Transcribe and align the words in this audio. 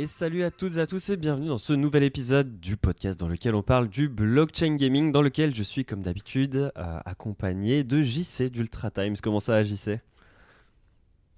Et 0.00 0.06
salut 0.06 0.44
à 0.44 0.50
toutes 0.50 0.78
et 0.78 0.80
à 0.80 0.86
tous 0.86 1.10
et 1.10 1.18
bienvenue 1.18 1.48
dans 1.48 1.58
ce 1.58 1.74
nouvel 1.74 2.04
épisode 2.04 2.58
du 2.58 2.78
podcast 2.78 3.20
dans 3.20 3.28
lequel 3.28 3.54
on 3.54 3.62
parle 3.62 3.86
du 3.86 4.08
blockchain 4.08 4.76
gaming, 4.76 5.12
dans 5.12 5.20
lequel 5.20 5.54
je 5.54 5.62
suis 5.62 5.84
comme 5.84 6.00
d'habitude 6.00 6.72
euh, 6.78 7.00
accompagné 7.04 7.84
de 7.84 8.00
JC 8.00 8.44
d'Ultra 8.50 8.90
Times. 8.90 9.16
Comment 9.22 9.40
ça 9.40 9.52
va 9.52 9.62
JC 9.62 10.00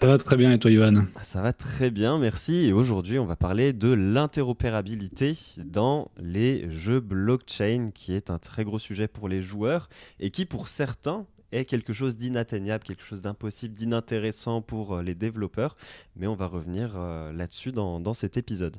Ça 0.00 0.06
va 0.06 0.16
très 0.16 0.36
bien 0.36 0.52
et 0.52 0.60
toi 0.60 0.70
Johan? 0.70 0.94
Ah, 1.16 1.24
Ça 1.24 1.42
va 1.42 1.52
très 1.52 1.90
bien, 1.90 2.20
merci. 2.20 2.66
Et 2.66 2.72
aujourd'hui 2.72 3.18
on 3.18 3.26
va 3.26 3.34
parler 3.34 3.72
de 3.72 3.92
l'interopérabilité 3.92 5.36
dans 5.56 6.12
les 6.16 6.70
jeux 6.70 7.00
blockchain, 7.00 7.90
qui 7.92 8.14
est 8.14 8.30
un 8.30 8.38
très 8.38 8.62
gros 8.62 8.78
sujet 8.78 9.08
pour 9.08 9.28
les 9.28 9.42
joueurs 9.42 9.88
et 10.20 10.30
qui 10.30 10.46
pour 10.46 10.68
certains 10.68 11.26
est 11.52 11.64
quelque 11.64 11.92
chose 11.92 12.16
d'inatteignable, 12.16 12.84
quelque 12.84 13.04
chose 13.04 13.20
d'impossible, 13.20 13.74
d'inintéressant 13.74 14.62
pour 14.62 14.96
euh, 14.96 15.02
les 15.02 15.14
développeurs. 15.14 15.76
Mais 16.16 16.26
on 16.26 16.34
va 16.34 16.46
revenir 16.46 16.94
euh, 16.96 17.32
là-dessus 17.32 17.72
dans, 17.72 18.14
cet 18.14 18.36
épisode. 18.36 18.76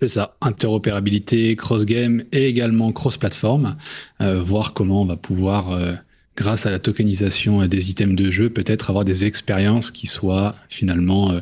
C'est 0.00 0.08
ça, 0.08 0.36
interopérabilité, 0.40 1.54
cross-game 1.56 2.24
et 2.32 2.46
également 2.46 2.92
cross-platform. 2.92 3.76
Euh, 4.20 4.40
voir 4.42 4.74
comment 4.74 5.02
on 5.02 5.06
va 5.06 5.16
pouvoir, 5.16 5.78
grâce 6.36 6.66
à 6.66 6.70
la 6.70 6.78
tokenisation 6.78 7.66
des 7.66 7.90
items 7.90 8.16
de 8.16 8.30
jeu, 8.30 8.50
peut-être 8.50 8.90
avoir 8.90 9.04
des 9.04 9.24
expériences 9.24 9.90
qui 9.90 10.06
soient 10.06 10.54
finalement 10.68 11.40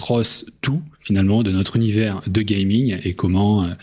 cross 0.00 0.44
tout 0.62 0.82
finalement 1.00 1.42
de 1.42 1.52
notre 1.52 1.76
univers 1.76 2.20
de 2.26 2.42
gaming 2.42 2.98
et 3.04 3.14
comment 3.14 3.64
euh, 3.64 3.74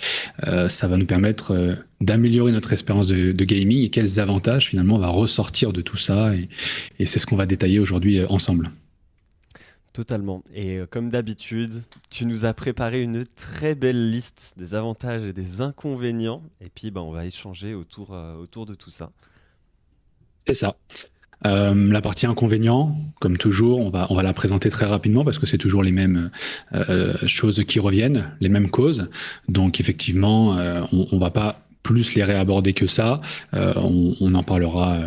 euh, 0.47 0.67
ça 0.67 0.87
va 0.87 0.97
nous 0.97 1.05
permettre 1.05 1.51
euh, 1.51 1.75
d'améliorer 2.01 2.51
notre 2.51 2.73
expérience 2.73 3.07
de, 3.07 3.31
gaming 3.31 3.83
et 3.83 3.89
quels 3.89 4.19
avantages 4.19 4.67
finalement 4.67 4.95
on 4.95 4.99
va 4.99 5.07
ressortir 5.07 5.71
de 5.71 5.81
tout 5.81 5.95
ça 5.95 6.35
et, 6.35 6.49
c'est 7.05 7.19
ce 7.19 7.25
qu'on 7.25 7.37
va 7.37 7.45
détailler 7.45 7.79
aujourd'hui 7.79 8.23
ensemble. 8.25 8.69
Totalement. 9.93 10.43
Et 10.53 10.79
comme 10.91 11.09
d'habitude, 11.09 11.81
tu 12.09 12.25
nous 12.25 12.45
as 12.45 12.53
préparé 12.53 13.01
une 13.01 13.25
très 13.25 13.73
belle 13.73 14.11
liste 14.11 14.53
des 14.57 14.75
avantages 14.75 15.23
et 15.23 15.33
des 15.33 15.61
inconvénients. 15.61 16.43
Et 16.61 16.69
puis, 16.69 16.91
bah, 16.91 17.01
on 17.01 17.11
va 17.11 17.25
échanger 17.25 17.73
autour, 17.73 18.11
autour 18.11 18.67
de 18.67 18.75
tout 18.75 18.91
ça. 18.91 19.11
C'est 20.45 20.53
ça. 20.53 20.75
Euh, 21.45 21.91
la 21.91 22.01
partie 22.01 22.25
inconvénient, 22.25 22.95
comme 23.19 23.37
toujours, 23.37 23.79
on 23.79 23.89
va, 23.89 24.07
on 24.09 24.15
va 24.15 24.23
la 24.23 24.33
présenter 24.33 24.69
très 24.69 24.85
rapidement 24.85 25.23
parce 25.23 25.37
que 25.37 25.45
c'est 25.45 25.57
toujours 25.57 25.83
les 25.83 25.91
mêmes 25.91 26.31
euh, 26.73 27.13
choses 27.25 27.63
qui 27.65 27.79
reviennent, 27.79 28.31
les 28.39 28.49
mêmes 28.49 28.69
causes. 28.69 29.09
Donc 29.47 29.79
effectivement, 29.79 30.57
euh, 30.57 30.81
on, 30.91 31.07
on 31.11 31.17
va 31.17 31.29
pas 31.29 31.61
plus 31.83 32.15
les 32.15 32.23
réaborder 32.23 32.73
que 32.73 32.87
ça. 32.87 33.21
On, 33.53 34.15
on, 34.19 34.35
en 34.35 34.43
parlera 34.43 34.99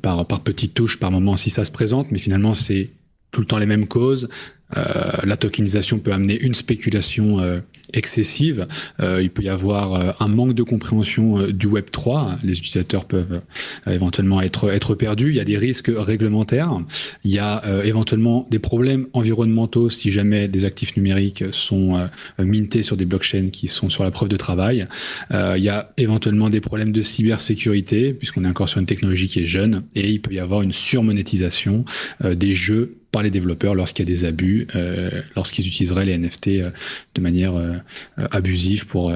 par, 0.00 0.26
par 0.26 0.40
petites 0.40 0.74
touches, 0.74 0.98
par 0.98 1.12
moment 1.12 1.36
si 1.36 1.48
ça 1.48 1.64
se 1.64 1.70
présente, 1.70 2.10
mais 2.10 2.18
finalement 2.18 2.54
c'est 2.54 2.90
tout 3.30 3.40
le 3.40 3.46
temps 3.46 3.58
les 3.58 3.66
mêmes 3.66 3.86
causes. 3.86 4.28
Euh, 4.76 4.82
la 5.24 5.36
tokenisation 5.36 5.98
peut 5.98 6.12
amener 6.12 6.40
une 6.40 6.54
spéculation 6.54 7.40
euh, 7.40 7.60
excessive. 7.92 8.66
Euh, 9.00 9.22
il 9.22 9.30
peut 9.30 9.42
y 9.42 9.48
avoir 9.48 10.22
un 10.22 10.28
manque 10.28 10.54
de 10.54 10.62
compréhension 10.62 11.48
du 11.48 11.66
Web 11.66 11.86
3. 11.90 12.38
Les 12.42 12.58
utilisateurs 12.58 13.04
peuvent 13.04 13.42
éventuellement 13.86 14.40
être 14.40 14.70
être 14.70 14.94
perdus. 14.94 15.30
Il 15.30 15.36
y 15.36 15.40
a 15.40 15.44
des 15.44 15.58
risques 15.58 15.90
réglementaires. 15.94 16.78
Il 17.24 17.30
y 17.30 17.38
a 17.38 17.62
éventuellement 17.84 18.46
des 18.50 18.58
problèmes 18.58 19.08
environnementaux 19.12 19.90
si 19.90 20.10
jamais 20.10 20.48
des 20.48 20.64
actifs 20.64 20.96
numériques 20.96 21.44
sont 21.52 22.08
mintés 22.38 22.82
sur 22.82 22.96
des 22.96 23.04
blockchains 23.04 23.50
qui 23.50 23.68
sont 23.68 23.90
sur 23.90 24.04
la 24.04 24.10
preuve 24.10 24.28
de 24.28 24.36
travail. 24.36 24.86
il 25.30 25.62
y 25.62 25.68
a 25.68 25.92
éventuellement 25.98 26.48
des 26.48 26.60
problèmes 26.60 26.92
de 26.92 27.02
cybersécurité 27.02 28.14
puisqu'on 28.14 28.44
est 28.44 28.48
encore 28.48 28.68
sur 28.68 28.80
une 28.80 28.86
technologie 28.86 29.28
qui 29.28 29.40
est 29.40 29.46
jeune 29.46 29.82
et 29.94 30.08
il 30.08 30.20
peut 30.20 30.32
y 30.32 30.38
avoir 30.38 30.62
une 30.62 30.72
surmonétisation 30.72 31.84
des 32.24 32.54
jeux 32.54 33.01
par 33.12 33.22
les 33.22 33.30
développeurs 33.30 33.74
lorsqu'il 33.74 34.08
y 34.08 34.10
a 34.10 34.12
des 34.12 34.24
abus, 34.24 34.66
euh, 34.74 35.22
lorsqu'ils 35.36 35.68
utiliseraient 35.68 36.06
les 36.06 36.18
NFT 36.18 36.48
euh, 36.48 36.70
de 37.14 37.20
manière 37.20 37.54
euh, 37.54 37.76
abusive 38.16 38.86
pour 38.86 39.12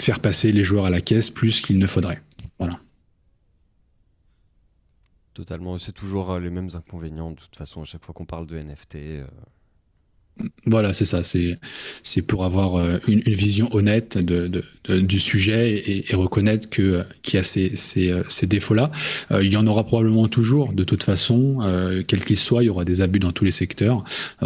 faire 0.00 0.20
passer 0.20 0.52
les 0.52 0.62
joueurs 0.62 0.84
à 0.84 0.90
la 0.90 1.00
caisse 1.00 1.30
plus 1.30 1.60
qu'il 1.60 1.78
ne 1.78 1.86
faudrait. 1.86 2.22
Voilà. 2.58 2.78
Totalement, 5.32 5.78
c'est 5.78 5.92
toujours 5.92 6.38
les 6.38 6.50
mêmes 6.50 6.68
inconvénients 6.74 7.30
de 7.30 7.36
toute 7.36 7.56
façon 7.56 7.82
à 7.82 7.84
chaque 7.84 8.04
fois 8.04 8.12
qu'on 8.12 8.26
parle 8.26 8.46
de 8.46 8.58
NFT. 8.58 8.96
Voilà, 10.66 10.92
c'est 10.92 11.04
ça. 11.04 11.22
C'est 11.22 12.22
pour 12.22 12.44
avoir 12.44 12.76
euh, 12.76 12.98
une, 13.08 13.20
vision 13.20 13.68
honnête 13.74 14.18
du 14.18 15.18
sujet 15.18 15.82
et, 16.10 16.14
reconnaître 16.14 16.68
que 16.68 17.04
qu'il 17.22 17.34
y 17.34 17.40
a 17.40 17.42
ces, 17.42 17.74
ces, 17.76 18.10
euh, 18.10 18.22
défauts-là. 18.42 18.90
Euh, 19.32 19.42
il 19.42 19.52
y 19.52 19.56
en 19.56 19.66
aura 19.66 19.84
probablement 19.84 20.28
toujours. 20.28 20.72
De 20.72 20.84
toute 20.84 21.02
façon, 21.02 21.58
quel 22.06 22.24
qu'il 22.24 22.36
soit, 22.36 22.62
il 22.62 22.66
y 22.66 22.70
aura 22.70 22.84
des 22.84 23.00
abus 23.00 23.18
dans 23.18 23.32
tous 23.32 23.44
les 23.44 23.50
secteurs. 23.50 24.04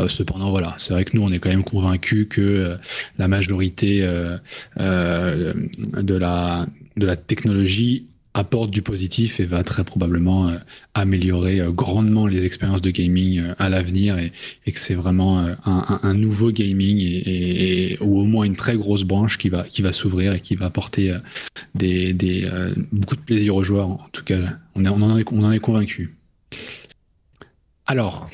cependant, 0.09 0.51
voilà, 0.51 0.75
c'est 0.79 0.93
vrai 0.93 1.05
que 1.05 1.17
nous, 1.17 1.23
on 1.23 1.33
est 1.33 1.39
quand 1.39 1.51
même 1.51 1.65
convaincus 1.65 2.27
que 2.29 2.77
la 3.19 3.29
majorité 3.29 4.01
de 4.77 6.15
la 6.15 6.67
de 6.97 7.07
la 7.07 7.17
technologie 7.17 8.07
apporte 8.35 8.71
du 8.71 8.83
positif 8.83 9.41
et 9.41 9.47
va 9.47 9.63
très 9.63 9.85
probablement 9.85 10.49
euh, 10.49 10.59
améliorer 10.95 11.61
euh, 11.61 11.71
grandement 11.71 12.27
les 12.27 12.45
expériences 12.45 12.83
de 12.83 12.91
gaming 12.91 13.39
euh, 13.39 13.55
à 13.59 13.69
l'avenir 13.69 14.19
et, 14.19 14.33
que 14.73 14.79
c'est 14.79 14.95
vraiment 14.95 15.39
un, 15.67 16.15
nouveau 16.15 16.51
gaming 16.51 16.99
et, 17.01 17.99
ou 18.01 18.21
au 18.21 18.25
moins 18.25 18.45
une 18.45 18.57
très 18.57 18.75
grosse 18.77 19.05
branche 19.05 19.37
qui 19.37 19.51
va 19.51 19.65
qui 19.65 19.83
va 19.83 19.93
s'ouvrir 19.93 20.33
et 20.33 20.41
qui 20.41 20.55
va 20.55 20.67
apporter 20.67 21.15
des, 21.75 22.15
beaucoup 22.91 23.17
de 23.17 23.21
plaisir 23.21 23.55
aux 23.55 23.65
joueurs. 23.65 23.91
En 23.91 24.09
tout 24.13 24.25
cas 24.25 24.39
on 24.75 24.87
en 24.87 25.19
est 25.19 25.25
on 25.31 25.45
en 25.45 25.53
est 25.53 25.59
convaincu 25.59 26.17
alors 27.87 28.31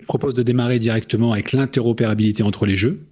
je 0.00 0.06
propose 0.06 0.34
de 0.34 0.42
démarrer 0.42 0.80
directement 0.80 1.32
avec 1.32 1.52
l'interopérabilité 1.52 2.42
entre 2.42 2.66
les 2.66 2.76
jeux 2.76 3.06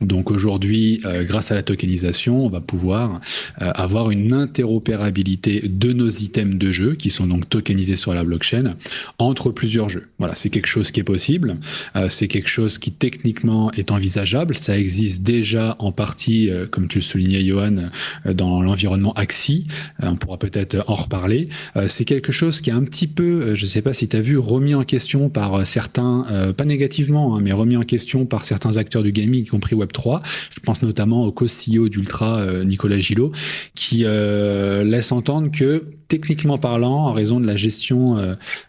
donc 0.00 0.30
aujourd'hui, 0.30 1.00
euh, 1.04 1.24
grâce 1.24 1.50
à 1.50 1.54
la 1.54 1.62
tokenisation, 1.62 2.44
on 2.44 2.48
va 2.48 2.60
pouvoir 2.60 3.20
euh, 3.60 3.70
avoir 3.74 4.10
une 4.10 4.32
interopérabilité 4.32 5.68
de 5.68 5.92
nos 5.92 6.08
items 6.08 6.56
de 6.56 6.72
jeu 6.72 6.94
qui 6.94 7.10
sont 7.10 7.26
donc 7.26 7.48
tokenisés 7.48 7.96
sur 7.96 8.14
la 8.14 8.22
blockchain 8.22 8.76
entre 9.18 9.50
plusieurs 9.50 9.88
jeux. 9.88 10.06
Voilà, 10.18 10.36
c'est 10.36 10.50
quelque 10.50 10.68
chose 10.68 10.92
qui 10.92 11.00
est 11.00 11.04
possible, 11.04 11.56
euh, 11.96 12.08
c'est 12.08 12.28
quelque 12.28 12.48
chose 12.48 12.78
qui 12.78 12.92
techniquement 12.92 13.72
est 13.72 13.90
envisageable. 13.90 14.56
Ça 14.56 14.78
existe 14.78 15.22
déjà 15.22 15.74
en 15.80 15.90
partie, 15.90 16.50
comme 16.70 16.88
tu 16.88 16.98
le 16.98 17.02
soulignais, 17.02 17.44
Johan, 17.44 17.90
dans 18.24 18.62
l'environnement 18.62 19.12
Axie. 19.14 19.66
on 20.02 20.16
pourra 20.16 20.38
peut-être 20.38 20.84
en 20.86 20.94
reparler. 20.94 21.48
c'est 21.88 22.04
quelque 22.04 22.32
chose 22.32 22.60
qui 22.60 22.70
est 22.70 22.74
un 22.74 22.84
petit 22.84 23.06
peu, 23.06 23.54
je 23.54 23.62
ne 23.62 23.66
sais 23.66 23.82
pas 23.82 23.94
si 23.94 24.08
tu 24.08 24.16
as 24.16 24.20
vu, 24.20 24.38
remis 24.38 24.74
en 24.74 24.84
question 24.84 25.28
par 25.28 25.66
certains, 25.66 26.52
pas 26.56 26.64
négativement, 26.64 27.36
hein, 27.36 27.40
mais 27.42 27.52
remis 27.52 27.76
en 27.76 27.82
question 27.82 28.26
par 28.26 28.44
certains 28.44 28.76
acteurs 28.76 29.02
du 29.02 29.12
gaming, 29.12 29.44
y 29.44 29.46
compris 29.46 29.74
Web 29.74 29.87
3 29.92 30.22
Je 30.54 30.60
pense 30.60 30.82
notamment 30.82 31.24
au 31.24 31.32
co-CEO 31.32 31.88
d'Ultra, 31.88 32.38
euh, 32.38 32.64
Nicolas 32.64 32.98
Gillot, 32.98 33.32
qui 33.74 34.02
euh, 34.04 34.84
laisse 34.84 35.12
entendre 35.12 35.50
que 35.50 35.84
techniquement 36.08 36.58
parlant, 36.58 37.06
en 37.06 37.12
raison 37.12 37.38
de 37.38 37.46
la 37.46 37.56
gestion 37.56 38.16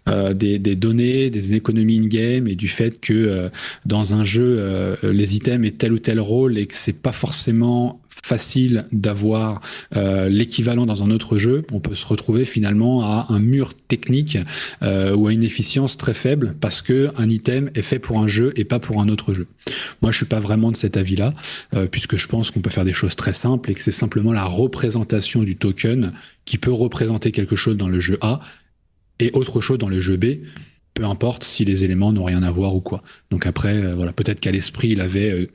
euh, 0.08 0.34
des, 0.34 0.60
données, 0.76 1.30
des 1.30 1.54
économies 1.54 1.98
in-game 1.98 2.48
et 2.48 2.56
du 2.56 2.68
fait 2.68 3.00
que 3.00 3.50
dans 3.86 4.14
un 4.14 4.26
jeu, 4.26 4.98
les 5.04 5.38
items 5.38 5.66
aient 5.66 5.72
tel 5.72 5.94
ou 5.94 6.00
tel 6.00 6.20
rôle 6.20 6.58
et 6.58 6.66
que 6.66 6.76
c'est 6.76 7.02
pas 7.02 7.14
forcément 7.14 8.02
facile 8.24 8.86
d'avoir 8.92 9.62
euh, 9.96 10.30
l'équivalent 10.30 10.86
dans 10.86 11.04
un 11.04 11.12
autre 11.12 11.38
jeu, 11.38 11.66
on 11.72 11.80
peut 11.80 11.96
se 11.96 12.06
retrouver 12.06 12.46
finalement 12.46 13.04
à 13.04 13.28
un 13.30 13.40
mur 13.40 13.74
technique 13.74 14.38
euh, 14.84 15.16
ou 15.16 15.28
à 15.28 15.34
une 15.34 15.44
efficience 15.44 15.98
très 15.98 16.14
faible 16.14 16.56
parce 16.60 16.82
que 16.82 17.10
un 17.18 17.30
item 17.30 17.72
est 17.76 17.82
fait 17.82 18.00
pour 18.00 18.20
un 18.20 18.28
jeu 18.28 18.52
et 18.56 18.66
pas 18.66 18.80
pour 18.80 19.02
un 19.02 19.10
autre 19.10 19.34
jeu. 19.34 19.48
Moi, 20.02 20.12
je 20.12 20.18
suis 20.18 20.26
pas 20.26 20.40
vraiment 20.40 20.72
de 20.72 20.78
cet 20.78 20.98
avis-là 20.98 21.34
euh, 21.74 21.88
puisque 21.88 22.18
je 22.18 22.28
pense 22.28 22.52
qu'on 22.52 22.62
peut 22.62 22.70
faire 22.70 22.86
des 22.86 22.94
choses 22.94 23.16
très 23.16 23.34
simples 23.34 23.72
et 23.72 23.74
que 23.74 23.82
c'est 23.82 23.92
simplement 23.92 24.34
la 24.34 24.46
représentation 24.46 25.44
du 25.44 25.56
token 25.56 26.14
qui 26.46 26.58
peut 26.58 26.72
représenter 26.72 27.32
quelque 27.32 27.56
chose 27.56 27.78
dans 27.78 27.90
le 27.90 28.00
jeu 28.00 28.18
A 28.22 28.42
et 29.20 29.32
autre 29.34 29.62
chose 29.62 29.78
dans 29.78 29.90
le 29.90 30.00
jeu 30.00 30.18
B 30.18 30.26
peu 30.96 31.06
importe 31.06 31.46
si 31.46 31.64
les 31.64 31.86
éléments 31.86 32.12
n'ont 32.12 32.26
rien 32.26 32.44
à 32.44 32.52
voir 32.52 32.76
ou 32.76 32.82
quoi. 32.82 33.02
Donc 33.32 33.46
après, 33.46 33.96
voilà, 33.96 34.12
peut-être 34.12 34.42
qu'à 34.42 34.52
l'esprit, 34.52 34.90
il 34.90 35.00
avait 35.00 35.48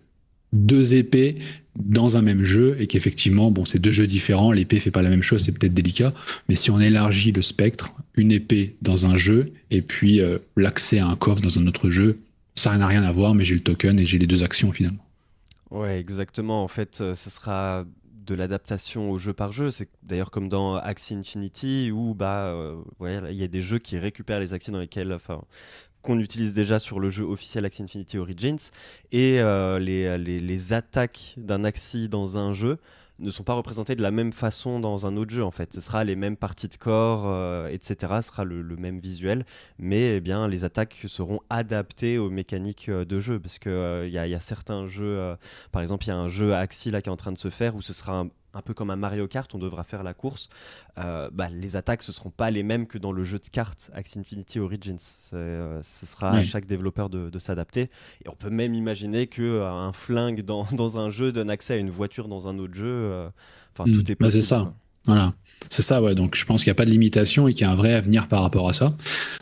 deux 0.55 0.95
épées 0.95 1.37
dans 1.77 2.17
un 2.17 2.23
même 2.23 2.45
jeu 2.45 2.77
et 2.79 2.87
qu'effectivement, 2.87 3.51
bon, 3.51 3.65
c'est 3.65 3.79
deux 3.79 3.93
jeux 3.93 4.07
différents, 4.07 4.53
l'épée 4.53 4.81
fait 4.81 4.91
pas 4.91 5.03
la 5.03 5.11
même 5.11 5.23
chose, 5.23 5.45
c'est 5.45 5.53
peut-être 5.53 5.75
délicat, 5.75 6.15
mais 6.49 6.55
si 6.55 6.71
on 6.71 6.81
élargit 6.81 7.33
le 7.33 7.43
spectre, 7.43 7.93
une 8.17 8.33
épée 8.33 8.77
dans 8.83 9.07
un 9.07 9.17
jeu 9.17 9.53
et 9.71 9.83
puis 9.83 10.21
euh, 10.21 10.39
l'accès 10.57 10.99
à 10.99 11.07
un 11.07 11.17
coffre 11.17 11.43
dans 11.43 11.59
un 11.59 11.67
autre 11.67 11.91
jeu, 11.91 12.19
ça 12.55 12.77
n'a 12.77 12.87
rien 12.87 13.03
à 13.03 13.13
voir, 13.13 13.35
mais 13.35 13.45
j'ai 13.45 13.55
le 13.55 13.63
token 13.63 13.99
et 13.99 14.05
j'ai 14.05 14.19
les 14.19 14.27
deux 14.27 14.45
actions 14.45 14.71
finalement. 14.71 15.05
Ouais, 15.71 15.99
exactement. 15.99 16.63
En 16.63 16.69
fait, 16.69 17.01
euh, 17.01 17.15
ça 17.15 17.31
sera 17.31 17.85
de 18.25 18.35
l'adaptation 18.35 19.11
au 19.11 19.19
jeu 19.19 19.33
par 19.33 19.53
jeu. 19.53 19.71
C'est 19.71 19.89
d'ailleurs 20.03 20.31
comme 20.31 20.49
dans 20.49 20.77
Axie 20.77 21.15
Infinity 21.15 21.91
où 21.93 22.15
bah, 22.15 22.47
euh, 22.47 22.77
il 23.31 23.37
y 23.37 23.43
a 23.43 23.49
des 23.49 23.63
jeux 23.63 23.79
qui 23.79 23.99
récupèrent 23.99 24.41
les 24.41 24.55
actions 24.55 24.73
dans 24.73 24.79
lesquels, 24.79 25.19
qu'on 26.05 26.21
utilise 26.21 26.53
déjà 26.53 26.79
sur 26.79 27.01
le 27.01 27.11
jeu 27.11 27.25
officiel 27.25 27.65
Axie 27.65 27.83
Infinity 27.83 28.19
Origins 28.19 28.59
et 29.11 29.41
euh, 29.41 29.79
les, 29.79 30.19
les, 30.19 30.73
attaques 30.73 31.35
d'un 31.39 31.65
Axie 31.65 32.09
dans 32.09 32.39
un 32.39 32.53
jeu 32.53 32.79
ne 33.21 33.31
sont 33.31 33.45
pas 33.45 33.55
représentés 33.55 33.95
de 33.95 34.03
la 34.03 34.11
même 34.11 34.33
façon 34.33 34.81
dans 34.81 35.07
un 35.07 35.17
autre 35.17 35.33
jeu 35.33 35.43
en 35.43 35.51
fait. 35.51 35.73
Ce 35.73 35.81
sera 35.81 36.05
les 36.05 36.17
mêmes 36.17 36.37
parties 36.37 36.69
de 36.69 36.77
corps, 36.77 37.25
euh, 37.27 37.69
etc. 37.69 38.13
Ce 38.17 38.29
sera 38.29 38.45
le, 38.45 38.63
même 38.77 38.99
visuel, 38.99 39.47
mais 39.79 40.17
eh 40.17 40.21
bien 40.21 40.47
les 40.47 40.65
attaques 40.65 41.05
seront 41.07 41.41
adaptées 41.49 42.19
aux 42.19 42.31
mécaniques 42.31 42.89
euh, 42.89 43.05
de 43.05 43.19
jeu 43.19 43.41
parce 43.41 43.59
que 43.59 44.05
il 44.07 44.13
y, 44.13 44.19
a 44.19 44.41
certains 44.41 44.87
jeux, 44.87 45.37
par 45.73 45.81
exemple 45.81 46.05
il 46.05 46.09
y 46.09 46.13
a 46.13 46.17
un 46.17 46.29
jeu 46.29 46.55
Axie 46.55 46.91
là 46.91 47.01
qui 47.01 47.09
est 47.09 47.13
en 47.13 47.17
train 47.17 47.33
de 47.33 47.39
se 47.39 47.51
faire 47.51 47.75
où 47.77 47.83
ce 47.83 47.93
sera 47.93 48.21
un, 48.21 48.29
un 48.55 48.63
peu 48.63 48.75
comme 48.75 48.91
un 48.91 48.97
Mario 48.97 49.27
Kart, 49.27 49.53
on 49.55 49.59
devra 49.59 49.83
faire 49.85 50.03
la 50.03 50.15
course, 50.15 50.49
euh, 50.99 51.29
bah, 51.33 51.49
les 51.51 51.77
attaques 51.77 52.03
ce 52.03 52.13
seront 52.13 52.31
pas 52.31 52.51
les 52.51 52.63
mêmes 52.63 52.87
que 52.87 52.99
dans 52.99 53.13
le 53.13 53.25
jeu 53.25 53.39
de 53.39 53.49
cartes 53.49 53.91
Axie 53.95 54.19
Infinity 54.19 54.61
Origins. 54.61 54.99
Euh, 55.33 55.81
ce 55.83 56.07
sera 56.07 56.31
à 56.31 56.43
chaque 56.43 56.67
développeur 56.67 57.11
de, 57.11 57.39
s'adapter. 57.39 57.91
Et 58.25 58.29
on 58.31 58.37
peut 58.37 58.51
même 58.51 58.75
imaginer 58.75 59.27
que 59.27 59.43
euh, 59.43 59.93
flingue 59.93 60.43
dans, 60.43 60.65
dans, 60.73 60.99
un 60.99 61.11
jeu 61.11 61.33
donne 61.33 61.51
accès 61.51 61.75
à 61.75 61.77
une 61.77 61.91
voiture 61.91 62.29
dans 62.29 62.49
un 62.49 62.59
autre 62.59 62.75
jeu. 62.75 63.29
Enfin, 63.73 63.91
tout 63.91 63.99
hmm. 63.99 64.01
est 64.01 64.21
bah, 64.21 64.27
possible. 64.27 64.43
c'est 64.43 64.49
ça. 64.49 64.73
Voilà. 65.07 65.35
C'est 65.69 65.83
ça, 65.83 66.03
ouais. 66.03 66.15
Donc 66.15 66.37
je 66.37 66.45
pense 66.45 66.63
qu'il 66.63 66.71
n'y 66.71 66.77
a 66.77 66.77
pas 66.77 66.85
de 66.85 66.91
limitation 66.91 67.49
et 67.49 67.55
qu'il 67.55 67.67
y 67.67 67.69
a 67.69 67.73
un 67.73 67.77
vrai 67.77 67.95
avenir 67.95 68.29
par 68.29 68.43
rapport 68.43 68.69
à 68.69 68.73
ça. 68.73 68.95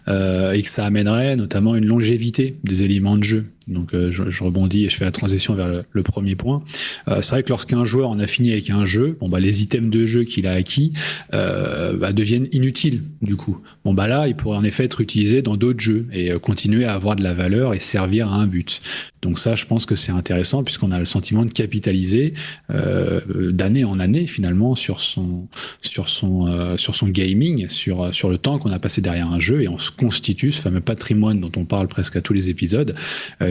et 0.09 0.63
que 0.63 0.69
ça 0.69 0.87
amènerait 0.87 1.37
notamment 1.37 1.75
une 1.75 1.87
longévité 1.87 2.59
des 2.65 2.83
éléments 2.83 3.17
de 3.17 3.25
jeu. 3.25 3.47
Donc 3.69 3.95
euh, 3.95 4.11
je, 4.11 4.43
rebondis 4.43 4.85
et 4.85 4.91
je 4.91 4.97
fais 4.97 5.05
la 5.05 5.13
transition 5.13 5.55
vers 5.55 5.85
le, 5.91 6.03
premier 6.03 6.35
point. 6.35 6.63
Euh, 7.09 7.21
c'est 7.23 7.31
vrai 7.31 7.43
que 7.43 7.49
lorsqu'un 7.51 7.85
joueur 7.85 8.11
en 8.11 8.19
a 8.19 8.27
fini 8.27 8.53
avec 8.53 8.71
un 8.71 8.85
jeu, 8.85 9.17
bon 9.21 9.29
bah 9.29 9.39
les 9.39 9.63
items 9.63 9.91
de 9.91 10.05
jeu 10.05 10.25
qu'il 10.25 10.47
a 10.47 10.53
acquis 10.53 10.93
euh, 11.33 11.97
bah, 11.97 12.13
deviennent 12.13 12.49
inutiles 12.53 13.03
du 13.23 13.37
coup. 13.37 13.59
Bon 13.85 13.95
bah 13.95 14.09
là, 14.09 14.27
il 14.27 14.35
pourrait 14.35 14.59
en 14.59 14.65
effet 14.65 14.85
être 14.85 15.01
utilisé 15.01 15.43
dans 15.43 15.57
d'autres 15.57 15.81
jeux 15.81 16.07
et 16.13 16.33
continuer 16.41 16.85
à 16.85 16.95
avoir 16.95 17.17
de 17.17 17.23
la 17.23 17.35
valeur 17.35 17.73
et 17.75 17.81
servir 17.81 18.33
à 18.33 18.37
un 18.37 18.47
but. 18.47 18.81
Donc 19.23 19.39
ça, 19.39 19.55
je 19.55 19.65
pense 19.67 19.87
que 19.87 19.95
c'est 19.95 20.11
intéressant 20.11 20.65
puisqu'on 20.65 20.91
a 20.91 20.99
le 20.99 21.05
sentiment 21.05 21.45
de 21.45 21.53
capitaliser 21.53 22.35
d'année 22.69 23.85
en 23.85 24.01
année 24.01 24.27
finalement 24.27 24.75
sur 24.75 25.01
son 25.01 25.47
sur 25.81 26.09
son 26.09 26.77
sur 26.77 26.95
son 26.95 27.07
gaming, 27.07 27.69
sur 27.69 28.13
sur 28.13 28.29
le 28.29 28.39
temps 28.39 28.59
qu'on 28.59 28.73
a 28.73 28.81
passé 28.81 29.01
derrière 29.01 29.29
un 29.29 29.39
jeu 29.39 29.63
et 29.63 29.69
on 29.69 29.79
se 29.79 29.93
constitue 29.93 30.51
ce 30.51 30.61
fameux 30.61 30.81
patrimoine 30.81 31.41
dont 31.41 31.53
on 31.57 31.65
parle 31.65 31.87
presque 31.87 32.17
à 32.17 32.21
tous 32.21 32.33
les 32.33 32.51
épisodes 32.51 32.97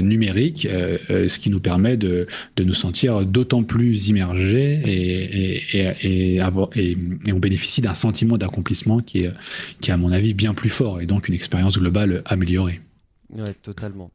numérique, 0.01 0.65
euh, 0.65 0.97
euh, 1.09 1.27
ce 1.27 1.39
qui 1.39 1.49
nous 1.49 1.59
permet 1.59 1.97
de, 1.97 2.27
nous 2.59 2.73
sentir 2.73 3.25
d'autant 3.25 3.63
plus 3.63 4.09
immergés 4.09 4.81
et, 6.03 6.41
on 6.41 7.39
bénéficie 7.39 7.81
d'un 7.81 7.95
sentiment 7.95 8.37
d'accomplissement 8.37 8.99
qui 8.99 9.23
est, 9.23 9.31
qui 9.79 9.89
est, 9.89 9.93
à 9.93 9.97
mon 9.97 10.11
avis, 10.11 10.33
bien 10.33 10.53
plus 10.53 10.69
fort 10.69 11.01
et 11.01 11.05
donc 11.05 11.27
une 11.27 11.33
expérience 11.33 11.77
globale 11.77 12.21
améliorée. 12.25 12.81
Oui, 13.33 13.43
totalement. 13.63 14.11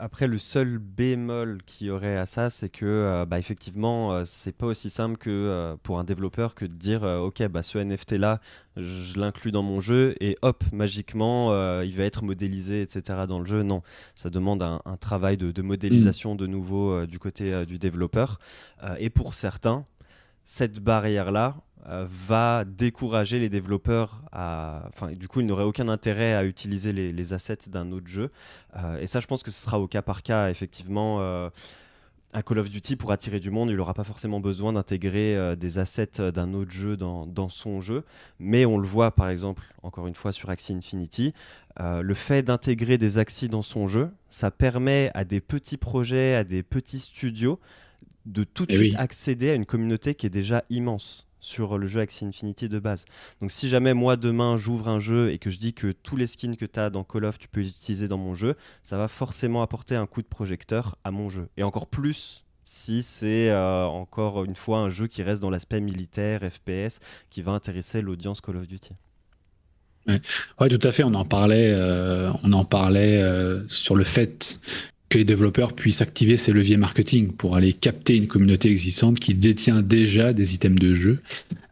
Après, 0.00 0.26
le 0.26 0.38
seul 0.38 0.78
bémol 0.78 1.62
qu'il 1.64 1.86
y 1.86 1.90
aurait 1.90 2.16
à 2.16 2.26
ça, 2.26 2.50
c'est 2.50 2.68
que, 2.68 2.84
euh, 2.84 3.24
bah, 3.24 3.38
effectivement, 3.38 4.12
euh, 4.12 4.24
c'est 4.24 4.56
pas 4.56 4.66
aussi 4.66 4.90
simple 4.90 5.16
que 5.16 5.30
euh, 5.30 5.76
pour 5.80 6.00
un 6.00 6.04
développeur 6.04 6.56
que 6.56 6.64
de 6.64 6.72
dire, 6.72 7.04
ok, 7.04 7.46
bah, 7.46 7.62
ce 7.62 7.78
NFT 7.78 8.12
là, 8.12 8.40
je 8.76 9.16
l'inclus 9.16 9.52
dans 9.52 9.62
mon 9.62 9.80
jeu 9.80 10.16
et 10.20 10.36
hop, 10.42 10.64
magiquement, 10.72 11.52
il 11.82 11.94
va 11.94 12.04
être 12.04 12.24
modélisé, 12.24 12.82
etc. 12.82 13.26
dans 13.28 13.38
le 13.38 13.46
jeu. 13.46 13.62
Non, 13.62 13.82
ça 14.16 14.28
demande 14.28 14.62
un, 14.62 14.80
travail 14.98 15.36
de, 15.36 15.62
modélisation 15.62 16.34
de 16.34 16.46
nouveau 16.46 17.06
du 17.06 17.18
côté 17.18 17.64
du 17.64 17.78
développeur. 17.78 18.38
et 18.98 19.08
pour 19.08 19.34
certains, 19.34 19.86
cette 20.44 20.78
barrière 20.80 21.32
là, 21.32 21.56
euh, 21.56 21.65
va 21.88 22.64
décourager 22.64 23.38
les 23.38 23.48
développeurs 23.48 24.22
à. 24.32 24.88
Enfin, 24.88 25.12
du 25.12 25.28
coup, 25.28 25.40
ils 25.40 25.46
n'auraient 25.46 25.64
aucun 25.64 25.88
intérêt 25.88 26.34
à 26.34 26.44
utiliser 26.44 26.92
les, 26.92 27.32
assets 27.32 27.68
d'un 27.68 27.92
autre 27.92 28.08
jeu. 28.08 28.30
Euh, 28.76 29.00
et 29.00 29.06
ça, 29.06 29.20
je 29.20 29.26
pense 29.26 29.42
que 29.42 29.50
ce 29.50 29.60
sera 29.60 29.78
au 29.78 29.86
cas 29.86 30.02
par 30.02 30.22
cas, 30.22 30.50
effectivement. 30.50 31.20
Euh, 31.20 31.48
un 32.32 32.42
Call 32.42 32.58
of 32.58 32.68
Duty, 32.68 32.96
pour 32.96 33.12
attirer 33.12 33.40
du 33.40 33.50
monde, 33.50 33.70
il 33.70 33.76
n'aura 33.76 33.94
pas 33.94 34.04
forcément 34.04 34.40
besoin 34.40 34.72
d'intégrer 34.72 35.56
des 35.56 35.78
assets 35.78 36.30
d'un 36.32 36.52
autre 36.52 36.70
jeu 36.70 36.96
dans, 36.96 37.24
dans, 37.24 37.48
son 37.48 37.80
jeu. 37.80 38.04
Mais 38.40 38.66
on 38.66 38.76
le 38.76 38.86
voit, 38.86 39.12
par 39.12 39.30
exemple, 39.30 39.62
encore 39.82 40.06
une 40.06 40.14
fois, 40.14 40.32
sur 40.32 40.50
Axie 40.50 40.74
Infinity. 40.74 41.32
le 41.80 42.14
fait 42.14 42.42
d'intégrer 42.42 42.98
des 42.98 43.16
Axie 43.16 43.48
dans 43.48 43.62
son 43.62 43.86
jeu, 43.86 44.10
ça 44.28 44.50
permet 44.50 45.10
à 45.14 45.24
des 45.24 45.40
petits 45.40 45.78
projets, 45.78 46.34
à 46.34 46.44
des 46.44 46.62
petits 46.62 46.98
studios, 46.98 47.58
de 48.26 48.44
tout 48.44 48.66
de 48.66 48.74
eh 48.74 48.76
suite 48.76 48.94
accéder 48.98 49.50
à 49.50 49.54
une 49.54 49.64
communauté 49.64 50.14
qui 50.14 50.26
est 50.26 50.30
déjà 50.30 50.62
immense 50.68 51.25
sur 51.46 51.78
le 51.78 51.86
jeu 51.86 52.00
Axie 52.00 52.24
Infinity 52.24 52.68
de 52.68 52.78
base. 52.78 53.04
Donc 53.40 53.50
si 53.50 53.68
jamais 53.68 53.94
moi 53.94 54.16
demain 54.16 54.56
j'ouvre 54.56 54.88
un 54.88 54.98
jeu 54.98 55.30
et 55.30 55.38
que 55.38 55.50
je 55.50 55.58
dis 55.58 55.72
que 55.72 55.92
tous 55.92 56.16
les 56.16 56.26
skins 56.26 56.56
que 56.56 56.66
tu 56.66 56.80
as 56.80 56.90
dans 56.90 57.04
Call 57.04 57.24
of 57.24 57.38
tu 57.38 57.48
peux 57.48 57.60
les 57.60 57.68
utiliser 57.68 58.08
dans 58.08 58.18
mon 58.18 58.34
jeu, 58.34 58.56
ça 58.82 58.98
va 58.98 59.08
forcément 59.08 59.62
apporter 59.62 59.94
un 59.94 60.06
coup 60.06 60.22
de 60.22 60.26
projecteur 60.26 60.96
à 61.04 61.10
mon 61.10 61.28
jeu. 61.28 61.48
Et 61.56 61.62
encore 61.62 61.86
plus 61.86 62.44
si 62.68 63.04
c'est 63.04 63.50
euh, 63.50 63.84
encore 63.84 64.44
une 64.44 64.56
fois 64.56 64.78
un 64.78 64.88
jeu 64.88 65.06
qui 65.06 65.22
reste 65.22 65.40
dans 65.40 65.50
l'aspect 65.50 65.80
militaire, 65.80 66.40
FPS, 66.42 66.98
qui 67.30 67.40
va 67.42 67.52
intéresser 67.52 68.02
l'audience 68.02 68.40
Call 68.40 68.56
of 68.56 68.66
Duty. 68.66 68.92
Oui, 70.08 70.68
tout 70.68 70.86
à 70.86 70.92
fait. 70.92 71.02
On 71.04 71.14
en 71.14 71.24
parlait, 71.24 71.70
euh, 71.72 72.30
on 72.42 72.52
en 72.52 72.64
parlait 72.64 73.20
euh, 73.20 73.66
sur 73.68 73.96
le 73.96 74.04
fait 74.04 74.58
les 75.18 75.24
développeurs 75.24 75.72
puissent 75.72 76.02
activer 76.02 76.36
ces 76.36 76.52
leviers 76.52 76.76
marketing 76.76 77.32
pour 77.32 77.56
aller 77.56 77.72
capter 77.72 78.16
une 78.16 78.26
communauté 78.26 78.70
existante 78.70 79.18
qui 79.18 79.34
détient 79.34 79.82
déjà 79.82 80.32
des 80.32 80.54
items 80.54 80.78
de 80.78 80.94
jeu 80.94 81.20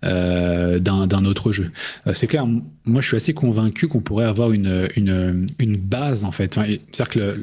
euh, 0.04 0.78
d'un 0.78 1.24
autre 1.24 1.52
jeu. 1.52 1.70
Euh, 2.06 2.12
c'est 2.14 2.26
clair, 2.26 2.46
moi 2.84 3.00
je 3.00 3.08
suis 3.08 3.16
assez 3.16 3.34
convaincu 3.34 3.88
qu'on 3.88 4.00
pourrait 4.00 4.26
avoir 4.26 4.52
une, 4.52 4.88
une, 4.96 5.46
une, 5.58 5.76
base 5.76 6.24
en 6.24 6.32
fait. 6.32 6.54
C'est-à-dire 6.54 7.08
que 7.08 7.36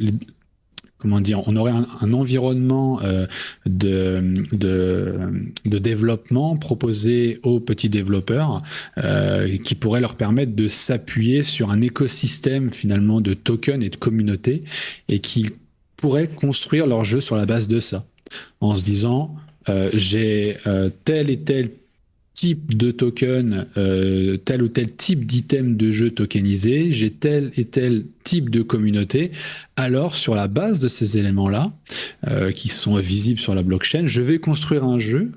comment 1.01 1.19
dire, 1.19 1.41
on 1.47 1.55
aurait 1.55 1.71
un, 1.71 2.13
environnement 2.13 3.01
euh, 3.01 3.25
de, 3.65 4.33
de, 4.51 5.15
de, 5.65 5.77
développement 5.79 6.55
proposé 6.55 7.39
aux 7.43 7.59
petits 7.59 7.89
développeurs 7.89 8.61
euh, 8.99 9.57
qui 9.57 9.73
pourrait 9.73 9.99
leur 9.99 10.15
permettre 10.15 10.55
de 10.55 10.67
s'appuyer 10.67 11.41
sur 11.41 11.71
un 11.71 11.81
écosystème 11.81 12.71
finalement 12.71 13.19
de 13.19 13.33
tokens 13.33 13.83
et 13.83 13.89
de 13.89 13.95
communautés 13.95 14.63
et 15.09 15.19
qui 15.19 15.49
pourraient 16.01 16.27
construire 16.27 16.87
leur 16.87 17.05
jeu 17.05 17.21
sur 17.21 17.35
la 17.37 17.45
base 17.45 17.67
de 17.67 17.79
ça, 17.79 18.05
en 18.59 18.75
se 18.75 18.83
disant 18.83 19.35
euh, 19.69 19.89
j'ai 19.93 20.57
euh, 20.65 20.89
tel 21.05 21.29
et 21.29 21.39
tel 21.39 21.69
type 22.33 22.75
de 22.75 22.89
token, 22.89 23.67
euh, 23.77 24.37
tel 24.37 24.63
ou 24.63 24.67
tel 24.67 24.91
type 24.95 25.25
d'item 25.25 25.77
de 25.77 25.91
jeu 25.91 26.09
tokenisé, 26.09 26.91
j'ai 26.91 27.11
tel 27.11 27.51
et 27.55 27.65
tel 27.65 28.05
type 28.23 28.49
de 28.49 28.63
communauté. 28.63 29.31
Alors, 29.75 30.15
sur 30.15 30.33
la 30.33 30.47
base 30.47 30.79
de 30.79 30.87
ces 30.87 31.19
éléments-là, 31.19 31.71
qui 32.55 32.69
sont 32.69 32.95
visibles 32.97 33.39
sur 33.39 33.53
la 33.53 33.61
blockchain, 33.61 34.07
je 34.07 34.21
vais 34.21 34.39
construire 34.39 34.83
un 34.83 34.97
jeu, 34.97 35.31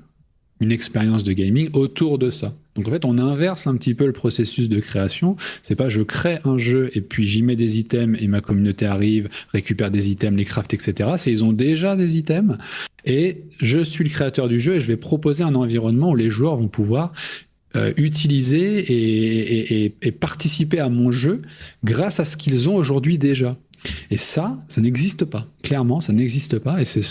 une 0.61 0.71
expérience 0.71 1.23
de 1.23 1.33
gaming 1.33 1.69
autour 1.73 2.17
de 2.17 2.29
ça. 2.29 2.55
Donc 2.75 2.87
en 2.87 2.91
fait, 2.91 3.05
on 3.05 3.17
inverse 3.17 3.67
un 3.67 3.75
petit 3.77 3.93
peu 3.93 4.05
le 4.05 4.11
processus 4.11 4.67
de 4.67 4.79
création. 4.79 5.37
C'est 5.63 5.75
pas 5.75 5.89
je 5.89 6.01
crée 6.01 6.39
un 6.43 6.57
jeu 6.57 6.89
et 6.93 7.01
puis 7.01 7.27
j'y 7.27 7.41
mets 7.41 7.55
des 7.55 7.79
items 7.79 8.21
et 8.21 8.27
ma 8.27 8.41
communauté 8.41 8.85
arrive, 8.85 9.29
récupère 9.53 9.91
des 9.91 10.09
items, 10.09 10.37
les 10.37 10.45
craft, 10.45 10.73
etc. 10.73 11.11
C'est 11.17 11.31
ils 11.31 11.43
ont 11.43 11.53
déjà 11.53 11.95
des 11.95 12.17
items 12.17 12.57
et 13.05 13.43
je 13.61 13.79
suis 13.79 14.03
le 14.03 14.09
créateur 14.09 14.47
du 14.49 14.59
jeu 14.59 14.75
et 14.75 14.81
je 14.81 14.87
vais 14.87 14.97
proposer 14.97 15.43
un 15.43 15.55
environnement 15.55 16.11
où 16.11 16.15
les 16.15 16.29
joueurs 16.29 16.57
vont 16.57 16.67
pouvoir 16.67 17.13
euh, 17.75 17.93
utiliser 17.97 18.79
et, 18.79 19.93
et, 20.01 20.11
participer 20.11 20.79
à 20.79 20.87
mon 20.87 21.11
jeu 21.11 21.41
grâce 21.83 22.21
à 22.21 22.25
ce 22.25 22.37
qu'ils 22.37 22.69
ont 22.69 22.75
aujourd'hui 22.75 23.17
déjà. 23.17 23.57
Et 24.11 24.17
ça, 24.17 24.57
ça 24.69 24.79
n'existe 24.81 25.25
pas. 25.25 25.47
Clairement, 25.61 25.99
ça 25.99 26.13
n'existe 26.13 26.57
pas. 26.59 26.81
Et 26.81 26.85
c'est 26.85 27.03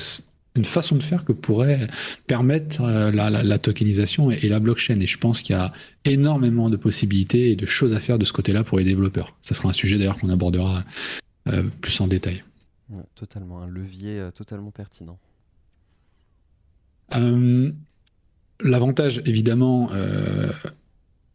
une 0.56 0.64
façon 0.64 0.96
de 0.96 1.02
faire 1.02 1.24
que 1.24 1.32
pourrait 1.32 1.88
permettre 2.26 2.82
euh, 2.82 3.10
la, 3.10 3.58
tokenisation 3.58 4.30
et, 4.30 4.48
la 4.48 4.60
blockchain. 4.60 5.00
Et 5.00 5.06
je 5.06 5.18
pense 5.18 5.42
qu'il 5.42 5.56
y 5.56 5.58
a 5.58 5.72
énormément 6.04 6.70
de 6.70 6.76
possibilités 6.76 7.50
et 7.50 7.56
de 7.56 7.66
choses 7.66 7.92
à 7.92 8.00
faire 8.00 8.18
de 8.18 8.24
ce 8.24 8.32
côté-là 8.32 8.62
pour 8.62 8.78
les 8.78 8.84
développeurs. 8.84 9.36
Ça 9.42 9.54
sera 9.54 9.70
un 9.70 9.72
sujet 9.72 9.98
d'ailleurs 9.98 10.18
qu'on 10.18 10.30
abordera 10.30 10.84
euh, 11.48 11.64
plus 11.80 12.00
en 12.00 12.06
détail. 12.06 12.44
totalement, 13.14 13.62
un 13.62 13.66
levier 13.66 14.18
euh, 14.18 14.30
totalement 14.30 14.70
pertinent. 14.70 15.18
L'avantage, 18.60 19.20
évidemment, 19.26 19.90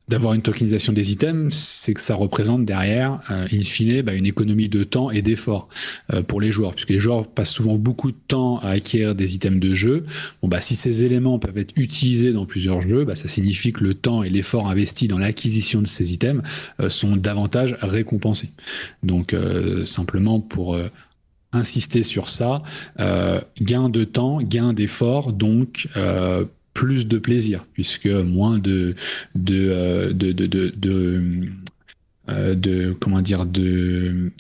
d'avoir 0.09 0.33
une 0.33 0.41
tokenisation 0.41 0.91
des 0.91 1.11
items, 1.11 1.55
c'est 1.55 1.93
que 1.93 2.01
ça 2.01 2.15
représente 2.15 2.65
derrière, 2.65 3.21
euh, 3.29 3.45
in 3.53 3.61
fine, 3.61 4.01
bah, 4.01 4.13
une 4.13 4.25
économie 4.25 4.67
de 4.67 4.83
temps 4.83 5.11
et 5.11 5.21
d'effort 5.21 5.69
euh, 6.13 6.23
pour 6.23 6.41
les 6.41 6.51
joueurs, 6.51 6.73
puisque 6.73 6.89
les 6.89 6.99
joueurs 6.99 7.27
passent 7.27 7.51
souvent 7.51 7.75
beaucoup 7.75 8.11
de 8.11 8.17
temps 8.27 8.57
à 8.59 8.69
acquérir 8.69 9.13
des 9.13 9.35
items 9.35 9.59
de 9.59 9.75
jeu. 9.75 10.05
Bon, 10.41 10.47
bah, 10.47 10.61
si 10.61 10.75
ces 10.75 11.03
éléments 11.03 11.37
peuvent 11.37 11.57
être 11.59 11.73
utilisés 11.75 12.33
dans 12.33 12.47
plusieurs 12.47 12.81
jeux, 12.81 13.05
bah, 13.05 13.13
ça 13.13 13.27
signifie 13.27 13.71
que 13.71 13.83
le 13.83 13.93
temps 13.93 14.23
et 14.23 14.29
l'effort 14.29 14.67
investi 14.67 15.07
dans 15.07 15.19
l'acquisition 15.19 15.81
de 15.81 15.87
ces 15.87 16.11
items 16.11 16.41
euh, 16.79 16.89
sont 16.89 17.15
davantage 17.15 17.75
récompensés. 17.81 18.49
Donc, 19.03 19.35
simplement 19.85 20.39
pour 20.39 20.77
insister 21.51 22.03
sur 22.03 22.29
ça, 22.29 22.63
gain 23.61 23.89
de 23.89 24.03
temps, 24.03 24.41
gain 24.41 24.73
d'effort, 24.73 25.33
donc 25.33 25.87
plus 26.79 27.05
de 27.05 27.17
plaisir, 27.17 27.65
puisque 27.73 28.07
moins 28.07 28.57
de, 28.57 28.95
de, 29.35 29.67
euh, 29.69 30.13
de, 30.13 30.31
de, 30.31 30.71
euh, 32.29 32.55
de 32.55 32.93
comment 32.93 33.19
dire 33.19 33.45
de, 33.45 34.31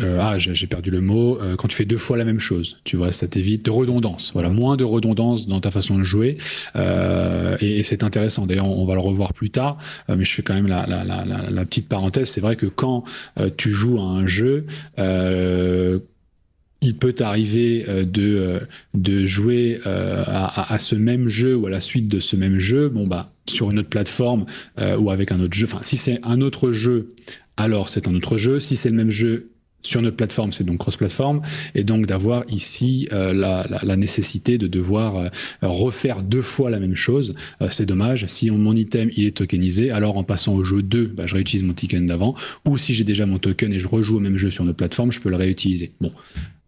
euh, 0.00 0.18
ah 0.18 0.38
j'ai 0.38 0.66
perdu 0.66 0.90
le 0.90 1.02
mot 1.02 1.38
quand 1.58 1.68
tu 1.68 1.76
fais 1.76 1.84
deux 1.84 1.98
fois 1.98 2.16
la 2.16 2.24
même 2.24 2.38
chose 2.38 2.78
tu 2.84 2.96
vois 2.96 3.12
ça 3.12 3.28
t'évite 3.28 3.66
de 3.66 3.70
redondance. 3.70 4.30
Voilà 4.32 4.48
moins 4.48 4.78
de 4.78 4.84
redondance 4.84 5.46
dans 5.46 5.60
ta 5.60 5.70
façon 5.70 5.98
de 5.98 6.04
jouer 6.04 6.38
et, 6.74 7.82
c'est 7.82 8.02
intéressant. 8.02 8.46
D'ailleurs 8.46 8.66
on, 8.66 8.86
va 8.86 8.94
le 8.94 9.00
revoir 9.00 9.34
plus 9.34 9.50
tard 9.50 9.76
mais 10.08 10.24
je 10.24 10.32
fais 10.32 10.42
quand 10.42 10.54
même 10.54 10.68
la 10.68 11.64
petite 11.66 11.88
parenthèse. 11.88 12.30
C'est 12.30 12.40
vrai 12.40 12.56
que 12.56 12.66
quand 12.66 13.04
tu 13.58 13.72
joues 13.72 13.98
à 13.98 14.04
un 14.04 14.26
jeu 14.26 14.64
il 16.84 16.96
peut 16.96 17.12
t'arriver 17.12 17.84
de, 18.04 18.60
de 18.94 19.26
jouer 19.26 19.80
à, 19.84 20.72
à, 20.72 20.78
ce 20.78 20.94
même 20.94 21.28
jeu 21.28 21.56
ou 21.56 21.66
à 21.66 21.70
la 21.70 21.80
suite 21.80 22.08
de 22.08 22.20
ce 22.20 22.36
même 22.36 22.58
jeu. 22.58 22.88
Bon, 22.88 23.06
bah, 23.06 23.34
sur 23.46 23.70
une 23.70 23.78
autre 23.78 23.88
plateforme 23.88 24.46
euh, 24.80 24.96
ou 24.96 25.10
avec 25.10 25.32
un 25.32 25.40
autre 25.40 25.54
jeu. 25.54 25.66
Enfin, 25.66 25.80
si 25.82 25.96
c'est 25.96 26.20
un 26.22 26.40
autre 26.40 26.72
jeu, 26.72 27.14
alors 27.56 27.88
c'est 27.88 28.08
un 28.08 28.14
autre 28.14 28.38
jeu. 28.38 28.60
Si 28.60 28.76
c'est 28.76 28.90
le 28.90 28.96
même 28.96 29.10
jeu 29.10 29.50
sur 29.82 30.00
notre 30.00 30.16
plateforme, 30.16 30.50
c'est 30.50 30.64
donc 30.64 30.78
cross-plateforme, 30.78 31.42
et 31.74 31.84
donc 31.84 32.06
d'avoir 32.06 32.44
ici 32.48 33.06
euh, 33.12 33.34
la, 33.34 33.96
nécessité 33.96 34.56
de 34.56 34.66
devoir 34.66 35.16
euh, 35.18 35.28
refaire 35.60 36.22
deux 36.22 36.40
fois 36.40 36.70
la 36.70 36.80
même 36.80 36.94
chose, 36.94 37.34
c'est 37.68 37.84
dommage. 37.84 38.24
Si 38.26 38.50
mon 38.50 38.74
item 38.74 39.10
il 39.14 39.26
est 39.26 39.36
tokenisé, 39.36 39.90
alors 39.90 40.16
en 40.16 40.24
passant 40.24 40.54
au 40.54 40.64
jeu 40.64 40.80
2, 40.80 41.08
bah, 41.08 41.24
je 41.26 41.34
réutilise 41.34 41.64
mon 41.64 41.74
token 41.74 42.06
d'avant, 42.06 42.34
ou 42.64 42.78
si 42.78 42.94
j'ai 42.94 43.04
déjà 43.04 43.26
mon 43.26 43.38
token 43.38 43.74
et 43.74 43.78
je 43.78 43.86
rejoue 43.86 44.16
au 44.16 44.20
même 44.20 44.38
jeu 44.38 44.50
sur 44.50 44.64
notre 44.64 44.78
plateforme, 44.78 45.12
je 45.12 45.20
peux 45.20 45.28
le 45.28 45.36
réutiliser. 45.36 45.92
Bon, 46.00 46.12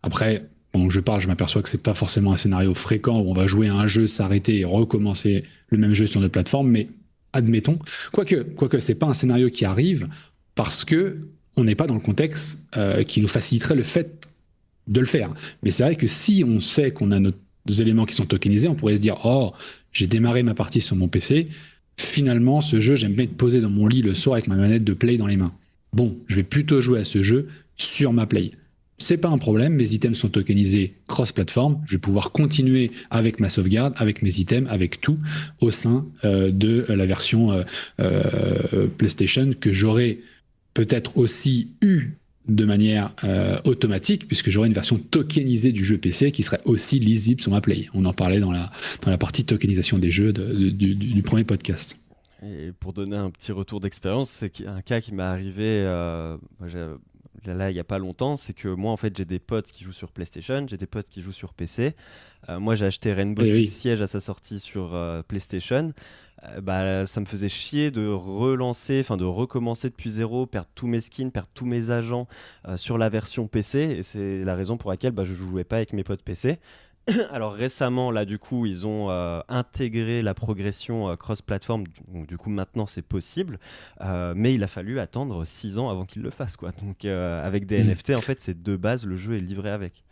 après, 0.06 0.48
pendant 0.70 0.88
je 0.88 1.00
parle, 1.00 1.20
je 1.20 1.26
m'aperçois 1.26 1.62
que 1.62 1.68
c'est 1.68 1.82
pas 1.82 1.92
forcément 1.94 2.32
un 2.32 2.36
scénario 2.36 2.74
fréquent 2.74 3.18
où 3.18 3.28
on 3.28 3.32
va 3.32 3.48
jouer 3.48 3.66
à 3.66 3.74
un 3.74 3.88
jeu, 3.88 4.06
s'arrêter 4.06 4.60
et 4.60 4.64
recommencer 4.64 5.42
le 5.68 5.78
même 5.78 5.94
jeu 5.94 6.06
sur 6.06 6.20
notre 6.20 6.30
plateforme, 6.30 6.70
mais 6.70 6.88
admettons. 7.32 7.80
Quoique, 8.12 8.36
quoique 8.36 8.78
c'est 8.78 8.94
pas 8.94 9.06
un 9.06 9.14
scénario 9.14 9.50
qui 9.50 9.64
arrive 9.64 10.08
parce 10.54 10.84
que 10.84 11.26
on 11.56 11.64
n'est 11.64 11.74
pas 11.74 11.88
dans 11.88 11.94
le 11.94 12.00
contexte 12.00 12.68
euh, 12.76 13.02
qui 13.02 13.20
nous 13.20 13.26
faciliterait 13.26 13.74
le 13.74 13.82
fait 13.82 14.28
de 14.86 15.00
le 15.00 15.06
faire. 15.06 15.34
Mais 15.64 15.72
c'est 15.72 15.82
vrai 15.82 15.96
que 15.96 16.06
si 16.06 16.44
on 16.46 16.60
sait 16.60 16.92
qu'on 16.92 17.10
a 17.10 17.18
nos 17.18 17.32
éléments 17.68 18.04
qui 18.04 18.14
sont 18.14 18.26
tokenisés, 18.26 18.68
on 18.68 18.76
pourrait 18.76 18.96
se 18.96 19.00
dire 19.00 19.16
oh 19.24 19.54
j'ai 19.90 20.06
démarré 20.06 20.44
ma 20.44 20.54
partie 20.54 20.80
sur 20.80 20.94
mon 20.94 21.08
PC. 21.08 21.48
Finalement, 21.96 22.60
ce 22.60 22.80
jeu, 22.80 22.94
j'aime 22.94 23.14
bien 23.14 23.24
être 23.24 23.36
posé 23.36 23.60
dans 23.60 23.70
mon 23.70 23.88
lit 23.88 24.02
le 24.02 24.14
soir 24.14 24.34
avec 24.34 24.46
ma 24.46 24.54
manette 24.54 24.84
de 24.84 24.92
play 24.92 25.16
dans 25.16 25.26
les 25.26 25.36
mains. 25.36 25.52
Bon, 25.92 26.16
je 26.28 26.36
vais 26.36 26.44
plutôt 26.44 26.80
jouer 26.80 27.00
à 27.00 27.04
ce 27.04 27.24
jeu 27.24 27.48
sur 27.76 28.12
ma 28.12 28.26
play 28.26 28.52
c'est 28.98 29.18
pas 29.18 29.28
un 29.28 29.38
problème, 29.38 29.74
mes 29.74 29.92
items 29.92 30.18
sont 30.18 30.28
tokenisés 30.28 30.94
cross-platform, 31.06 31.82
je 31.86 31.92
vais 31.92 32.00
pouvoir 32.00 32.32
continuer 32.32 32.90
avec 33.10 33.40
ma 33.40 33.50
sauvegarde, 33.50 33.94
avec 33.96 34.22
mes 34.22 34.38
items, 34.38 34.70
avec 34.70 35.00
tout 35.00 35.18
au 35.60 35.70
sein 35.70 36.06
euh, 36.24 36.50
de 36.50 36.86
la 36.88 37.04
version 37.04 37.52
euh, 37.52 37.62
euh, 38.00 38.88
PlayStation 38.96 39.50
que 39.58 39.72
j'aurais 39.72 40.18
peut-être 40.72 41.18
aussi 41.18 41.72
eu 41.82 42.12
de 42.48 42.64
manière 42.64 43.12
automatique, 43.64 44.28
puisque 44.28 44.50
j'aurais 44.50 44.68
une 44.68 44.72
version 44.72 44.98
tokenisée 44.98 45.72
du 45.72 45.84
jeu 45.84 45.98
PC 45.98 46.30
qui 46.30 46.44
serait 46.44 46.60
aussi 46.64 47.00
lisible 47.00 47.40
sur 47.40 47.50
ma 47.50 47.60
Play. 47.60 47.88
On 47.92 48.04
en 48.04 48.12
parlait 48.12 48.38
dans 48.38 48.52
la, 48.52 48.70
dans 49.02 49.10
la 49.10 49.18
partie 49.18 49.44
tokenisation 49.44 49.98
des 49.98 50.12
jeux 50.12 50.32
du, 50.32 51.22
premier 51.24 51.42
podcast. 51.42 51.98
Et 52.44 52.70
pour 52.78 52.92
donner 52.92 53.16
un 53.16 53.30
petit 53.30 53.50
retour 53.50 53.80
d'expérience, 53.80 54.30
c'est 54.30 54.64
un 54.64 54.80
cas 54.80 55.00
qui 55.00 55.12
m'est 55.12 55.24
arrivé 55.24 55.84
là, 57.44 57.70
il 57.70 57.74
n'y 57.74 57.80
a 57.80 57.84
pas 57.84 57.98
longtemps, 57.98 58.36
c'est 58.36 58.52
que 58.52 58.68
moi, 58.68 58.92
en 58.92 58.96
fait, 58.96 59.16
j'ai 59.16 59.24
des 59.24 59.38
potes 59.38 59.70
qui 59.72 59.84
jouent 59.84 59.92
sur 59.92 60.12
PlayStation, 60.12 60.66
j'ai 60.68 60.76
des 60.76 60.86
potes 60.86 61.08
qui 61.08 61.22
jouent 61.22 61.32
sur 61.32 61.54
PC. 61.54 61.94
Euh, 62.48 62.58
moi, 62.60 62.74
j'ai 62.74 62.86
acheté 62.86 63.12
Rainbow 63.12 63.42
eh 63.42 63.46
Six 63.46 63.68
Siege 63.68 64.02
à 64.02 64.06
sa 64.06 64.20
sortie 64.20 64.58
sur 64.58 64.94
euh, 64.94 65.22
PlayStation. 65.22 65.92
Euh, 66.44 66.60
bah, 66.60 67.06
ça 67.06 67.20
me 67.20 67.26
faisait 67.26 67.48
chier 67.48 67.90
de 67.90 68.06
relancer, 68.06 69.00
enfin 69.00 69.16
de 69.16 69.24
recommencer 69.24 69.88
depuis 69.88 70.10
zéro, 70.10 70.46
perdre 70.46 70.68
tous 70.74 70.86
mes 70.86 71.00
skins, 71.00 71.30
perdre 71.30 71.48
tous 71.54 71.66
mes 71.66 71.90
agents 71.90 72.28
sur 72.76 72.98
la 72.98 73.08
version 73.08 73.48
PC. 73.48 73.78
Et 73.98 74.02
c'est 74.02 74.44
la 74.44 74.54
raison 74.54 74.76
pour 74.76 74.90
laquelle 74.90 75.12
bah, 75.12 75.24
je 75.24 75.34
jouais 75.34 75.64
pas 75.64 75.76
avec 75.76 75.92
mes 75.92 76.04
potes 76.04 76.22
PC. 76.22 76.58
Alors 77.30 77.52
récemment, 77.52 78.10
là, 78.10 78.24
du 78.24 78.38
coup, 78.38 78.66
ils 78.66 78.86
ont 78.86 79.10
euh, 79.10 79.40
intégré 79.48 80.22
la 80.22 80.34
progression 80.34 81.08
euh, 81.08 81.16
cross-platform. 81.16 81.84
Donc, 82.08 82.26
du 82.26 82.36
coup, 82.36 82.50
maintenant, 82.50 82.86
c'est 82.86 83.02
possible. 83.02 83.60
Euh, 84.00 84.34
mais 84.36 84.54
il 84.54 84.62
a 84.64 84.66
fallu 84.66 84.98
attendre 84.98 85.44
6 85.44 85.78
ans 85.78 85.88
avant 85.88 86.04
qu'ils 86.04 86.22
le 86.22 86.30
fassent. 86.30 86.56
Quoi. 86.56 86.72
Donc, 86.82 87.04
avec 87.04 87.66
des 87.66 87.82
mm. 87.82 87.90
NFT, 87.90 88.10
en 88.10 88.20
fait, 88.20 88.42
c'est 88.42 88.60
de 88.60 88.76
base, 88.76 89.06
le 89.06 89.16
jeu 89.16 89.36
est 89.36 89.40
livré 89.40 89.70
avec. 89.70 90.04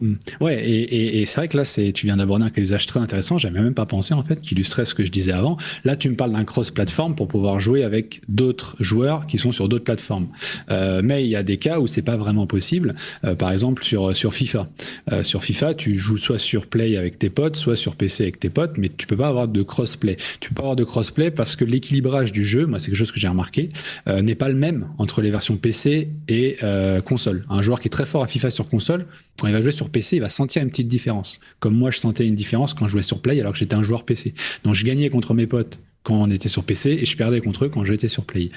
Mm. 0.00 0.14
Ouais, 0.42 0.62
et, 0.68 1.24
c'est 1.24 1.36
vrai 1.36 1.48
que 1.48 1.56
là, 1.56 1.64
c'est, 1.64 1.92
tu 1.92 2.06
viens 2.06 2.18
d'aborder 2.18 2.44
un 2.44 2.50
cas 2.50 2.60
d'usage 2.60 2.86
très 2.86 3.00
intéressant. 3.00 3.38
J'avais 3.38 3.60
même 3.60 3.74
pas 3.74 3.86
pensé 3.86 4.12
en 4.14 4.22
fait, 4.22 4.40
qui 4.40 4.54
illustrait 4.54 4.84
ce 4.84 4.94
que 4.94 5.04
je 5.04 5.10
disais 5.10 5.32
avant. 5.32 5.56
Là, 5.84 5.96
tu 5.96 6.10
me 6.10 6.16
parles 6.16 6.32
d'un 6.32 6.44
cross-platform 6.44 7.14
pour 7.14 7.28
pouvoir 7.28 7.60
jouer 7.60 7.82
avec 7.82 8.20
d'autres 8.28 8.76
joueurs 8.80 9.26
qui 9.26 9.38
sont 9.38 9.52
sur 9.52 9.68
d'autres 9.68 9.84
plateformes. 9.84 10.28
Euh, 10.70 11.00
mais 11.02 11.24
il 11.24 11.30
y 11.30 11.36
a 11.36 11.42
des 11.42 11.56
cas 11.56 11.78
où 11.78 11.86
c'est 11.86 12.02
pas 12.02 12.16
vraiment 12.16 12.46
possible. 12.46 12.94
Euh, 13.24 13.34
par 13.34 13.52
exemple, 13.52 13.84
sur 13.84 14.14
sur 14.14 14.34
FIFA. 14.34 14.68
Euh, 15.12 15.22
sur 15.22 15.42
FIFA, 15.42 15.74
tu 15.74 15.96
joues 15.96 16.18
soit 16.18 16.38
sur 16.38 16.66
Play 16.66 16.96
avec 16.96 17.18
tes 17.18 17.30
potes, 17.30 17.56
soit 17.56 17.76
sur 17.76 17.96
PC 17.96 18.24
avec 18.24 18.38
tes 18.38 18.50
potes, 18.50 18.76
mais 18.76 18.90
tu 18.94 19.06
peux 19.06 19.16
pas 19.16 19.28
avoir 19.28 19.48
de 19.48 19.62
cross-play. 19.62 20.16
Tu 20.40 20.50
peux 20.50 20.56
pas 20.56 20.62
avoir 20.62 20.76
de 20.76 20.84
cross-play 20.84 21.30
parce 21.30 21.56
que 21.56 21.64
l'équilibrage 21.64 22.32
du 22.32 22.44
jeu, 22.44 22.66
moi, 22.66 22.78
c'est 22.78 22.86
quelque 22.86 22.96
chose 22.96 23.12
que 23.12 23.20
j'ai 23.20 23.28
remarqué, 23.28 23.70
n'est 24.06 24.34
pas 24.34 24.48
le 24.48 24.54
même 24.54 24.88
entre 24.98 25.22
les 25.22 25.30
versions 25.30 25.56
PC 25.56 26.08
et 26.28 26.56
console. 27.04 27.44
Un 27.48 27.62
joueur 27.62 27.80
qui 27.80 27.88
est 27.88 27.90
très 27.90 28.06
fort 28.06 28.22
à 28.22 28.26
FIFA 28.26 28.50
sur 28.50 28.68
console, 28.68 29.06
quand 29.38 29.46
il 29.46 29.52
va 29.52 29.60
jouer 29.60 29.72
sur 29.72 29.85
PC, 29.90 30.16
il 30.16 30.20
va 30.20 30.28
sentir 30.28 30.62
une 30.62 30.70
petite 30.70 30.88
différence. 30.88 31.40
Comme 31.60 31.76
moi, 31.76 31.90
je 31.90 31.98
sentais 31.98 32.26
une 32.26 32.34
différence 32.34 32.74
quand 32.74 32.86
je 32.86 32.92
jouais 32.92 33.02
sur 33.02 33.20
Play 33.20 33.40
alors 33.40 33.52
que 33.52 33.58
j'étais 33.58 33.74
un 33.74 33.82
joueur 33.82 34.04
PC. 34.04 34.34
Donc 34.64 34.74
je 34.74 34.84
gagnais 34.84 35.08
contre 35.10 35.34
mes 35.34 35.46
potes 35.46 35.78
quand 36.06 36.14
on 36.14 36.30
était 36.30 36.48
sur 36.48 36.62
PC 36.62 36.90
et 37.00 37.04
je 37.04 37.16
perdais 37.16 37.40
contre 37.40 37.64
eux 37.64 37.68
quand 37.68 37.84
j'étais 37.84 38.06
sur 38.06 38.24
Play. 38.24 38.50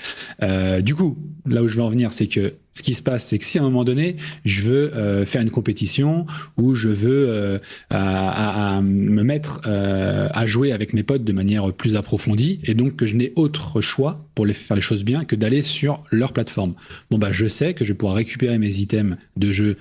Euh, 0.43 0.81
du 0.81 0.93
coup, 0.93 1.17
là 1.48 1.63
où 1.63 1.67
je 1.67 1.75
veux 1.75 1.81
en 1.81 1.89
venir, 1.89 2.13
c'est 2.13 2.27
que 2.27 2.53
ce 2.74 2.83
qui 2.83 2.93
se 2.93 3.01
passe, 3.01 3.25
c'est 3.25 3.39
que 3.39 3.43
si 3.43 3.57
à 3.57 3.62
un 3.62 3.65
moment 3.65 3.83
donné, 3.83 4.17
je 4.45 4.62
veux 4.62 4.95
euh, 4.95 5.25
faire 5.25 5.41
une 5.41 5.50
compétition 5.50 6.27
ou 6.57 6.75
je 6.75 6.89
veux 6.89 7.25
euh, 7.27 7.57
me 7.91 9.24
mettre 9.24 9.62
à 9.65 10.45
jouer 10.45 10.71
avec 10.71 10.93
mes 10.93 11.01
potes 11.01 11.24
de 11.24 11.33
manière 11.33 11.74
plus 11.74 11.95
approfondie 11.95 12.59
et 12.65 12.75
donc 12.75 12.95
que 12.95 13.07
je 13.07 13.15
n'ai 13.15 13.33
autre 13.36 13.81
choix 13.81 14.29
pour 14.36 14.45
les 14.45 14.53
faire 14.53 14.75
les 14.75 14.81
choses 14.81 15.03
bien 15.03 15.25
que 15.25 15.36
d'aller 15.36 15.63
sur 15.63 16.03
leur 16.12 16.33
plateforme. 16.33 16.75
Bon 17.09 17.17
bah 17.17 17.31
je 17.31 17.48
sais 17.48 17.74
que 17.74 17.83
je 17.83 17.93
vais 17.93 17.98
pouvoir 17.98 18.15
récupérer 18.15 18.59
mes 18.59 18.77
items 18.77 19.17
de 19.38 19.51
jeu 19.51 19.77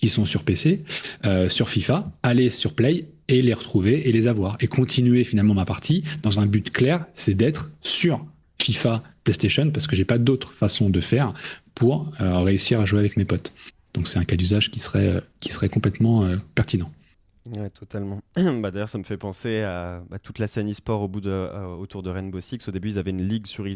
qui 0.00 0.08
sont 0.08 0.24
sur 0.24 0.42
PC, 0.44 0.82
euh, 1.26 1.48
sur 1.48 1.68
FIFA, 1.68 2.10
aller 2.22 2.50
sur 2.50 2.74
Play 2.74 3.06
et 3.28 3.42
les 3.42 3.52
retrouver 3.52 4.08
et 4.08 4.12
les 4.12 4.26
avoir. 4.26 4.56
Et 4.60 4.66
continuer 4.66 5.24
finalement 5.24 5.54
ma 5.54 5.64
partie 5.64 6.02
dans 6.22 6.40
un 6.40 6.46
but 6.46 6.70
clair, 6.70 7.04
c'est 7.14 7.34
d'être 7.34 7.70
sur 7.82 8.24
FIFA 8.60 9.02
PlayStation 9.24 9.70
parce 9.70 9.86
que 9.86 9.94
j'ai 9.94 10.04
pas 10.04 10.18
d'autre 10.18 10.52
façon 10.52 10.90
de 10.90 11.00
faire 11.00 11.34
pour 11.74 12.10
euh, 12.20 12.38
réussir 12.38 12.80
à 12.80 12.86
jouer 12.86 13.00
avec 13.00 13.16
mes 13.16 13.24
potes. 13.24 13.52
Donc 13.94 14.08
c'est 14.08 14.18
un 14.18 14.24
cas 14.24 14.36
d'usage 14.36 14.70
qui 14.70 14.80
serait, 14.80 15.08
euh, 15.08 15.20
qui 15.40 15.52
serait 15.52 15.68
complètement 15.68 16.28
pertinent. 16.54 16.90
Ouais, 17.46 17.70
totalement. 17.70 18.20
bah, 18.36 18.70
D'ailleurs, 18.70 18.88
ça 18.88 18.98
me 18.98 19.02
fait 19.02 19.16
penser 19.16 19.62
à 19.62 20.02
bah, 20.10 20.18
toute 20.18 20.38
la 20.38 20.46
scène 20.46 20.70
e-sport 20.70 21.00
au 21.00 21.08
bout 21.08 21.22
de, 21.22 21.30
euh, 21.30 21.74
autour 21.74 22.02
de 22.02 22.10
Rainbow 22.10 22.40
Six. 22.40 22.68
Au 22.68 22.70
début, 22.70 22.90
ils 22.90 22.98
avaient 22.98 23.12
une 23.12 23.26
ligue 23.26 23.46
sur, 23.46 23.66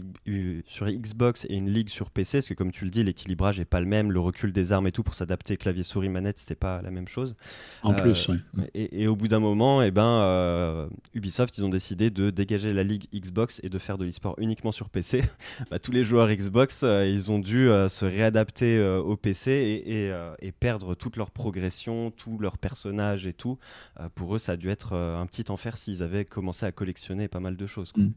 sur 0.66 0.86
Xbox 0.86 1.46
et 1.48 1.54
une 1.54 1.70
ligue 1.70 1.88
sur 1.88 2.10
PC, 2.10 2.38
parce 2.38 2.48
que 2.48 2.54
comme 2.54 2.72
tu 2.72 2.84
le 2.84 2.90
dis, 2.90 3.02
l'équilibrage 3.02 3.58
n'est 3.58 3.64
pas 3.64 3.80
le 3.80 3.86
même, 3.86 4.12
le 4.12 4.20
recul 4.20 4.52
des 4.52 4.72
armes 4.72 4.86
et 4.86 4.92
tout 4.92 5.02
pour 5.02 5.14
s'adapter 5.14 5.56
clavier-souris 5.56 6.10
manette, 6.10 6.38
c'était 6.38 6.54
pas 6.54 6.82
la 6.82 6.90
même 6.90 7.08
chose. 7.08 7.36
En 7.82 7.94
plus, 7.94 8.28
euh, 8.28 8.36
oui. 8.54 8.70
Et, 8.74 9.06
au 9.06 9.16
bout 9.16 9.28
d'un 9.28 9.40
moment, 9.40 9.82
et 9.82 9.86
eh 9.86 9.90
ben, 9.90 10.20
euh, 10.22 10.88
Ubisoft, 11.14 11.56
ils 11.56 11.64
ont 11.64 11.70
décidé 11.70 12.10
de 12.10 12.28
dégager 12.28 12.72
la 12.74 12.82
ligue 12.82 13.06
Xbox 13.14 13.60
et 13.62 13.70
de 13.70 13.78
faire 13.78 13.96
de 13.96 14.04
l'e-sport 14.04 14.34
uniquement 14.38 14.72
sur 14.72 14.90
PC. 14.90 15.22
bah, 15.70 15.78
tous 15.78 15.92
les 15.92 16.04
joueurs 16.04 16.28
Xbox, 16.28 16.82
ils 16.82 17.30
ont 17.30 17.38
dû 17.38 17.68
se 17.88 18.04
réadapter 18.04 18.82
au 18.82 19.16
PC 19.16 19.50
et, 19.50 20.08
et, 20.08 20.14
et 20.40 20.52
perdre 20.52 20.94
toute 20.94 21.16
leur 21.16 21.30
progression, 21.30 22.10
tous 22.10 22.38
leurs 22.38 22.58
personnages 22.58 23.26
et 23.26 23.32
tout 23.32 23.53
euh, 24.00 24.08
pour 24.14 24.34
eux, 24.34 24.38
ça 24.38 24.52
a 24.52 24.56
dû 24.56 24.70
être 24.70 24.92
euh, 24.92 25.20
un 25.20 25.26
petit 25.26 25.44
enfer 25.50 25.78
s'ils 25.78 26.02
avaient 26.02 26.24
commencé 26.24 26.66
à 26.66 26.72
collectionner 26.72 27.28
pas 27.28 27.40
mal 27.40 27.56
de 27.56 27.66
choses. 27.66 27.92
Mm. 27.96 28.08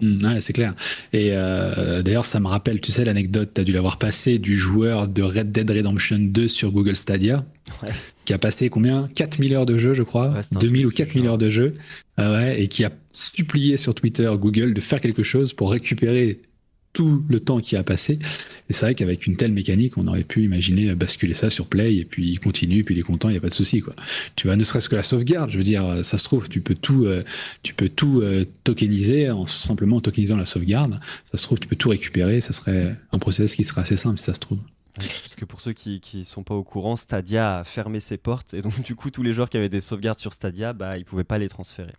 Mm, 0.00 0.40
c'est 0.40 0.52
clair. 0.52 0.74
Et 1.12 1.30
euh, 1.32 2.02
d'ailleurs, 2.02 2.24
ça 2.24 2.40
me 2.40 2.46
rappelle, 2.46 2.80
tu 2.80 2.90
sais, 2.90 3.04
l'anecdote, 3.04 3.50
tu 3.54 3.60
as 3.60 3.64
dû 3.64 3.72
l'avoir 3.72 3.98
passé 3.98 4.38
du 4.38 4.56
joueur 4.56 5.08
de 5.08 5.22
Red 5.22 5.52
Dead 5.52 5.70
Redemption 5.70 6.18
2 6.18 6.48
sur 6.48 6.72
Google 6.72 6.96
Stadia, 6.96 7.44
qui 8.24 8.32
a 8.32 8.38
passé 8.38 8.70
combien? 8.70 9.08
4000 9.14 9.54
heures 9.54 9.66
de 9.66 9.76
jeu, 9.76 9.92
je 9.92 10.02
crois 10.02 10.34
2000 10.52 10.86
ou 10.86 10.90
4000 10.90 11.26
heures 11.26 11.38
de 11.38 11.50
jeu. 11.50 11.74
Ah 12.16 12.32
ouais, 12.32 12.62
et 12.62 12.68
qui 12.68 12.84
a 12.84 12.90
supplié 13.12 13.76
sur 13.76 13.94
Twitter 13.94 14.30
Google 14.38 14.74
de 14.74 14.80
faire 14.80 15.00
quelque 15.00 15.22
chose 15.22 15.52
pour 15.52 15.70
récupérer 15.70 16.40
tout 16.92 17.24
le 17.28 17.40
temps 17.40 17.60
qui 17.60 17.76
a 17.76 17.82
passé. 17.82 18.18
Et 18.68 18.72
c'est 18.72 18.86
vrai 18.86 18.94
qu'avec 18.94 19.26
une 19.26 19.36
telle 19.36 19.52
mécanique, 19.52 19.96
on 19.96 20.06
aurait 20.06 20.24
pu 20.24 20.42
imaginer 20.44 20.94
basculer 20.94 21.34
ça 21.34 21.50
sur 21.50 21.66
Play 21.66 21.96
et 21.96 22.04
puis 22.04 22.28
il 22.28 22.40
continue, 22.40 22.84
puis 22.84 22.94
il 22.94 22.98
est 22.98 23.02
content, 23.02 23.28
il 23.28 23.32
n'y 23.32 23.38
a 23.38 23.40
pas 23.40 23.48
de 23.48 23.54
souci. 23.54 23.82
Tu 24.36 24.46
vois, 24.46 24.56
ne 24.56 24.64
serait-ce 24.64 24.88
que 24.88 24.96
la 24.96 25.02
sauvegarde, 25.02 25.50
je 25.50 25.58
veux 25.58 25.64
dire, 25.64 26.04
ça 26.04 26.18
se 26.18 26.24
trouve, 26.24 26.48
tu 26.48 26.60
peux 26.60 26.74
tout, 26.74 27.06
euh, 27.06 27.22
tu 27.62 27.74
peux 27.74 27.88
tout 27.88 28.20
euh, 28.20 28.44
tokeniser 28.64 29.30
en 29.30 29.46
simplement 29.46 30.00
tokenisant 30.00 30.36
la 30.36 30.46
sauvegarde. 30.46 31.00
Ça 31.30 31.38
se 31.38 31.42
trouve, 31.42 31.60
tu 31.60 31.68
peux 31.68 31.76
tout 31.76 31.88
récupérer. 31.88 32.40
Ça 32.40 32.52
serait 32.52 32.96
un 33.12 33.18
process 33.18 33.54
qui 33.54 33.64
serait 33.64 33.82
assez 33.82 33.96
simple 33.96 34.18
si 34.18 34.24
ça 34.24 34.34
se 34.34 34.40
trouve. 34.40 34.58
Parce 34.94 35.36
que 35.36 35.44
pour 35.44 35.60
ceux 35.60 35.72
qui 35.72 36.00
ne 36.14 36.24
sont 36.24 36.42
pas 36.42 36.54
au 36.54 36.64
courant, 36.64 36.96
Stadia 36.96 37.58
a 37.58 37.64
fermé 37.64 38.00
ses 38.00 38.16
portes 38.16 38.54
et 38.54 38.60
donc 38.60 38.82
du 38.82 38.94
coup 38.94 39.10
tous 39.10 39.22
les 39.22 39.32
joueurs 39.32 39.48
qui 39.48 39.56
avaient 39.56 39.68
des 39.68 39.80
sauvegardes 39.80 40.18
sur 40.18 40.32
Stadia, 40.32 40.72
bah, 40.72 40.98
ils 40.98 41.04
pouvaient 41.04 41.24
pas 41.24 41.38
les 41.38 41.48
transférer. 41.48 41.92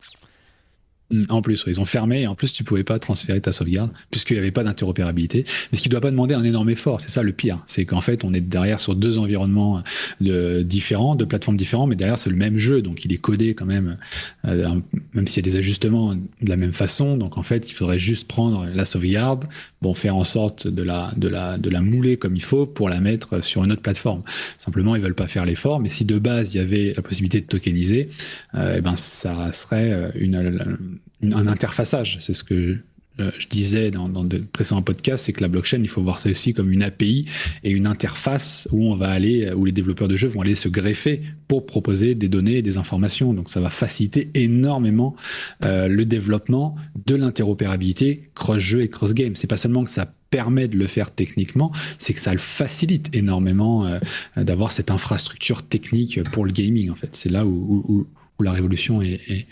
Mm, 1.12 1.24
en 1.30 1.42
plus, 1.42 1.64
ils 1.68 1.80
ont 1.80 1.86
fermé 1.86 2.22
et 2.22 2.28
en 2.28 2.36
plus 2.36 2.54
tu 2.54 2.64
pouvais 2.64 2.84
pas 2.84 3.00
transférer 3.00 3.42
ta 3.42 3.52
sauvegarde 3.52 3.92
puisqu'il 4.10 4.34
n'y 4.34 4.40
avait 4.40 4.52
pas 4.52 4.64
d'interopérabilité. 4.64 5.46
Mais 5.72 5.78
ce 5.78 5.84
qui 5.84 5.90
ne 5.90 5.92
doit 5.92 6.02
pas 6.02 6.12
demander 6.12 6.34
un 6.34 6.44
énorme 6.44 6.70
effort, 6.70 7.02
c'est 7.02 7.10
ça 7.10 7.24
le 7.24 7.32
pire, 7.32 7.60
c'est 7.66 7.86
qu'en 7.86 8.02
fait 8.02 8.24
on 8.24 8.34
est 8.34 8.42
derrière 8.42 8.80
sur 8.80 8.96
deux 8.96 9.18
environnements 9.18 9.84
euh, 10.22 10.64
différents, 10.64 11.16
deux 11.16 11.26
plateformes 11.26 11.58
différentes, 11.58 11.90
mais 11.90 11.96
derrière 11.96 12.18
c'est 12.18 12.30
le 12.30 12.36
même 12.36 12.58
jeu, 12.58 12.82
donc 12.82 13.06
il 13.06 13.14
est 13.14 13.18
codé 13.18 13.54
quand 13.54 13.66
même, 13.66 13.98
euh, 14.46 14.76
même 15.14 15.28
s'il 15.28 15.46
y 15.46 15.50
a 15.50 15.52
des 15.52 15.58
ajustements 15.58 16.16
de 16.16 16.50
la 16.50 16.56
même 16.58 16.74
façon. 16.74 17.18
Donc 17.18 17.38
en 17.38 17.44
fait 17.44 17.70
il 17.70 17.74
faudrait 17.74 18.00
juste 18.00 18.28
prendre 18.28 18.66
la 18.74 18.86
sauvegarde, 18.86 19.46
bon 19.82 19.94
faire 19.94 20.16
en 20.16 20.24
sorte 20.24 20.68
de 20.68 20.84
la 20.84 21.12
de 21.18 21.28
la 21.28 21.58
de 21.58 21.70
la 21.70 21.82
mouler 21.82 22.18
comme 22.18 22.36
il 22.36 22.44
faut 22.44 22.66
pour 22.66 22.90
la 22.90 23.00
mettre 23.00 23.44
sur 23.44 23.64
une 23.64 23.72
autre 23.72 23.82
plateforme. 23.82 24.22
Simplement 24.58 24.96
ils 24.96 25.02
veulent 25.02 25.16
pas 25.16 25.28
faire 25.28 25.46
l'effort, 25.46 25.80
mais 25.80 25.90
si 25.90 26.06
de 26.06 26.20
base 26.20 26.54
il 26.54 26.58
y 26.58 26.62
avait 26.62 26.94
la 26.96 27.02
possibilité 27.02 27.42
de 27.42 27.46
tokeniser, 27.46 28.10
euh, 28.56 28.76
eh 28.78 28.82
ben 28.82 28.96
ça 28.96 29.52
serait 29.52 30.12
une 30.16 31.00
un 31.24 31.48
interfaçage. 31.48 32.18
C'est 32.20 32.34
ce 32.34 32.44
que 32.44 32.78
euh, 33.20 33.30
je 33.38 33.48
disais 33.48 33.92
dans, 33.92 34.08
dans 34.08 34.24
de 34.24 34.38
précédents 34.38 34.82
podcasts, 34.82 35.26
c'est 35.26 35.34
que 35.34 35.42
la 35.42 35.50
blockchain, 35.50 35.80
il 35.82 35.90
faut 35.90 36.02
voir 36.02 36.18
ça 36.18 36.30
aussi 36.30 36.54
comme 36.54 36.72
une 36.72 36.82
API 36.82 37.26
et 37.64 37.72
une 37.72 37.86
interface 37.86 38.70
où 38.72 38.86
on 38.86 38.96
va 38.96 39.10
aller, 39.10 39.52
où 39.52 39.66
les 39.66 39.74
développeurs 39.74 40.08
de 40.08 40.16
jeux 40.16 40.30
vont 40.30 40.42
aller 40.42 40.56
se 40.56 40.70
greffer 40.70 41.22
pour 41.48 41.66
proposer 41.66 42.16
des 42.16 42.30
données 42.30 42.58
et 42.58 42.62
des 42.62 42.78
informations. 42.78 43.34
Donc 43.34 43.50
ça 43.50 43.60
va 43.60 43.70
faciliter 43.70 44.30
énormément 44.34 45.16
euh, 45.64 45.88
le 45.88 46.06
développement 46.06 46.76
de 47.06 47.16
l'interopérabilité 47.16 48.30
cross-jeu 48.34 48.82
et 48.82 48.90
cross-game. 48.90 49.36
C'est 49.36 49.48
pas 49.48 49.58
seulement 49.58 49.84
que 49.84 49.92
ça 49.92 50.14
permet 50.30 50.70
de 50.70 50.78
le 50.78 50.88
faire 50.88 51.12
techniquement, 51.12 51.74
c'est 52.00 52.14
que 52.14 52.22
ça 52.22 52.32
le 52.32 52.40
facilite 52.40 53.14
énormément 53.14 53.86
euh, 53.86 54.00
d'avoir 54.38 54.72
cette 54.72 54.90
infrastructure 54.90 55.64
technique 55.64 56.24
pour 56.32 56.46
le 56.46 56.54
gaming. 56.54 56.90
En 56.90 56.96
fait, 56.96 57.10
c'est 57.14 57.30
là 57.30 57.46
où, 57.46 58.08
la 58.40 58.54
révolution 58.54 59.04
est 59.04 59.46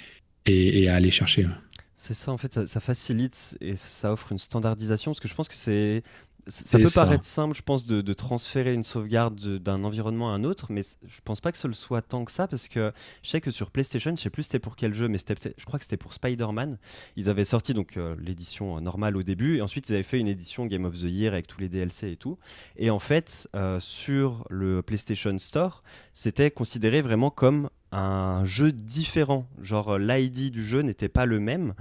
et, 0.49 0.89
à 0.89 0.95
aller 0.95 1.11
chercher. 1.11 1.47
C'est 1.95 2.13
ça, 2.13 2.31
en 2.31 2.37
fait, 2.37 2.65
ça, 2.67 2.79
facilite 2.79 3.57
et 3.59 3.75
ça 3.75 4.13
offre 4.13 4.31
une 4.31 4.39
standardisation 4.39 5.11
parce 5.11 5.19
que 5.19 5.27
je 5.27 5.35
pense 5.35 5.47
que 5.47 5.55
c'est. 5.55 6.03
Ça 6.47 6.79
peut 6.79 6.89
paraître 6.91 7.25
simple, 7.25 7.55
je 7.55 7.61
pense, 7.61 7.85
de, 7.85 8.13
transférer 8.13 8.73
une 8.73 8.83
sauvegarde 8.83 9.57
d'un 9.57 9.83
environnement 9.83 10.31
à 10.31 10.35
un 10.35 10.43
autre, 10.43 10.67
mais 10.71 10.81
je 11.05 11.19
pense 11.23 11.41
pas 11.41 11.51
que 11.51 11.59
ce 11.59 11.67
le 11.67 11.73
soit 11.73 12.01
tant 12.01 12.25
que 12.25 12.31
ça 12.31 12.47
parce 12.47 12.67
que 12.67 12.91
je 13.21 13.29
sais 13.29 13.41
que 13.41 13.51
sur 13.51 13.69
PlayStation, 13.69 14.15
je 14.15 14.21
sais 14.21 14.31
plus 14.31 14.43
c'était 14.43 14.57
pour 14.57 14.75
quel 14.75 14.93
jeu, 14.93 15.07
mais 15.07 15.19
je 15.19 15.65
crois 15.65 15.77
que 15.77 15.83
c'était 15.83 15.97
pour 15.97 16.13
Spider-Man. 16.13 16.79
Ils 17.17 17.29
avaient 17.29 17.45
sorti 17.45 17.75
donc 17.75 17.97
euh, 17.97 18.15
l'édition 18.19 18.77
euh, 18.77 18.79
normale 18.79 19.15
au 19.15 19.21
début 19.21 19.57
et 19.57 19.61
ensuite 19.61 19.89
ils 19.89 19.93
avaient 19.93 20.03
fait 20.03 20.19
une 20.19 20.27
édition 20.27 20.65
Game 20.65 20.85
of 20.85 20.97
the 20.97 21.03
Year 21.03 21.33
avec 21.33 21.45
tous 21.45 21.59
les 21.59 21.69
DLC 21.69 22.13
et 22.13 22.17
tout. 22.17 22.39
Et 22.77 22.89
en 22.89 22.99
fait, 22.99 23.47
euh, 23.55 23.79
sur 23.79 24.47
le 24.49 24.81
PlayStation 24.81 25.37
Store, 25.37 25.83
c'était 26.13 26.49
considéré 26.49 27.01
vraiment 27.03 27.29
comme 27.29 27.69
un 27.91 28.43
jeu 28.45 28.71
différent. 28.71 29.47
Genre 29.61 29.97
l'ID 29.97 30.51
du 30.51 30.63
jeu 30.63 30.81
n'était 30.81 31.09
pas 31.09 31.25
le 31.25 31.39
même. 31.39 31.73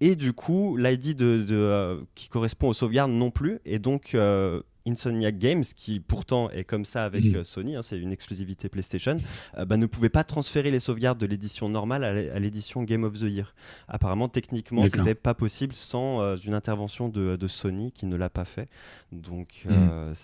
Et 0.00 0.16
du 0.16 0.32
coup, 0.32 0.76
l'ID 0.76 1.14
de, 1.14 1.46
euh, 1.50 2.00
qui 2.14 2.28
correspond 2.28 2.68
aux 2.68 2.74
sauvegardes 2.74 3.10
non 3.10 3.30
plus. 3.30 3.60
Et 3.66 3.78
donc, 3.78 4.14
euh, 4.14 4.62
Insomniac 4.88 5.38
Games, 5.38 5.62
qui 5.76 6.00
pourtant 6.00 6.48
est 6.50 6.64
comme 6.64 6.86
ça 6.86 7.04
avec 7.04 7.24
mm. 7.24 7.36
euh, 7.36 7.44
Sony, 7.44 7.76
hein, 7.76 7.82
c'est 7.82 7.98
une 7.98 8.10
exclusivité 8.10 8.70
PlayStation, 8.70 9.18
bah, 9.66 9.76
ne 9.76 9.84
pouvait 9.84 10.08
pas 10.08 10.24
transférer 10.24 10.70
les 10.70 10.80
sauvegardes 10.80 11.18
de 11.18 11.26
l'édition 11.26 11.68
normale 11.68 12.02
à 12.04 12.38
l'édition 12.38 12.82
Game 12.82 13.04
of 13.04 13.12
the 13.12 13.24
Year. 13.24 13.54
Apparemment, 13.88 14.30
techniquement, 14.30 14.86
c'était 14.86 15.14
pas 15.14 15.34
possible 15.34 15.74
sans 15.74 16.36
une 16.36 16.54
intervention 16.54 17.10
de, 17.10 17.46
Sony 17.46 17.92
qui 17.92 18.06
ne 18.06 18.16
l'a 18.16 18.30
pas 18.30 18.46
fait. 18.46 18.70
Donc, 19.12 19.66
mm. 19.68 20.14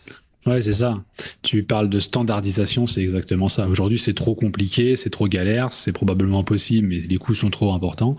Ouais, 0.46 0.62
c'est 0.62 0.74
ça. 0.74 1.02
Tu 1.42 1.64
parles 1.64 1.88
de 1.88 1.98
standardisation, 1.98 2.86
c'est 2.86 3.02
exactement 3.02 3.48
ça. 3.48 3.68
Aujourd'hui, 3.68 3.98
c'est 3.98 4.14
trop 4.14 4.36
compliqué, 4.36 4.94
c'est 4.94 5.10
trop 5.10 5.26
galère, 5.26 5.72
c'est 5.72 5.90
probablement 5.90 6.44
possible, 6.44 6.86
mais 6.86 7.00
les 7.00 7.18
coûts 7.18 7.34
sont 7.34 7.50
trop 7.50 7.72
importants. 7.72 8.14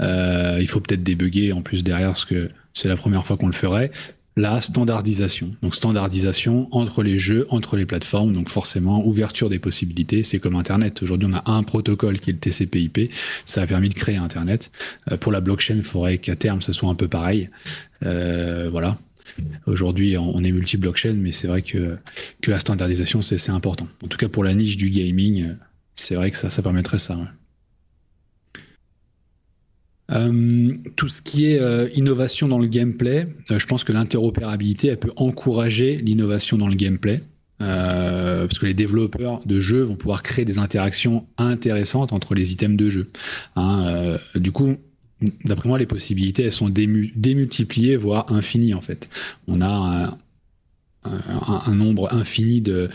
Euh, 0.00 0.58
il 0.60 0.68
faut 0.68 0.80
peut-être 0.80 1.02
débugger 1.02 1.52
en 1.52 1.62
plus 1.62 1.82
derrière, 1.82 2.08
parce 2.08 2.26
que 2.26 2.50
c'est 2.74 2.88
la 2.88 2.96
première 2.96 3.24
fois 3.24 3.38
qu'on 3.38 3.46
le 3.46 3.52
ferait. 3.52 3.90
La 4.36 4.60
standardisation. 4.62 5.50
Donc 5.62 5.74
standardisation 5.74 6.68
entre 6.72 7.02
les 7.02 7.18
jeux, 7.18 7.46
entre 7.50 7.76
les 7.76 7.84
plateformes. 7.86 8.32
Donc 8.32 8.48
forcément, 8.48 9.06
ouverture 9.06 9.50
des 9.50 9.58
possibilités. 9.58 10.22
C'est 10.22 10.38
comme 10.38 10.56
Internet. 10.56 11.02
Aujourd'hui, 11.02 11.28
on 11.30 11.36
a 11.36 11.50
un 11.50 11.62
protocole 11.62 12.18
qui 12.18 12.30
est 12.30 12.32
le 12.34 12.38
TCP/IP. 12.38 13.12
Ça 13.44 13.62
a 13.62 13.66
permis 13.66 13.90
de 13.90 13.94
créer 13.94 14.16
Internet. 14.16 14.70
Euh, 15.10 15.18
pour 15.18 15.32
la 15.32 15.40
blockchain, 15.40 15.76
il 15.76 15.82
faudrait 15.82 16.18
qu'à 16.18 16.36
terme, 16.36 16.62
ça 16.62 16.72
soit 16.72 16.88
un 16.88 16.94
peu 16.94 17.08
pareil. 17.08 17.50
Euh, 18.04 18.68
voilà. 18.70 18.98
Aujourd'hui, 19.66 20.16
on 20.16 20.42
est 20.44 20.52
multi-blockchain, 20.52 21.14
mais 21.14 21.32
c'est 21.32 21.46
vrai 21.46 21.62
que, 21.62 21.98
la 22.46 22.58
standardisation, 22.58 23.22
c'est 23.22 23.50
important. 23.50 23.88
En 24.02 24.08
tout 24.08 24.18
cas, 24.18 24.28
pour 24.28 24.44
la 24.44 24.54
niche 24.54 24.76
du 24.76 24.90
gaming, 24.90 25.54
c'est 25.94 26.14
vrai 26.14 26.30
que 26.30 26.36
ça, 26.36 26.50
ça 26.50 26.62
permettrait 26.62 26.98
ça. 26.98 27.18
Euh, 30.12 30.74
tout 30.96 31.08
ce 31.08 31.22
qui 31.22 31.46
est 31.46 31.60
euh, 31.60 31.88
innovation 31.94 32.48
dans 32.48 32.58
le 32.58 32.66
gameplay, 32.66 33.28
euh, 33.50 33.58
je 33.58 33.66
pense 33.66 33.84
que 33.84 33.92
l'interopérabilité, 33.92 34.88
elle 34.88 34.98
peut 34.98 35.12
encourager 35.16 35.96
l'innovation 35.96 36.58
dans 36.58 36.68
le 36.68 36.74
gameplay. 36.74 37.22
parce 37.58 38.58
que 38.58 38.66
les 38.66 38.74
développeurs 38.74 39.40
de 39.46 39.60
jeux 39.60 39.82
vont 39.82 39.94
pouvoir 39.94 40.24
créer 40.24 40.44
des 40.44 40.58
interactions 40.58 41.26
intéressantes 41.38 42.12
entre 42.12 42.34
les 42.34 42.52
items 42.52 42.76
de 42.76 42.90
jeu. 42.90 43.10
Hein, 43.54 44.16
du 44.34 44.50
coup, 44.50 44.76
d'après 45.44 45.68
moi, 45.68 45.78
les 45.78 45.86
possibilités, 45.86 46.44
elles 46.44 46.52
sont 46.52 46.68
démultipliées, 46.68 47.96
voire 47.96 48.32
infinies, 48.32 48.74
en 48.74 48.80
fait. 48.80 49.08
On 49.46 49.60
a 49.60 50.18
un, 51.04 51.74
nombre 51.74 52.12
infini 52.12 52.60
de, 52.60 52.88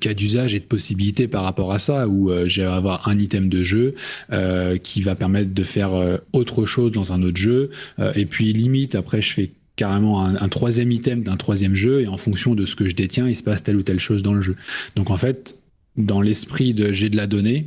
cas 0.00 0.14
d'usage 0.14 0.54
et 0.54 0.60
de 0.60 0.64
possibilités 0.64 1.28
par 1.28 1.44
rapport 1.44 1.72
à 1.72 1.78
ça, 1.78 2.08
où 2.08 2.30
euh, 2.30 2.48
j'ai 2.48 2.64
avoir 2.64 3.08
un 3.08 3.16
item 3.16 3.48
de 3.48 3.62
jeu 3.62 3.94
euh, 4.32 4.76
qui 4.76 5.00
va 5.00 5.14
permettre 5.14 5.54
de 5.54 5.62
faire 5.62 5.94
euh, 5.94 6.18
autre 6.32 6.66
chose 6.66 6.92
dans 6.92 7.12
un 7.12 7.22
autre 7.22 7.36
jeu, 7.36 7.70
et 8.14 8.26
puis 8.26 8.52
limite, 8.52 8.94
après, 8.94 9.22
je 9.22 9.32
fais 9.32 9.52
carrément 9.76 10.24
un, 10.24 10.36
un 10.36 10.48
troisième 10.48 10.90
item 10.90 11.22
d'un 11.22 11.36
troisième 11.36 11.74
jeu, 11.74 12.02
et 12.02 12.06
en 12.06 12.16
fonction 12.16 12.54
de 12.54 12.64
ce 12.64 12.74
que 12.74 12.86
je 12.86 12.94
détiens, 12.94 13.28
il 13.28 13.36
se 13.36 13.42
passe 13.42 13.62
telle 13.62 13.76
ou 13.76 13.82
telle 13.82 14.00
chose 14.00 14.22
dans 14.22 14.34
le 14.34 14.42
jeu. 14.42 14.56
Donc 14.96 15.10
en 15.10 15.16
fait, 15.16 15.56
dans 15.96 16.20
l'esprit 16.20 16.74
de 16.74 16.92
j'ai 16.92 17.10
de 17.10 17.16
la 17.16 17.26
donnée, 17.26 17.66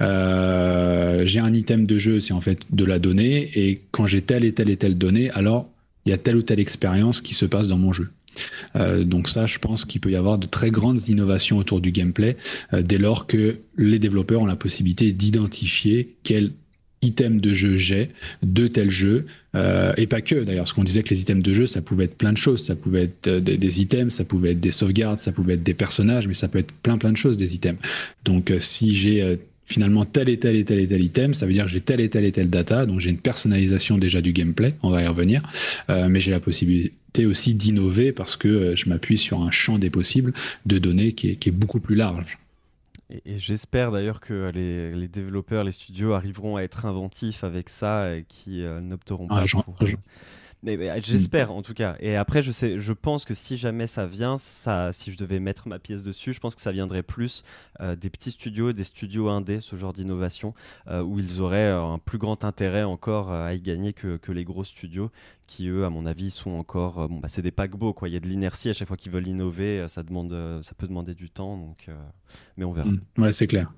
euh, 0.00 1.22
j'ai 1.26 1.40
un 1.40 1.52
item 1.52 1.86
de 1.86 1.98
jeu, 1.98 2.20
c'est 2.20 2.32
en 2.32 2.40
fait 2.40 2.60
de 2.70 2.84
la 2.84 2.98
donnée, 2.98 3.50
et 3.54 3.82
quand 3.90 4.06
j'ai 4.06 4.22
telle 4.22 4.44
et 4.44 4.52
telle 4.52 4.70
et 4.70 4.76
telle 4.76 4.98
donnée, 4.98 5.30
alors 5.30 5.68
il 6.04 6.10
y 6.10 6.12
a 6.12 6.18
telle 6.18 6.36
ou 6.36 6.42
telle 6.42 6.60
expérience 6.60 7.20
qui 7.20 7.34
se 7.34 7.46
passe 7.46 7.68
dans 7.68 7.78
mon 7.78 7.92
jeu. 7.92 8.10
Euh, 8.76 9.02
donc 9.02 9.28
ça, 9.28 9.46
je 9.46 9.58
pense 9.58 9.84
qu'il 9.84 10.00
peut 10.00 10.10
y 10.10 10.16
avoir 10.16 10.38
de 10.38 10.46
très 10.46 10.70
grandes 10.70 11.08
innovations 11.08 11.56
autour 11.56 11.80
du 11.80 11.90
gameplay 11.90 12.36
euh, 12.74 12.82
dès 12.82 12.98
lors 12.98 13.26
que 13.26 13.58
les 13.78 13.98
développeurs 13.98 14.42
ont 14.42 14.46
la 14.46 14.56
possibilité 14.56 15.12
d'identifier 15.12 16.16
quel 16.22 16.52
item 17.02 17.40
de 17.40 17.54
jeu 17.54 17.76
j'ai 17.76 18.10
de 18.42 18.66
tel 18.66 18.90
jeu 18.90 19.26
et 19.96 20.06
pas 20.06 20.22
que. 20.22 20.44
D'ailleurs 20.44 20.66
ce 20.66 20.74
qu'on 20.74 20.82
disait 20.82 21.02
que 21.02 21.14
les 21.14 21.20
items 21.20 21.42
de 21.42 21.54
jeu 21.54 21.66
ça 21.66 21.80
pouvait 21.80 22.04
être 22.04 22.16
plein 22.16 22.32
de 22.32 22.38
choses. 22.38 22.64
Ça 22.64 22.74
pouvait 22.74 23.04
être 23.04 23.30
des, 23.30 23.56
des, 23.58 23.80
items 23.80 24.14
ça 24.14 24.24
pouvait 24.24 24.52
être 24.52 24.60
des 24.60 24.70
sauvegardes 24.70 25.18
ça 25.18 25.30
pouvait 25.30 25.54
être 25.54 25.62
des 25.62 25.74
personnages 25.74 26.26
mais 26.26 26.34
ça 26.34 26.48
peut 26.48 26.58
être 26.58 26.72
plein 26.72 26.98
plein 26.98 27.12
de 27.12 27.16
choses 27.16 27.36
des 27.36 27.54
items. 27.54 27.78
Donc 28.24 28.52
si 28.58 28.96
j'ai 28.96 29.38
finalement 29.66 30.04
tel 30.04 30.28
et 30.28 30.38
tel 30.38 30.56
et 30.56 30.64
tel 30.64 30.78
et 30.78 30.86
tel 30.86 31.02
item, 31.02 31.34
ça 31.34 31.44
veut 31.44 31.52
dire 31.52 31.64
que 31.64 31.70
j'ai 31.70 31.80
tel 31.80 32.00
et 32.00 32.08
tel 32.08 32.24
et 32.24 32.32
tel 32.32 32.48
data, 32.48 32.86
donc 32.86 33.00
j'ai 33.00 33.10
une 33.10 33.18
personnalisation 33.18 33.98
déjà 33.98 34.20
du 34.22 34.32
gameplay, 34.32 34.74
on 34.82 34.90
va 34.90 35.02
y 35.02 35.06
revenir, 35.06 35.42
euh, 35.90 36.08
mais 36.08 36.20
j'ai 36.20 36.30
la 36.30 36.40
possibilité 36.40 37.26
aussi 37.26 37.54
d'innover 37.54 38.12
parce 38.12 38.36
que 38.36 38.48
euh, 38.48 38.76
je 38.76 38.88
m'appuie 38.88 39.18
sur 39.18 39.42
un 39.42 39.50
champ 39.50 39.78
des 39.78 39.90
possibles 39.90 40.32
de 40.64 40.78
données 40.78 41.12
qui 41.12 41.30
est, 41.30 41.50
beaucoup 41.50 41.80
plus 41.80 41.96
large. 41.96 42.38
Et, 43.10 43.38
j'espère 43.38 43.90
d'ailleurs 43.90 44.20
que 44.20 44.50
les, 44.54 45.08
développeurs, 45.08 45.64
les 45.64 45.72
studios 45.72 46.12
arriveront 46.12 46.56
à 46.56 46.62
être 46.62 46.86
inventifs 46.86 47.44
avec 47.44 47.68
ça 47.68 48.16
et 48.16 48.24
qui 48.28 48.62
euh, 48.62 48.80
n'opteront 48.80 49.26
ah, 49.30 49.44
pas 49.50 49.62
pour... 49.62 49.76
Mais, 50.66 51.00
j'espère 51.00 51.52
en 51.52 51.62
tout 51.62 51.74
cas. 51.74 51.96
Et 52.00 52.16
après, 52.16 52.42
je 52.42 52.50
sais, 52.50 52.80
je 52.80 52.92
pense 52.92 53.24
que 53.24 53.34
si 53.34 53.56
jamais 53.56 53.86
ça 53.86 54.06
vient, 54.06 54.36
ça, 54.36 54.92
si 54.92 55.12
je 55.12 55.16
devais 55.16 55.38
mettre 55.38 55.68
ma 55.68 55.78
pièce 55.78 56.02
dessus, 56.02 56.32
je 56.32 56.40
pense 56.40 56.56
que 56.56 56.62
ça 56.62 56.72
viendrait 56.72 57.04
plus 57.04 57.44
euh, 57.80 57.94
des 57.94 58.10
petits 58.10 58.32
studios, 58.32 58.72
des 58.72 58.82
studios 58.82 59.28
indés, 59.28 59.60
ce 59.60 59.76
genre 59.76 59.92
d'innovation, 59.92 60.54
euh, 60.88 61.02
où 61.02 61.20
ils 61.20 61.40
auraient 61.40 61.70
euh, 61.70 61.82
un 61.84 61.98
plus 61.98 62.18
grand 62.18 62.42
intérêt 62.44 62.82
encore 62.82 63.30
à 63.30 63.54
y 63.54 63.60
gagner 63.60 63.92
que, 63.92 64.16
que, 64.16 64.32
les 64.32 64.44
gros 64.44 64.64
studios, 64.64 65.12
qui 65.46 65.68
eux, 65.68 65.84
à 65.84 65.90
mon 65.90 66.04
avis, 66.04 66.32
sont 66.32 66.50
encore, 66.50 67.08
bon, 67.08 67.20
bah, 67.20 67.28
c'est 67.28 67.42
des 67.42 67.52
paquebots 67.52 67.92
quoi. 67.92 68.08
Il 68.08 68.14
y 68.14 68.16
a 68.16 68.20
de 68.20 68.26
l'inertie 68.26 68.68
à 68.68 68.72
chaque 68.72 68.88
fois 68.88 68.96
qu'ils 68.96 69.12
veulent 69.12 69.28
innover, 69.28 69.86
ça 69.86 70.02
demande, 70.02 70.34
ça 70.62 70.74
peut 70.76 70.88
demander 70.88 71.14
du 71.14 71.30
temps, 71.30 71.56
donc, 71.56 71.88
mais 72.56 72.64
on 72.64 72.72
verra. 72.72 72.88
Mmh. 72.88 73.00
Ouais, 73.18 73.32
c'est 73.32 73.46
clair, 73.46 73.72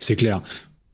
c'est 0.00 0.16
clair. 0.16 0.42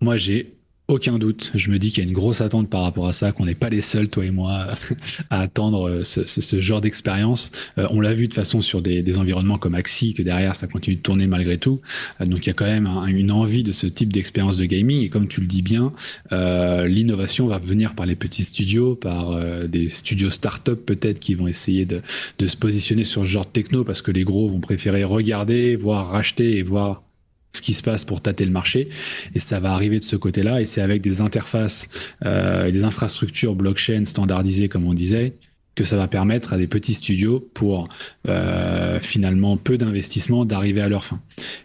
Moi, 0.02 0.18
j'ai 0.18 0.59
aucun 0.90 1.18
doute. 1.18 1.52
Je 1.54 1.70
me 1.70 1.78
dis 1.78 1.90
qu'il 1.90 2.02
y 2.02 2.06
a 2.06 2.08
une 2.08 2.14
grosse 2.14 2.40
attente 2.40 2.68
par 2.68 2.82
rapport 2.82 3.06
à 3.06 3.12
ça, 3.12 3.32
qu'on 3.32 3.46
n'est 3.46 3.54
pas 3.54 3.68
les 3.68 3.80
seuls, 3.80 4.08
toi 4.08 4.24
et 4.24 4.30
moi, 4.30 4.66
à 5.30 5.40
attendre 5.40 5.88
euh, 5.88 6.04
ce, 6.04 6.60
genre 6.60 6.80
d'expérience. 6.80 7.52
Euh, 7.78 7.86
on 7.90 8.00
l'a 8.00 8.14
vu 8.14 8.28
de 8.28 8.34
façon 8.34 8.60
sur 8.60 8.82
des, 8.82 9.18
environnements 9.18 9.58
comme 9.58 9.74
Axie, 9.74 10.14
que 10.14 10.22
derrière 10.22 10.54
ça 10.54 10.66
continue 10.66 10.96
de 10.96 11.00
tourner 11.00 11.26
malgré 11.26 11.58
tout. 11.58 11.80
Euh, 12.20 12.26
donc 12.26 12.46
il 12.46 12.48
y 12.48 12.50
a 12.50 12.54
quand 12.54 12.66
même 12.66 12.86
une 13.08 13.30
envie 13.30 13.62
de 13.62 13.72
ce 13.72 13.86
type 13.86 14.12
d'expérience 14.12 14.56
de 14.56 14.64
gaming. 14.64 15.02
Et 15.02 15.08
comme 15.08 15.28
tu 15.28 15.40
le 15.40 15.46
dis 15.46 15.62
bien, 15.62 15.92
l'innovation 16.30 17.46
va 17.46 17.58
venir 17.58 17.94
par 17.94 18.06
les 18.06 18.16
petits 18.16 18.44
studios, 18.44 18.94
par 18.94 19.38
des 19.68 19.88
studios 19.90 20.30
start-up 20.30 20.84
peut-être 20.84 21.20
qui 21.20 21.34
vont 21.34 21.46
essayer 21.46 21.84
de, 21.84 22.02
de 22.38 22.46
se 22.46 22.56
positionner 22.56 23.04
sur 23.04 23.22
ce 23.22 23.26
genre 23.26 23.44
de 23.44 23.50
techno 23.50 23.84
parce 23.84 24.02
que 24.02 24.10
les 24.10 24.24
gros 24.24 24.48
vont 24.48 24.60
préférer 24.60 25.04
regarder, 25.04 25.76
voir 25.76 26.10
racheter 26.10 26.58
et 26.58 26.62
voir 26.62 27.02
ce 27.52 27.62
qui 27.62 27.74
se 27.74 27.82
passe 27.82 28.04
pour 28.04 28.20
tâter 28.20 28.44
le 28.44 28.50
marché. 28.50 28.88
Et 29.34 29.38
ça 29.40 29.60
va 29.60 29.72
arriver 29.72 29.98
de 29.98 30.04
ce 30.04 30.16
côté-là. 30.16 30.60
Et 30.60 30.66
c'est 30.66 30.80
avec 30.80 31.02
des 31.02 31.20
interfaces 31.20 31.88
euh, 32.24 32.66
et 32.66 32.72
des 32.72 32.84
infrastructures 32.84 33.54
blockchain 33.54 34.04
standardisées, 34.06 34.68
comme 34.68 34.86
on 34.86 34.94
disait, 34.94 35.34
que 35.74 35.84
ça 35.84 35.96
va 35.96 36.08
permettre 36.08 36.52
à 36.52 36.56
des 36.58 36.66
petits 36.66 36.94
studios 36.94 37.48
pour 37.54 37.88
euh, 38.28 38.98
finalement 39.00 39.56
peu 39.56 39.78
d'investissement 39.78 40.44
d'arriver 40.44 40.80
à 40.80 40.88
leur 40.88 41.04
fin. 41.04 41.20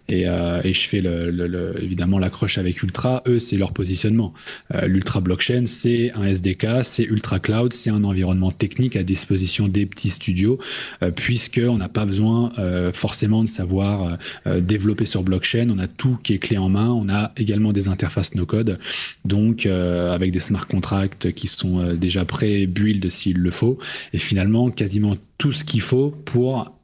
Et, 0.07 0.27
euh, 0.27 0.61
et 0.63 0.73
je 0.73 0.87
fais 0.87 1.01
le, 1.01 1.31
le, 1.31 1.83
évidemment 1.83 2.19
l'accroche 2.19 2.57
avec 2.57 2.81
Ultra. 2.83 3.23
Eux, 3.27 3.39
c'est 3.39 3.57
leur 3.57 3.73
positionnement. 3.73 4.33
Euh, 4.73 4.87
L'Ultra 4.87 5.21
blockchain, 5.21 5.63
c'est 5.65 6.11
un 6.13 6.23
SDK, 6.23 6.83
c'est 6.83 7.03
Ultra 7.03 7.39
Cloud, 7.39 7.73
c'est 7.73 7.89
un 7.89 8.03
environnement 8.03 8.51
technique 8.51 8.95
à 8.95 9.03
disposition 9.03 9.67
des 9.67 9.85
petits 9.85 10.09
studios, 10.09 10.59
euh, 11.01 11.11
puisque 11.11 11.61
on 11.67 11.77
n'a 11.77 11.89
pas 11.89 12.05
besoin 12.05 12.51
euh, 12.59 12.91
forcément 12.93 13.43
de 13.43 13.49
savoir 13.49 14.17
euh, 14.47 14.61
développer 14.61 15.05
sur 15.05 15.23
blockchain. 15.23 15.69
On 15.69 15.79
a 15.79 15.87
tout 15.87 16.17
qui 16.23 16.33
est 16.33 16.39
clé 16.39 16.57
en 16.57 16.69
main. 16.69 16.89
On 16.89 17.09
a 17.09 17.31
également 17.37 17.73
des 17.73 17.87
interfaces 17.87 18.35
no 18.35 18.45
code, 18.45 18.79
donc 19.23 19.65
avec 19.65 20.31
des 20.31 20.39
smart 20.39 20.67
contracts 20.67 21.31
qui 21.33 21.47
sont 21.47 21.93
déjà 21.95 22.25
pré-build 22.25 23.09
s'il 23.09 23.37
le 23.37 23.51
faut 23.51 23.77
et 24.13 24.19
finalement 24.19 24.69
quasiment 24.69 25.15
tout 25.37 25.51
ce 25.51 25.63
qu'il 25.63 25.81
faut 25.81 26.11
pour 26.11 26.75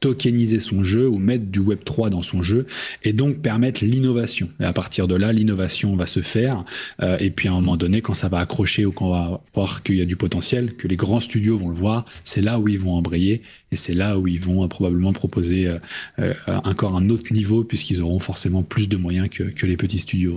tokeniser 0.00 0.58
son 0.58 0.82
jeu 0.82 1.08
ou 1.08 1.18
mettre 1.18 1.44
du 1.44 1.60
Web 1.60 1.84
3 1.84 2.10
dans 2.10 2.22
son 2.22 2.42
jeu 2.42 2.66
et 3.02 3.12
donc 3.12 3.40
permettre 3.40 3.84
l'innovation. 3.84 4.50
Et 4.58 4.64
à 4.64 4.72
partir 4.72 5.06
de 5.06 5.14
là, 5.14 5.32
l'innovation 5.32 5.94
va 5.94 6.06
se 6.06 6.20
faire. 6.20 6.64
Euh, 7.02 7.18
et 7.18 7.30
puis 7.30 7.48
à 7.48 7.52
un 7.52 7.60
moment 7.60 7.76
donné, 7.76 8.00
quand 8.00 8.14
ça 8.14 8.28
va 8.28 8.38
accrocher 8.38 8.86
ou 8.86 8.92
qu'on 8.92 9.10
va 9.10 9.42
voir 9.54 9.82
qu'il 9.82 9.96
y 9.96 10.00
a 10.00 10.06
du 10.06 10.16
potentiel, 10.16 10.74
que 10.74 10.88
les 10.88 10.96
grands 10.96 11.20
studios 11.20 11.56
vont 11.56 11.68
le 11.68 11.74
voir, 11.74 12.06
c'est 12.24 12.40
là 12.40 12.58
où 12.58 12.66
ils 12.68 12.80
vont 12.80 12.94
embrayer 12.94 13.42
et 13.70 13.76
c'est 13.76 13.94
là 13.94 14.18
où 14.18 14.26
ils 14.26 14.40
vont 14.40 14.64
euh, 14.64 14.68
probablement 14.68 15.12
proposer 15.12 15.78
euh, 16.18 16.34
encore 16.64 16.96
un 16.96 17.10
autre 17.10 17.32
niveau 17.32 17.62
puisqu'ils 17.62 18.00
auront 18.00 18.18
forcément 18.18 18.62
plus 18.62 18.88
de 18.88 18.96
moyens 18.96 19.28
que, 19.28 19.44
que 19.44 19.66
les 19.66 19.76
petits 19.76 19.98
studios. 19.98 20.36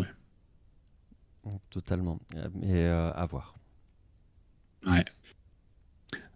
Ouais. 1.46 1.52
Totalement. 1.70 2.20
Mais 2.62 2.86
à 2.88 3.26
voir. 3.30 3.56
Ouais. 4.86 5.04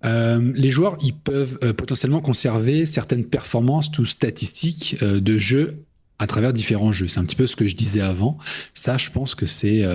Euh, 0.06 0.52
les 0.56 0.72
joueurs, 0.72 0.98
ils 1.02 1.14
peuvent 1.14 1.58
euh, 1.64 1.74
potentiellement 1.74 2.22
conserver 2.22 2.86
certaines 2.86 3.26
performances 3.26 3.90
ou 3.98 4.06
statistiques 4.06 4.98
euh, 5.02 5.20
de 5.20 5.38
jeu 5.38 5.84
à 6.20 6.26
travers 6.26 6.54
différents 6.54 6.92
jeux. 6.92 7.08
C'est 7.08 7.20
un 7.20 7.26
petit 7.26 7.36
peu 7.36 7.46
ce 7.46 7.56
que 7.56 7.68
je 7.68 7.76
disais 7.76 8.02
avant. 8.02 8.38
Ça, 8.74 8.98
je 8.98 9.12
pense 9.12 9.36
que 9.36 9.46
c'est 9.46 9.86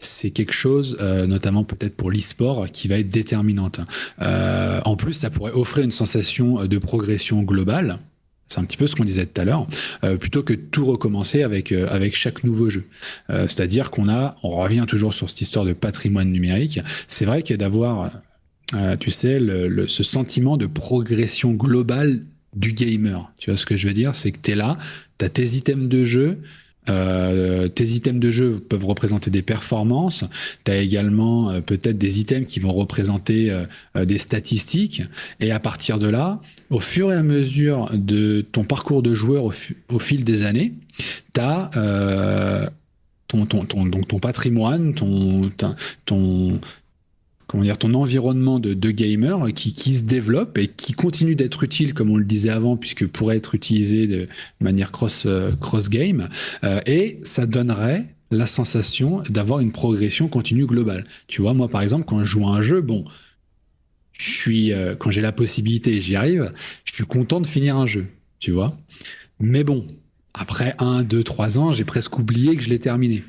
c'est 0.00 0.32
quelque 0.32 0.52
chose, 0.52 0.96
notamment 1.00 1.62
peut-être 1.62 1.94
pour 1.94 2.10
l'e-sport, 2.10 2.66
qui 2.72 2.88
va 2.88 2.98
être 2.98 3.08
déterminante. 3.08 3.78
En 4.18 4.96
plus, 4.96 5.12
ça 5.12 5.30
pourrait 5.30 5.52
offrir 5.52 5.84
une 5.84 5.92
sensation 5.92 6.66
de 6.66 6.78
progression 6.78 7.44
globale. 7.44 8.00
C'est 8.48 8.58
un 8.58 8.64
petit 8.64 8.76
peu 8.76 8.88
ce 8.88 8.96
qu'on 8.96 9.04
disait 9.04 9.26
tout 9.26 9.40
à 9.40 9.44
l'heure, 9.44 9.68
plutôt 10.18 10.42
que 10.42 10.54
tout 10.54 10.84
recommencer 10.84 11.44
avec 11.44 11.70
avec 11.70 12.16
chaque 12.16 12.42
nouveau 12.42 12.68
jeu. 12.70 12.82
C'est-à-dire 13.28 13.92
qu'on 13.92 14.08
a, 14.08 14.34
on 14.42 14.56
revient 14.56 14.84
toujours 14.88 15.14
sur 15.14 15.30
cette 15.30 15.42
histoire 15.42 15.64
de 15.64 15.74
patrimoine 15.74 16.32
numérique. 16.32 16.80
C'est 17.06 17.24
vrai 17.24 17.44
que 17.44 17.54
d'avoir 17.54 18.10
euh, 18.74 18.96
tu 18.96 19.10
sais, 19.10 19.38
le, 19.40 19.86
ce 19.86 20.02
sentiment 20.02 20.56
de 20.56 20.66
progression 20.66 21.52
globale 21.52 22.22
du 22.54 22.72
gamer. 22.72 23.30
Tu 23.38 23.50
vois 23.50 23.56
ce 23.56 23.66
que 23.66 23.76
je 23.76 23.88
veux 23.88 23.94
dire? 23.94 24.14
C'est 24.14 24.32
que 24.32 24.38
tu 24.42 24.52
es 24.52 24.54
là, 24.54 24.76
tu 25.18 25.24
as 25.24 25.28
tes 25.28 25.56
items 25.56 25.88
de 25.88 26.04
jeu. 26.04 26.38
Euh, 26.90 27.68
tes 27.68 27.84
items 27.84 28.18
de 28.18 28.30
jeu 28.30 28.60
peuvent 28.66 28.86
représenter 28.86 29.30
des 29.30 29.42
performances. 29.42 30.24
Tu 30.64 30.70
as 30.70 30.78
également 30.78 31.50
euh, 31.50 31.60
peut-être 31.60 31.98
des 31.98 32.18
items 32.18 32.46
qui 32.46 32.60
vont 32.60 32.72
représenter 32.72 33.54
des 33.94 34.18
statistiques. 34.18 35.02
Et 35.40 35.50
à 35.50 35.60
partir 35.60 35.98
de 35.98 36.08
là, 36.08 36.40
au 36.70 36.80
fur 36.80 37.12
et 37.12 37.16
à 37.16 37.22
mesure 37.22 37.90
de 37.92 38.40
ton 38.40 38.64
parcours 38.64 39.02
de 39.02 39.14
joueur 39.14 39.44
au, 39.44 39.52
au 39.90 39.98
fil 39.98 40.24
des 40.24 40.44
années, 40.44 40.74
tu 41.34 41.40
as 41.40 42.70
ton, 43.28 43.44
ton, 43.44 43.64
ton, 43.66 43.84
donc 43.84 44.08
ton 44.08 44.18
patrimoine, 44.18 44.94
ton, 44.94 45.50
ton, 46.06 46.60
comment 47.48 47.64
dire, 47.64 47.78
ton 47.78 47.94
environnement 47.94 48.60
de, 48.60 48.74
de 48.74 48.90
gamer 48.90 49.48
qui, 49.54 49.72
qui, 49.72 49.94
se 49.94 50.04
développe 50.04 50.58
et 50.58 50.68
qui 50.68 50.92
continue 50.92 51.34
d'être 51.34 51.64
utile, 51.64 51.94
comme 51.94 52.10
on 52.10 52.16
le 52.16 52.24
disait 52.24 52.50
avant, 52.50 52.76
puisque 52.76 53.06
pourrait 53.08 53.38
être 53.38 53.54
utilisé 53.54 54.06
de 54.06 54.28
manière 54.60 54.92
cross, 54.92 55.24
euh, 55.26 55.52
cross 55.56 55.88
game, 55.88 56.28
euh, 56.62 56.80
et 56.86 57.18
ça 57.22 57.46
donnerait 57.46 58.14
la 58.30 58.46
sensation 58.46 59.22
d'avoir 59.30 59.60
une 59.60 59.72
progression 59.72 60.28
continue 60.28 60.66
globale. 60.66 61.04
Tu 61.26 61.40
vois, 61.40 61.54
moi 61.54 61.68
par 61.68 61.80
exemple, 61.80 62.04
quand 62.06 62.20
je 62.20 62.26
joue 62.26 62.46
à 62.46 62.50
un 62.50 62.62
jeu, 62.62 62.82
bon, 62.82 63.06
je 64.12 64.30
suis, 64.30 64.72
euh, 64.72 64.94
quand 64.94 65.10
j'ai 65.10 65.22
la 65.22 65.32
possibilité, 65.32 66.02
j'y 66.02 66.16
arrive, 66.16 66.52
je 66.84 66.92
suis 66.92 67.06
content 67.06 67.40
de 67.40 67.46
finir 67.46 67.76
un 67.76 67.86
jeu, 67.86 68.06
tu 68.40 68.50
vois. 68.50 68.76
Mais 69.40 69.64
bon, 69.64 69.86
après 70.34 70.74
un, 70.78 71.02
deux, 71.02 71.24
trois 71.24 71.58
ans, 71.58 71.72
j'ai 71.72 71.84
presque 71.84 72.18
oublié 72.18 72.56
que 72.56 72.62
je 72.62 72.68
l'ai 72.68 72.78
terminé. 72.78 73.24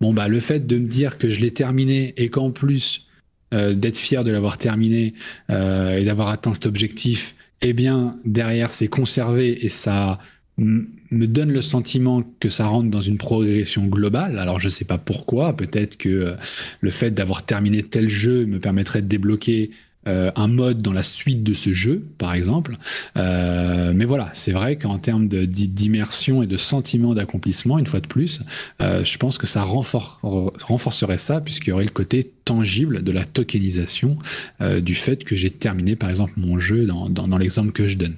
Bon, 0.00 0.14
bah, 0.14 0.28
le 0.28 0.38
fait 0.38 0.64
de 0.64 0.78
me 0.78 0.86
dire 0.86 1.18
que 1.18 1.28
je 1.28 1.40
l'ai 1.40 1.50
terminé 1.50 2.14
et 2.16 2.28
qu'en 2.28 2.52
plus, 2.52 3.08
euh, 3.52 3.74
d'être 3.74 3.98
fier 3.98 4.24
de 4.24 4.30
l'avoir 4.30 4.58
terminé 4.58 5.14
euh, 5.50 5.96
et 5.96 6.04
d'avoir 6.04 6.28
atteint 6.28 6.54
cet 6.54 6.66
objectif, 6.66 7.34
eh 7.60 7.72
bien, 7.72 8.16
derrière, 8.24 8.72
c'est 8.72 8.88
conservé 8.88 9.64
et 9.64 9.68
ça 9.68 10.18
me 10.56 11.26
donne 11.26 11.50
le 11.50 11.60
sentiment 11.60 12.22
que 12.38 12.48
ça 12.48 12.66
rentre 12.66 12.88
dans 12.88 13.00
une 13.00 13.18
progression 13.18 13.86
globale. 13.86 14.38
Alors, 14.38 14.60
je 14.60 14.66
ne 14.66 14.70
sais 14.70 14.84
pas 14.84 14.98
pourquoi. 14.98 15.56
Peut-être 15.56 15.96
que 15.96 16.08
euh, 16.08 16.34
le 16.80 16.90
fait 16.90 17.10
d'avoir 17.10 17.44
terminé 17.44 17.82
tel 17.82 18.08
jeu 18.08 18.46
me 18.46 18.60
permettrait 18.60 19.02
de 19.02 19.08
débloquer 19.08 19.70
euh, 20.06 20.30
un 20.36 20.48
mode 20.48 20.82
dans 20.82 20.92
la 20.92 21.02
suite 21.02 21.42
de 21.42 21.54
ce 21.54 21.72
jeu, 21.72 22.04
par 22.18 22.34
exemple. 22.34 22.76
Euh, 23.16 23.92
mais 23.94 24.04
voilà, 24.04 24.30
c'est 24.32 24.52
vrai 24.52 24.76
qu'en 24.76 24.98
termes 24.98 25.28
d'immersion 25.28 26.42
et 26.42 26.46
de 26.46 26.56
sentiment 26.56 27.14
d'accomplissement, 27.14 27.78
une 27.78 27.86
fois 27.86 28.00
de 28.00 28.06
plus, 28.06 28.40
euh, 28.80 29.04
je 29.04 29.18
pense 29.18 29.38
que 29.38 29.46
ça 29.46 29.62
renfor 29.62 30.20
renforcerait 30.22 31.18
ça, 31.18 31.40
puisqu'il 31.40 31.70
y 31.70 31.72
aurait 31.72 31.84
le 31.84 31.90
côté 31.90 32.32
tangible 32.44 33.02
de 33.02 33.12
la 33.12 33.24
tokenisation 33.24 34.18
du 34.82 34.94
fait 34.94 35.24
que 35.24 35.36
j'ai 35.36 35.50
terminé, 35.50 35.96
par 35.96 36.10
exemple, 36.10 36.32
mon 36.36 36.58
jeu 36.58 36.86
dans, 36.86 37.08
dans, 37.08 37.26
dans 37.26 37.38
l'exemple 37.38 37.72
que 37.72 37.88
je 37.88 37.96
donne. 37.96 38.16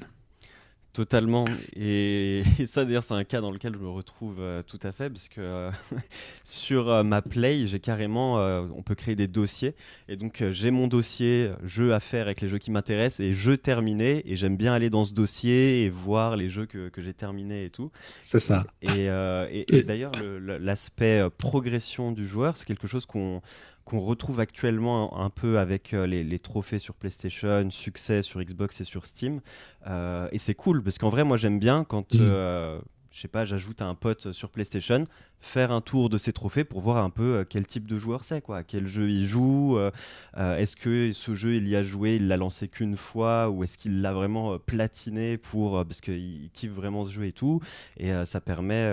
Totalement. 0.96 1.44
Et, 1.74 2.42
et 2.58 2.66
ça, 2.66 2.86
d'ailleurs, 2.86 3.02
c'est 3.02 3.12
un 3.12 3.24
cas 3.24 3.42
dans 3.42 3.50
lequel 3.50 3.74
je 3.74 3.78
me 3.78 3.90
retrouve 3.90 4.36
euh, 4.40 4.62
tout 4.62 4.78
à 4.82 4.92
fait, 4.92 5.10
parce 5.10 5.28
que 5.28 5.42
euh, 5.42 5.70
sur 6.42 6.88
euh, 6.88 7.02
ma 7.02 7.20
Play, 7.20 7.66
j'ai 7.66 7.80
carrément, 7.80 8.36
on 8.36 8.82
peut 8.82 8.94
créer 8.94 9.14
des 9.14 9.28
dossiers. 9.28 9.74
Et 10.08 10.16
donc, 10.16 10.42
j'ai 10.52 10.70
mon 10.70 10.88
dossier 10.88 11.50
jeu 11.64 11.92
à 11.92 12.00
faire 12.00 12.24
avec 12.24 12.40
les 12.40 12.48
jeux 12.48 12.56
qui 12.56 12.70
m'intéressent 12.70 13.20
et 13.20 13.34
jeux 13.34 13.58
terminés. 13.58 14.22
Et 14.24 14.36
j'aime 14.36 14.56
bien 14.56 14.72
aller 14.72 14.88
dans 14.88 15.04
ce 15.04 15.12
dossier 15.12 15.84
et 15.84 15.90
voir 15.90 16.34
les 16.34 16.48
jeux 16.48 16.64
que, 16.64 16.88
que 16.88 17.02
j'ai 17.02 17.12
terminés 17.12 17.66
et 17.66 17.70
tout. 17.70 17.90
C'est 18.22 18.40
ça. 18.40 18.64
Et, 18.80 19.08
et, 19.50 19.76
et 19.76 19.82
d'ailleurs, 19.82 20.12
l'aspect 20.40 21.28
progression 21.36 22.10
du 22.10 22.26
joueur, 22.26 22.56
c'est 22.56 22.64
quelque 22.64 22.86
chose 22.86 23.04
qu'on 23.04 23.42
qu'on 23.86 24.00
retrouve 24.00 24.40
actuellement 24.40 25.18
un, 25.18 25.30
peu 25.30 25.60
avec 25.60 25.94
euh, 25.94 26.08
les, 26.08 26.24
les, 26.24 26.38
trophées 26.40 26.80
sur 26.80 26.94
PlayStation, 26.94 27.70
succès 27.70 28.20
sur 28.20 28.42
Xbox 28.42 28.80
et 28.80 28.84
sur 28.84 29.06
Steam. 29.06 29.40
Euh, 29.86 30.28
et 30.32 30.38
c'est 30.38 30.54
cool 30.54 30.82
parce 30.82 30.98
qu'en 30.98 31.08
vrai, 31.08 31.22
moi 31.22 31.36
j'aime 31.36 31.60
bien 31.60 31.84
quand, 31.84 32.12
mmh. 32.12 32.18
euh, 32.20 32.80
je 33.12 33.20
sais 33.20 33.28
pas, 33.28 33.44
j'ajoute 33.44 33.82
un 33.82 33.94
pote 33.94 34.32
sur 34.32 34.50
PlayStation, 34.50 35.06
faire 35.38 35.70
un 35.70 35.80
tour 35.80 36.08
de 36.08 36.18
ses 36.18 36.32
trophées 36.32 36.64
pour 36.64 36.80
voir 36.80 36.96
un 36.96 37.10
peu 37.10 37.46
quel 37.48 37.64
type 37.64 37.86
de 37.86 37.96
joueur 37.96 38.24
c'est, 38.24 38.40
quoi, 38.40 38.64
quel 38.64 38.88
jeu 38.88 39.08
il 39.08 39.24
joue, 39.24 39.78
euh, 39.78 39.92
est-ce 40.34 40.74
que 40.74 41.12
ce 41.12 41.36
jeu 41.36 41.54
il 41.54 41.68
y 41.68 41.76
a 41.76 41.84
joué, 41.84 42.16
il 42.16 42.26
l'a 42.26 42.36
lancé 42.36 42.66
qu'une 42.66 42.96
fois 42.96 43.50
ou 43.50 43.62
est-ce 43.62 43.78
qu'il 43.78 44.02
l'a 44.02 44.12
vraiment 44.12 44.58
platiné 44.58 45.38
pour 45.38 45.84
parce 45.84 46.00
qu'il 46.00 46.50
kiffe 46.54 46.72
vraiment 46.72 47.04
ce 47.04 47.12
jeu 47.12 47.26
et 47.26 47.32
tout. 47.32 47.60
Et 47.98 48.10
ça 48.24 48.40
permet, 48.40 48.92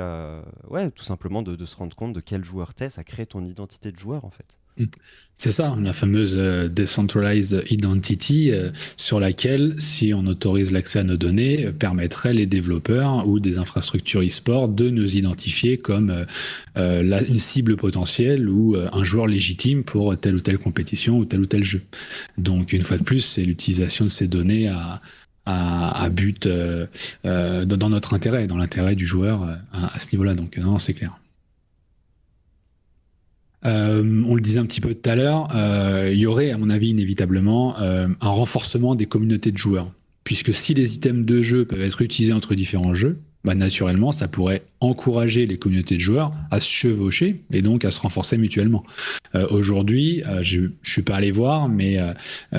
ouais, 0.67 0.91
tout 0.91 1.03
simplement 1.03 1.41
de, 1.41 1.55
de 1.55 1.65
se 1.65 1.75
rendre 1.75 1.95
compte 1.95 2.13
de 2.13 2.21
quel 2.21 2.43
joueur 2.43 2.75
t'es, 2.75 2.91
ça 2.91 3.03
crée 3.03 3.25
ton 3.25 3.43
identité 3.43 3.91
de 3.91 3.97
joueur 3.97 4.23
en 4.23 4.29
fait. 4.29 4.59
C'est 5.35 5.51
ça, 5.51 5.75
la 5.81 5.93
fameuse 5.93 6.35
euh, 6.37 6.69
Decentralized 6.69 7.63
Identity 7.69 8.51
euh, 8.51 8.69
sur 8.97 9.19
laquelle, 9.19 9.75
si 9.79 10.13
on 10.13 10.25
autorise 10.27 10.71
l'accès 10.71 10.99
à 10.99 11.03
nos 11.03 11.17
données, 11.17 11.65
euh, 11.65 11.71
permettrait 11.71 12.33
les 12.33 12.45
développeurs 12.45 13.27
ou 13.27 13.39
des 13.39 13.57
infrastructures 13.57 14.21
e-sport 14.21 14.69
de 14.69 14.89
nous 14.89 15.15
identifier 15.17 15.77
comme 15.77 16.25
une 16.75 17.37
cible 17.37 17.75
potentielle 17.75 18.47
ou 18.47 18.75
un 18.75 19.03
joueur 19.03 19.27
légitime 19.27 19.83
pour 19.83 20.17
telle 20.17 20.35
ou 20.35 20.39
telle 20.39 20.57
compétition 20.57 21.17
ou 21.17 21.25
tel 21.25 21.41
ou 21.41 21.45
tel 21.45 21.63
jeu. 21.63 21.81
Donc, 22.37 22.73
une 22.73 22.83
fois 22.83 22.97
de 22.97 23.03
plus, 23.03 23.21
c'est 23.21 23.43
l'utilisation 23.43 24.05
de 24.05 24.09
ces 24.09 24.27
données 24.27 24.69
à, 25.45 26.09
but 26.09 26.47
dans 26.47 27.89
notre 27.89 28.13
intérêt, 28.13 28.47
dans 28.47 28.57
l'intérêt 28.57 28.95
du 28.95 29.05
joueur 29.05 29.43
à, 29.43 29.95
à 29.95 29.99
ce 29.99 30.07
niveau-là. 30.13 30.35
Donc, 30.35 30.57
non, 30.57 30.79
c'est 30.79 30.93
clair. 30.93 31.17
Euh, 33.65 34.23
on 34.25 34.35
le 34.35 34.41
disait 34.41 34.59
un 34.59 34.65
petit 34.65 34.81
peu 34.81 34.93
tout 34.93 35.09
à 35.09 35.15
l'heure, 35.15 35.47
euh, 35.55 36.09
il 36.11 36.19
y 36.19 36.25
aurait, 36.25 36.51
à 36.51 36.57
mon 36.57 36.69
avis, 36.69 36.89
inévitablement, 36.89 37.79
euh, 37.79 38.07
un 38.21 38.29
renforcement 38.29 38.95
des 38.95 39.05
communautés 39.05 39.51
de 39.51 39.57
joueurs. 39.57 39.91
Puisque 40.23 40.53
si 40.53 40.73
les 40.73 40.95
items 40.95 41.25
de 41.25 41.41
jeu 41.41 41.65
peuvent 41.65 41.81
être 41.81 42.01
utilisés 42.01 42.33
entre 42.33 42.55
différents 42.55 42.93
jeux, 42.93 43.19
bah, 43.43 43.55
naturellement, 43.55 44.13
ça 44.13 44.29
pourrait 44.29 44.63
encourager 44.79 45.45
les 45.45 45.57
communautés 45.57 45.95
de 45.95 46.01
joueurs 46.01 46.31
à 46.49 46.61
se 46.61 46.71
chevaucher 46.71 47.41
et 47.51 47.61
donc 47.61 47.83
à 47.83 47.91
se 47.91 47.99
renforcer 47.99 48.37
mutuellement. 48.37 48.85
Euh, 49.35 49.45
Aujourd'hui, 49.49 50.23
euh, 50.23 50.43
je 50.43 50.61
ne 50.61 50.69
suis 50.81 51.01
pas 51.01 51.15
allé 51.15 51.31
voir, 51.31 51.67
mais, 51.67 51.97
euh, 51.99 52.13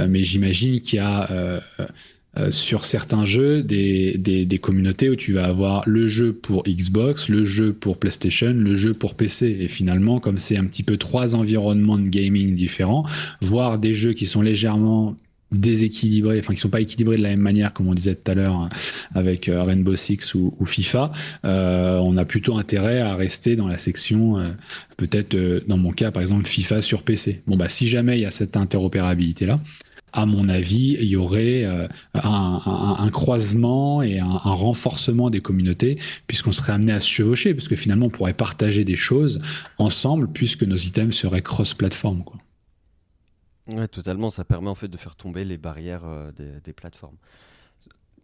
mais 0.08 0.24
j'imagine 0.24 0.80
qu'il 0.80 0.98
y 0.98 1.02
a 1.02 1.60
sur 2.50 2.84
certains 2.84 3.24
jeux 3.24 3.62
des, 3.62 4.18
des, 4.18 4.44
des, 4.44 4.58
communautés 4.58 5.08
où 5.08 5.16
tu 5.16 5.32
vas 5.34 5.44
avoir 5.44 5.82
le 5.86 6.08
jeu 6.08 6.32
pour 6.32 6.64
Xbox, 6.64 7.28
le 7.28 7.44
jeu 7.44 7.72
pour 7.72 7.98
PlayStation, 7.98 8.52
le 8.52 8.74
jeu 8.74 8.92
pour 8.92 9.14
PC. 9.14 9.56
Et 9.60 9.68
finalement, 9.68 10.18
comme 10.20 10.38
c'est 10.38 10.56
un 10.56 10.64
petit 10.64 10.82
peu 10.82 10.96
trois 10.96 11.34
environnements 11.36 11.98
de 11.98 12.08
gaming 12.08 12.54
différents, 12.54 13.04
voire 13.40 13.78
des 13.78 13.94
jeux 13.94 14.14
qui 14.14 14.26
sont 14.26 14.42
légèrement 14.42 15.16
déséquilibrés, 15.54 16.38
enfin 16.40 16.54
qui 16.54 16.60
sont 16.60 16.68
pas 16.68 16.80
équilibrés 16.80 17.16
de 17.16 17.22
la 17.22 17.30
même 17.30 17.40
manière 17.40 17.72
comme 17.72 17.88
on 17.88 17.94
disait 17.94 18.14
tout 18.14 18.30
à 18.30 18.34
l'heure 18.34 18.54
hein, 18.54 18.68
avec 19.14 19.48
euh, 19.48 19.62
Rainbow 19.62 19.96
Six 19.96 20.34
ou, 20.34 20.52
FIFA, 20.64 21.10
euh, 21.44 21.98
on 21.98 22.16
a 22.16 22.24
plutôt 22.24 22.56
intérêt 22.56 23.00
à 23.00 23.14
rester 23.14 23.56
dans 23.56 23.68
la 23.68 23.78
section 23.78 24.38
euh, 24.38 24.48
peut-être 24.96 25.36
dans 25.66 25.76
mon 25.76 25.92
cas 25.92 26.10
par 26.10 26.22
exemple 26.22 26.46
FIFA 26.46 26.82
sur 26.82 27.02
PC. 27.02 27.42
Bon 27.46 27.56
bah 27.56 27.68
si 27.68 27.88
jamais 27.88 28.18
il 28.18 28.22
y 28.22 28.26
a 28.26 28.30
cette 28.30 28.56
interopérabilité 28.56 29.46
là, 29.46 29.60
à 30.14 30.26
mon 30.26 30.48
avis, 30.48 30.96
il 31.00 31.08
y 31.08 31.16
aurait 31.16 31.64
un, 32.14 33.10
croisement 33.10 34.00
et 34.00 34.20
un, 34.20 34.28
renforcement 34.28 35.28
des 35.28 35.40
communautés, 35.40 35.98
puisqu'on 36.28 36.52
serait 36.52 36.72
amené 36.72 36.92
à 36.92 37.00
se 37.00 37.08
chevaucher, 37.08 37.52
parce 37.52 37.68
que 37.68 37.76
finalement, 37.76 38.06
on 38.06 38.10
pourrait 38.10 38.32
partager 38.32 38.84
des 38.84 38.96
choses 38.96 39.40
ensemble, 39.76 40.28
puisque 40.28 40.62
nos 40.62 40.76
items 40.76 41.16
seraient 41.16 41.42
cross-platform. 41.42 42.22
Ouais, 43.66 43.88
totalement. 43.88 44.30
Ça 44.30 44.44
permet 44.44 44.68
en 44.68 44.74
fait 44.74 44.88
de 44.88 44.96
faire 44.96 45.16
tomber 45.16 45.44
les 45.44 45.58
barrières 45.58 46.04
euh, 46.04 46.30
des, 46.32 46.72
plateformes. 46.72 47.16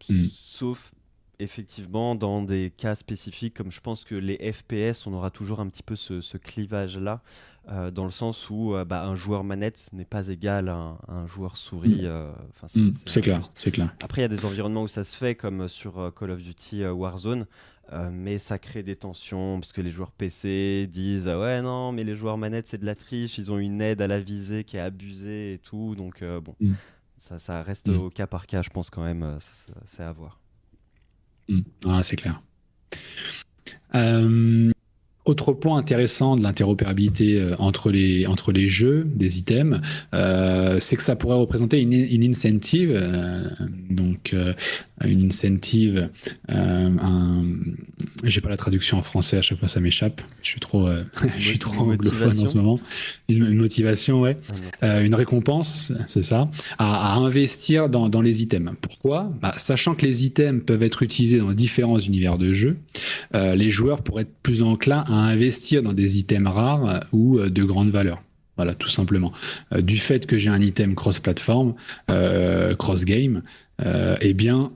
Mm. 0.08 0.26
Sauf 0.32 0.92
effectivement 1.40 2.14
dans 2.14 2.42
des 2.42 2.72
cas 2.76 2.94
spécifiques, 2.94 3.54
comme 3.54 3.70
je 3.70 3.80
pense 3.80 4.04
que 4.04 4.14
les 4.14 4.52
FPS, 4.52 5.06
on 5.06 5.12
aura 5.12 5.30
toujours 5.30 5.60
un 5.60 5.68
petit 5.68 5.82
peu 5.82 5.96
ce, 5.96 6.36
clivage-là, 6.36 7.22
euh, 7.68 7.90
dans 7.90 8.04
le 8.04 8.10
sens 8.10 8.48
où 8.50 8.74
euh, 8.74 8.84
bah, 8.84 9.04
un 9.04 9.14
joueur 9.14 9.44
manette 9.44 9.90
n'est 9.92 10.04
pas 10.04 10.28
égal 10.28 10.68
à 10.68 10.96
un, 11.08 11.26
joueur 11.26 11.56
souris. 11.56 12.06
Mm. 12.06 12.80
Mm. 12.80 12.92
c'est 13.06 13.20
clair, 13.20 13.48
c'est 13.56 13.70
clair. 13.70 13.94
Après, 14.02 14.20
il 14.20 14.24
y 14.24 14.26
a 14.26 14.28
des 14.28 14.44
environnements 14.44 14.82
où 14.82 14.88
ça 14.88 15.04
se 15.04 15.16
fait, 15.16 15.34
comme 15.34 15.68
sur 15.68 16.12
Call 16.14 16.30
of 16.30 16.40
Duty 16.40 16.86
Warzone. 16.86 17.46
Euh, 17.92 18.08
mais 18.12 18.38
ça 18.38 18.58
crée 18.58 18.84
des 18.84 18.94
tensions 18.94 19.58
parce 19.58 19.72
que 19.72 19.80
les 19.80 19.90
joueurs 19.90 20.12
PC 20.12 20.88
disent 20.88 21.26
ah 21.26 21.40
ouais 21.40 21.60
non 21.60 21.90
mais 21.90 22.04
les 22.04 22.14
joueurs 22.14 22.38
manettes 22.38 22.68
c'est 22.68 22.78
de 22.78 22.86
la 22.86 22.94
triche 22.94 23.36
ils 23.36 23.50
ont 23.50 23.58
une 23.58 23.82
aide 23.82 24.00
à 24.00 24.06
la 24.06 24.20
visée 24.20 24.62
qui 24.62 24.76
est 24.76 24.80
abusée 24.80 25.54
et 25.54 25.58
tout 25.58 25.96
donc 25.96 26.22
euh, 26.22 26.40
bon 26.40 26.54
mm. 26.60 26.74
ça, 27.16 27.40
ça, 27.40 27.62
reste 27.62 27.88
mm. 27.88 27.96
au 27.96 28.10
cas 28.10 28.28
par 28.28 28.46
cas 28.46 28.62
je 28.62 28.70
pense 28.70 28.90
quand 28.90 29.02
même 29.02 29.24
euh, 29.24 29.38
c'est 29.86 30.04
à 30.04 30.12
voir 30.12 30.38
mm. 31.50 31.60
ah, 31.86 32.02
c'est 32.02 32.16
clair 32.16 32.40
autre 35.26 35.52
point 35.52 35.76
intéressant 35.76 36.34
de 36.34 36.42
l'interopérabilité 36.42 37.40
entre 37.58 37.90
les, 37.90 38.26
entre 38.26 38.50
les 38.52 38.68
jeux, 38.68 39.04
des 39.04 39.38
items, 39.38 39.80
c'est 40.12 40.96
que 40.96 41.02
ça 41.02 41.14
pourrait 41.14 41.36
représenter 41.36 41.80
une, 41.80 41.92
une 41.92 42.24
incentive, 42.24 42.98
donc 43.90 44.34
une 45.06 45.26
incentive, 45.26 46.10
euh, 46.50 46.90
un... 47.00 47.44
j'ai 48.24 48.40
pas 48.40 48.50
la 48.50 48.56
traduction 48.56 48.98
en 48.98 49.02
français, 49.02 49.38
à 49.38 49.42
chaque 49.42 49.58
fois 49.58 49.68
ça 49.68 49.80
m'échappe. 49.80 50.20
Je 50.42 50.48
suis 50.48 50.60
trop, 50.60 50.86
euh, 50.86 51.04
je 51.38 51.42
suis 51.42 51.58
trop 51.58 51.90
anglophone 51.90 52.40
en 52.40 52.46
ce 52.46 52.56
moment. 52.56 52.80
Une, 53.28 53.54
motivation, 53.54 54.20
ouais. 54.20 54.36
Euh, 54.82 55.04
une 55.04 55.14
récompense, 55.14 55.92
c'est 56.06 56.22
ça, 56.22 56.50
à, 56.78 57.14
investir 57.14 57.88
dans, 57.88 58.08
dans, 58.08 58.20
les 58.20 58.42
items. 58.42 58.72
Pourquoi? 58.80 59.32
Bah, 59.40 59.54
Sachant 59.56 59.94
que 59.94 60.04
les 60.04 60.24
items 60.24 60.62
peuvent 60.64 60.82
être 60.82 61.02
utilisés 61.02 61.38
dans 61.38 61.52
différents 61.52 61.98
univers 61.98 62.36
de 62.36 62.52
jeu, 62.52 62.76
euh, 63.34 63.54
les 63.54 63.70
joueurs 63.70 64.02
pourraient 64.02 64.22
être 64.22 64.34
plus 64.42 64.62
enclins 64.62 65.04
à 65.06 65.14
investir 65.14 65.82
dans 65.82 65.92
des 65.92 66.18
items 66.18 66.50
rares 66.50 67.04
ou 67.12 67.38
de 67.40 67.64
grande 67.64 67.90
valeur. 67.90 68.22
Voilà, 68.56 68.74
tout 68.74 68.90
simplement. 68.90 69.32
du 69.78 69.96
fait 69.96 70.26
que 70.26 70.36
j'ai 70.36 70.50
un 70.50 70.60
item 70.60 70.94
cross-platform, 70.94 71.74
cross-game, 72.76 73.42
eh 74.20 74.34
bien, 74.34 74.70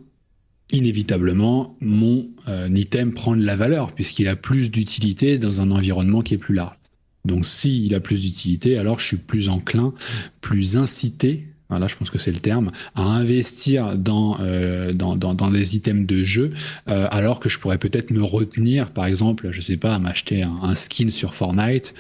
inévitablement, 0.75 1.77
mon 1.81 2.29
euh, 2.49 2.69
item 2.75 3.13
prend 3.13 3.37
de 3.37 3.45
la 3.45 3.57
valeur 3.57 3.93
puisqu'il 3.93 4.29
a 4.29 4.37
plus 4.37 4.71
d'utilité 4.71 5.39
dans 5.39 5.61
un 5.61 5.71
environnement 5.71 6.23
qui 6.23 6.35
est 6.35 6.39
plus 6.39 6.55
large. 6.55 6.77
Donc 7.25 7.47
s'il 7.47 7.95
a 7.95 8.01
plus 8.01 8.21
d'utilité, 8.21 8.77
alors 8.77 9.01
je 9.01 9.07
suis 9.07 9.17
plus 9.17 9.49
enclin, 9.49 9.95
plus 10.41 10.77
incité, 10.77 11.47
voilà, 11.71 11.89
je 11.89 11.97
pense 11.97 12.11
que 12.11 12.19
c'est 12.19 12.31
le 12.31 12.39
terme, 12.39 12.71
à 12.95 13.03
investir 13.03 13.97
dans, 13.97 14.37
euh, 14.41 14.93
des 14.93 15.77
items 15.77 16.07
de 16.07 16.23
jeu, 16.23 16.51
euh, 16.89 17.09
alors 17.11 17.41
que 17.41 17.49
je 17.49 17.59
pourrais 17.59 17.79
peut-être 17.79 18.11
me 18.11 18.23
retenir, 18.23 18.91
par 18.91 19.07
exemple, 19.07 19.49
je 19.51 19.61
sais 19.63 19.79
pas, 19.79 19.95
à 19.95 19.99
m'acheter 19.99 20.43
un, 20.43 20.75
skin 20.75 21.09
sur 21.09 21.33
Fortnite 21.33 21.95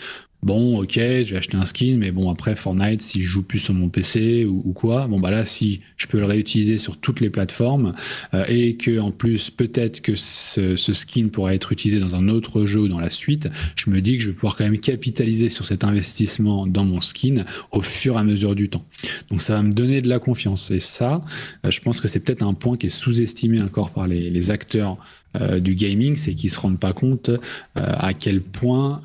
bon, 0.45 0.83
ok, 0.83 0.93
je 0.95 1.31
vais 1.31 1.39
acheter 1.39 1.57
un 1.57 1.65
skin, 1.65 1.97
mais 1.99 2.11
bon, 2.11 2.31
après 2.31 2.55
Fortnite, 2.55 3.01
si 3.01 3.23
je 3.23 3.27
joue 3.27 3.43
plus 3.43 3.59
sur 3.59 3.73
mon 3.73 3.89
PC 3.89 4.45
ou, 4.45 4.73
quoi, 4.75 5.09
bon, 5.09 5.19
bah 5.19 5.31
là, 5.31 5.47
si 5.47 5.81
je 5.97 6.07
peux 6.07 6.21
le 6.21 6.27
réutiliser 6.27 6.77
sur 6.77 6.99
toutes 6.99 7.21
les 7.21 7.31
plateformes 7.31 7.95
euh, 8.35 8.45
et 8.49 8.77
que 8.77 9.01
en 9.01 9.11
plus, 9.11 9.51
peut-être 9.51 10.03
que 10.03 10.15
ce, 10.15 10.77
skin 10.77 11.29
pourrait 11.29 11.57
être 11.57 11.73
utilisé 11.73 11.99
dans 11.99 12.15
un 12.15 12.29
autre 12.29 12.67
jeu 12.67 12.81
ou 12.81 12.89
dans 12.89 13.01
la 13.01 13.11
suite, 13.11 13.49
je 13.75 13.89
me 13.89 14.03
dis 14.03 14.19
que 14.19 14.23
je 14.23 14.29
vais 14.29 14.35
pouvoir 14.35 14.57
quand 14.57 14.65
même 14.65 14.79
capitaliser 14.79 15.49
sur 15.49 15.65
cet 15.65 15.83
investissement 15.83 16.67
dans 16.67 16.85
mon 16.85 17.01
skin 17.01 17.45
au 17.73 17.81
fur 17.81 18.17
et 18.17 18.19
à 18.19 18.23
mesure 18.23 18.55
du 18.55 18.69
temps. 18.69 18.85
Donc, 19.31 19.41
ça 19.41 19.55
va 19.55 19.63
me 19.63 19.73
donner 19.73 20.03
de 20.03 20.09
la 20.11 20.19
confiance. 20.19 20.71
Et 20.71 20.81
ça, 20.81 21.21
euh, 21.65 21.71
je 21.71 21.81
pense 21.81 22.01
que 22.01 22.09
c'est 22.09 22.21
peut-être 22.21 22.43
un 22.43 22.55
point 22.55 22.77
qui 22.77 22.87
est 22.87 22.91
sous-estimé 22.91 23.63
encore 23.63 23.91
par 23.91 24.07
les, 24.07 24.29
les 24.29 24.51
acteurs 24.51 24.99
euh, 25.41 25.59
du 25.59 25.75
gaming, 25.75 26.17
c'est 26.17 26.35
qu'ils 26.35 26.51
se 26.51 26.61
rendent 26.61 26.79
pas 26.79 26.93
compte 26.93 27.31
à 27.75 28.13
quel 28.13 28.41
point 28.41 29.01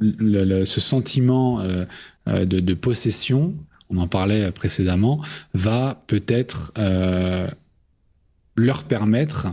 ce 0.00 0.80
sentiment 0.80 1.60
euh, 1.60 1.84
euh, 2.28 2.44
de, 2.44 2.74
possession, 2.74 3.54
on 3.90 3.98
en 3.98 4.08
parlait 4.08 4.50
précédemment, 4.52 5.22
va 5.54 6.02
peut-être 6.06 6.72
euh, 6.78 7.48
leur 8.56 8.84
permettre 8.84 9.48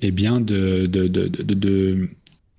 eh 0.00 0.10
bien, 0.10 0.40
de, 0.40 2.08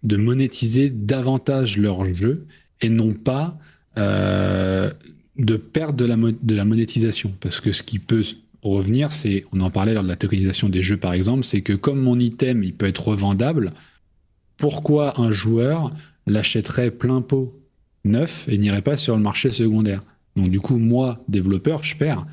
monétiser 0.04 0.90
davantage 0.90 1.78
leur 1.78 2.14
jeu 2.14 2.46
et 2.82 2.90
non 2.90 3.14
pas 3.14 3.58
de 3.96 5.56
perdre 5.56 5.96
de 5.96 6.06
la, 6.06 6.16
de 6.16 6.56
la 6.56 6.66
monétisation. 6.66 7.34
Parce 7.40 7.60
que 7.60 7.72
ce 7.72 7.84
qui 7.84 8.00
peut 8.00 8.24
revenir, 8.62 9.12
c'est, 9.12 9.46
on 9.52 9.60
en 9.60 9.70
parlait 9.70 9.94
lors 9.94 10.04
de 10.04 10.08
la 10.08 10.16
tokenisation 10.16 10.70
des 10.70 10.84
jeux 10.84 10.98
par 10.98 11.14
exemple, 11.14 11.44
c'est 11.44 11.62
que 11.62 11.74
comme 11.74 12.02
mon 12.02 12.20
item, 12.20 12.64
il 12.64 12.74
peut 12.74 12.88
être 12.88 13.08
revendable, 13.08 13.74
pourquoi 14.58 15.20
un 15.20 15.32
joueur 15.32 15.94
l'achèterait 16.28 16.92
plein 16.92 17.22
pot 17.22 17.60
neuf 18.06 18.48
et 18.50 18.58
n'irait 18.58 18.82
pas 18.82 18.98
sur 18.98 19.16
le 19.16 19.24
marché 19.24 19.52
secondaire. 19.52 20.04
Donc 20.36 20.50
du 20.50 20.60
coup, 20.60 20.78
moi, 20.78 21.24
développeur, 21.28 21.84
je 21.84 21.96
perds. 21.96 22.26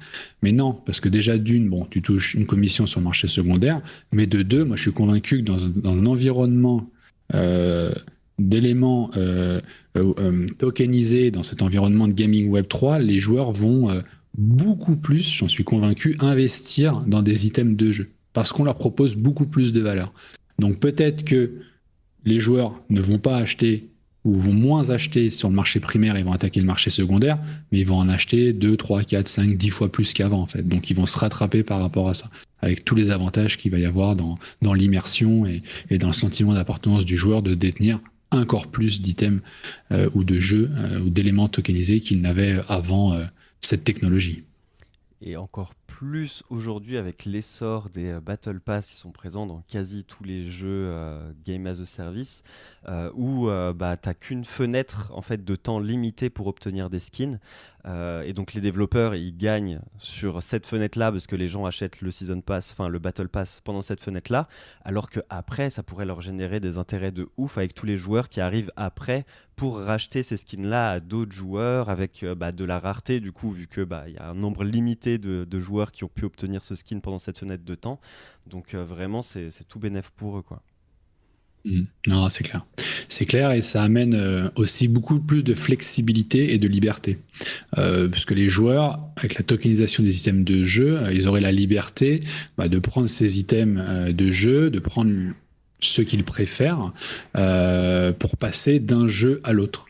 Mais 0.42 0.52
non, 0.52 0.72
parce 0.72 1.00
que 1.00 1.08
déjà 1.08 1.36
d'une, 1.36 1.68
bon, 1.68 1.84
tu 1.84 2.00
touches 2.00 2.34
une 2.34 2.46
commission 2.46 2.86
sur 2.86 3.00
le 3.00 3.04
marché 3.04 3.28
secondaire, 3.28 3.82
mais 4.12 4.26
de 4.26 4.42
deux, 4.42 4.64
moi, 4.64 4.76
je 4.76 4.82
suis 4.82 4.92
convaincu 4.92 5.38
que 5.38 5.44
dans 5.44 5.66
un, 5.66 6.06
environnement 6.06 6.88
euh, 7.34 7.92
d'éléments 8.38 9.10
euh, 9.16 9.60
euh, 9.96 10.46
tokenisés, 10.58 11.30
dans 11.30 11.42
cet 11.42 11.60
environnement 11.60 12.08
de 12.08 12.14
gaming 12.14 12.48
Web 12.48 12.68
3, 12.68 13.00
les 13.00 13.20
joueurs 13.20 13.52
vont 13.52 13.90
beaucoup 14.38 14.96
plus, 14.96 15.30
j'en 15.30 15.48
suis 15.48 15.64
convaincu, 15.64 16.16
investir 16.20 17.00
dans 17.06 17.22
des 17.22 17.46
items 17.46 17.76
de 17.76 17.92
jeu, 17.92 18.08
parce 18.32 18.50
qu'on 18.50 18.64
leur 18.64 18.76
propose 18.76 19.14
beaucoup 19.14 19.46
plus 19.46 19.72
de 19.72 19.80
valeur. 19.80 20.14
Donc 20.58 20.78
peut-être 20.78 21.24
que 21.24 21.52
les 22.24 22.40
joueurs 22.40 22.80
ne 22.90 23.00
vont 23.00 23.18
pas 23.18 23.36
acheter 23.36 23.90
ou 24.24 24.34
vont 24.34 24.52
moins 24.52 24.90
acheter 24.90 25.30
sur 25.30 25.48
le 25.48 25.54
marché 25.54 25.80
primaire, 25.80 26.18
ils 26.18 26.24
vont 26.24 26.32
attaquer 26.32 26.60
le 26.60 26.66
marché 26.66 26.90
secondaire, 26.90 27.38
mais 27.72 27.78
ils 27.80 27.86
vont 27.86 27.96
en 27.96 28.08
acheter 28.08 28.52
2, 28.52 28.76
3, 28.76 29.04
4, 29.04 29.28
5, 29.28 29.56
10 29.56 29.70
fois 29.70 29.90
plus 29.90 30.12
qu'avant 30.12 30.42
en 30.42 30.46
fait. 30.46 30.66
Donc 30.66 30.90
ils 30.90 30.96
vont 30.96 31.06
se 31.06 31.18
rattraper 31.18 31.62
par 31.62 31.80
rapport 31.80 32.08
à 32.08 32.14
ça, 32.14 32.30
avec 32.60 32.84
tous 32.84 32.94
les 32.94 33.10
avantages 33.10 33.56
qu'il 33.56 33.70
va 33.70 33.78
y 33.78 33.86
avoir 33.86 34.16
dans, 34.16 34.38
dans 34.60 34.74
l'immersion 34.74 35.46
et, 35.46 35.62
dans 35.96 36.08
le 36.08 36.12
sentiment 36.12 36.52
d'appartenance 36.52 37.04
du 37.04 37.16
joueur 37.16 37.42
de 37.42 37.54
détenir 37.54 38.00
encore 38.30 38.68
plus 38.68 39.00
d'items 39.00 39.40
euh, 39.90 40.08
ou 40.14 40.22
de 40.22 40.38
jeux 40.38 40.70
euh, 40.74 41.00
ou 41.00 41.10
d'éléments 41.10 41.48
tokenisés 41.48 42.00
qu'il 42.00 42.20
n'avait 42.20 42.60
avant 42.68 43.14
euh, 43.14 43.24
cette 43.60 43.84
technologie. 43.84 44.44
Et 45.22 45.36
encore 45.36 45.74
plus 45.90 46.44
aujourd'hui 46.50 46.96
avec 46.96 47.24
l'essor 47.24 47.90
des 47.90 48.10
euh, 48.10 48.20
Battle 48.20 48.60
Pass 48.60 48.86
qui 48.86 48.94
sont 48.94 49.10
présents 49.10 49.44
dans 49.44 49.62
quasi 49.68 50.04
tous 50.04 50.22
les 50.22 50.48
jeux 50.48 50.86
euh, 50.88 51.32
Game 51.44 51.66
as 51.66 51.80
a 51.80 51.84
Service, 51.84 52.44
euh, 52.88 53.10
où 53.14 53.48
bah, 53.74 53.96
tu 53.96 54.08
n'as 54.08 54.14
qu'une 54.14 54.44
fenêtre 54.44 55.10
en 55.14 55.20
fait, 55.20 55.44
de 55.44 55.56
temps 55.56 55.80
limité 55.80 56.30
pour 56.30 56.46
obtenir 56.46 56.88
des 56.88 57.00
skins. 57.00 57.38
et 58.24 58.32
donc 58.32 58.54
les 58.54 58.60
développeurs, 58.60 59.14
ils 59.14 59.36
gagnent 59.36 59.80
sur 59.98 60.42
cette 60.42 60.66
fenêtre-là 60.66 61.10
parce 61.10 61.26
que 61.26 61.36
les 61.36 61.48
gens 61.48 61.66
achètent 61.66 62.00
le 62.00 62.10
Season 62.10 62.40
Pass, 62.40 62.72
enfin 62.72 62.88
le 62.88 62.98
Battle 62.98 63.28
Pass 63.28 63.60
pendant 63.64 63.82
cette 63.82 64.00
fenêtre-là, 64.00 64.48
alors 64.84 65.10
qu'après, 65.10 65.70
ça 65.70 65.82
pourrait 65.82 66.06
leur 66.06 66.20
générer 66.20 66.60
des 66.60 66.78
intérêts 66.78 67.12
de 67.12 67.28
ouf 67.36 67.58
avec 67.58 67.74
tous 67.74 67.86
les 67.86 67.96
joueurs 67.96 68.28
qui 68.28 68.40
arrivent 68.40 68.72
après 68.76 69.24
pour 69.56 69.78
racheter 69.78 70.22
ces 70.22 70.38
skins-là 70.38 70.90
à 70.90 71.00
d'autres 71.00 71.32
joueurs 71.32 71.90
avec 71.90 72.24
bah, 72.36 72.52
de 72.52 72.64
la 72.64 72.78
rareté 72.78 73.20
du 73.20 73.32
coup, 73.32 73.50
vu 73.50 73.66
qu'il 73.66 73.84
bah, 73.84 74.08
y 74.08 74.16
a 74.16 74.30
un 74.30 74.34
nombre 74.34 74.64
limité 74.64 75.18
de, 75.18 75.44
de 75.44 75.60
joueurs 75.60 75.79
qui 75.88 76.04
ont 76.04 76.08
pu 76.08 76.24
obtenir 76.24 76.64
ce 76.64 76.74
skin 76.74 77.00
pendant 77.00 77.18
cette 77.18 77.38
fenêtre 77.38 77.64
de 77.64 77.74
temps. 77.74 78.00
Donc 78.46 78.74
euh, 78.74 78.84
vraiment, 78.84 79.22
c'est 79.22 79.50
tout 79.68 79.78
bénéf 79.78 80.10
pour 80.10 80.38
eux. 80.38 80.44
Mmh. 81.64 81.82
Non, 82.06 82.28
c'est 82.28 82.44
clair. 82.44 82.64
C'est 83.08 83.26
clair 83.26 83.52
et 83.52 83.60
ça 83.60 83.82
amène 83.82 84.14
euh, 84.14 84.48
aussi 84.56 84.88
beaucoup 84.88 85.20
plus 85.20 85.42
de 85.42 85.54
flexibilité 85.54 86.54
et 86.54 86.58
de 86.58 86.68
liberté. 86.68 87.18
Euh, 87.76 88.08
puisque 88.08 88.32
les 88.32 88.48
joueurs, 88.48 89.00
avec 89.16 89.34
la 89.34 89.42
tokenisation 89.42 90.02
des 90.02 90.18
items 90.18 90.44
de 90.44 90.64
jeu, 90.64 91.00
ils 91.12 91.28
auraient 91.28 91.40
la 91.40 91.52
liberté 91.52 92.22
bah, 92.56 92.68
de 92.68 92.78
prendre 92.78 93.08
ces 93.08 93.38
items 93.38 94.14
de 94.14 94.30
jeu, 94.30 94.70
de 94.70 94.78
prendre 94.78 95.12
ce 95.80 96.02
qu'ils 96.02 96.24
préfèrent 96.24 96.92
pour 98.18 98.36
passer 98.36 98.80
d'un 98.80 99.08
jeu 99.08 99.40
à 99.44 99.52
l'autre. 99.52 99.89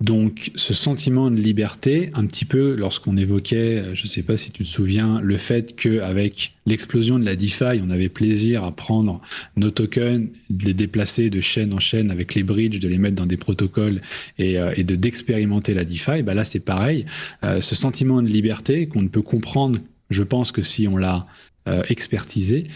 Donc 0.00 0.50
ce 0.56 0.74
sentiment 0.74 1.30
de 1.30 1.36
liberté, 1.36 2.10
un 2.14 2.26
petit 2.26 2.44
peu 2.44 2.74
lorsqu'on 2.74 3.16
évoquait, 3.16 3.94
je 3.94 4.02
ne 4.02 4.08
sais 4.08 4.22
pas 4.22 4.36
si 4.36 4.50
tu 4.50 4.62
te 4.64 4.68
souviens, 4.68 5.20
le 5.22 5.38
fait 5.38 5.74
qu'avec 5.74 6.52
l'explosion 6.66 7.18
de 7.18 7.24
la 7.24 7.34
DeFi, 7.34 7.80
on 7.82 7.88
avait 7.88 8.10
plaisir 8.10 8.64
à 8.64 8.72
prendre 8.72 9.22
nos 9.56 9.70
tokens, 9.70 10.28
de 10.50 10.64
les 10.66 10.74
déplacer 10.74 11.30
de 11.30 11.40
chaîne 11.40 11.72
en 11.72 11.78
chaîne 11.78 12.10
avec 12.10 12.34
les 12.34 12.42
bridges, 12.42 12.78
de 12.78 12.88
les 12.88 12.98
mettre 12.98 13.16
dans 13.16 13.26
des 13.26 13.38
protocoles 13.38 14.02
et, 14.38 14.58
euh, 14.58 14.74
de 14.74 14.96
d'expérimenter 14.96 15.72
la 15.72 15.84
DeFi, 15.84 16.22
bah 16.22 16.34
là 16.34 16.44
c'est 16.44 16.60
pareil. 16.60 17.06
Euh, 17.42 17.62
ce 17.62 17.74
sentiment 17.74 18.20
de 18.20 18.28
liberté 18.28 18.88
qu'on 18.88 19.02
ne 19.02 19.08
peut 19.08 19.22
comprendre, 19.22 19.78
je 20.10 20.22
pense 20.22 20.52
que 20.52 20.62
si 20.62 20.86
on 20.88 20.98
l'a 20.98 21.26
euh, 21.68 21.82
expertisé, 21.88 22.68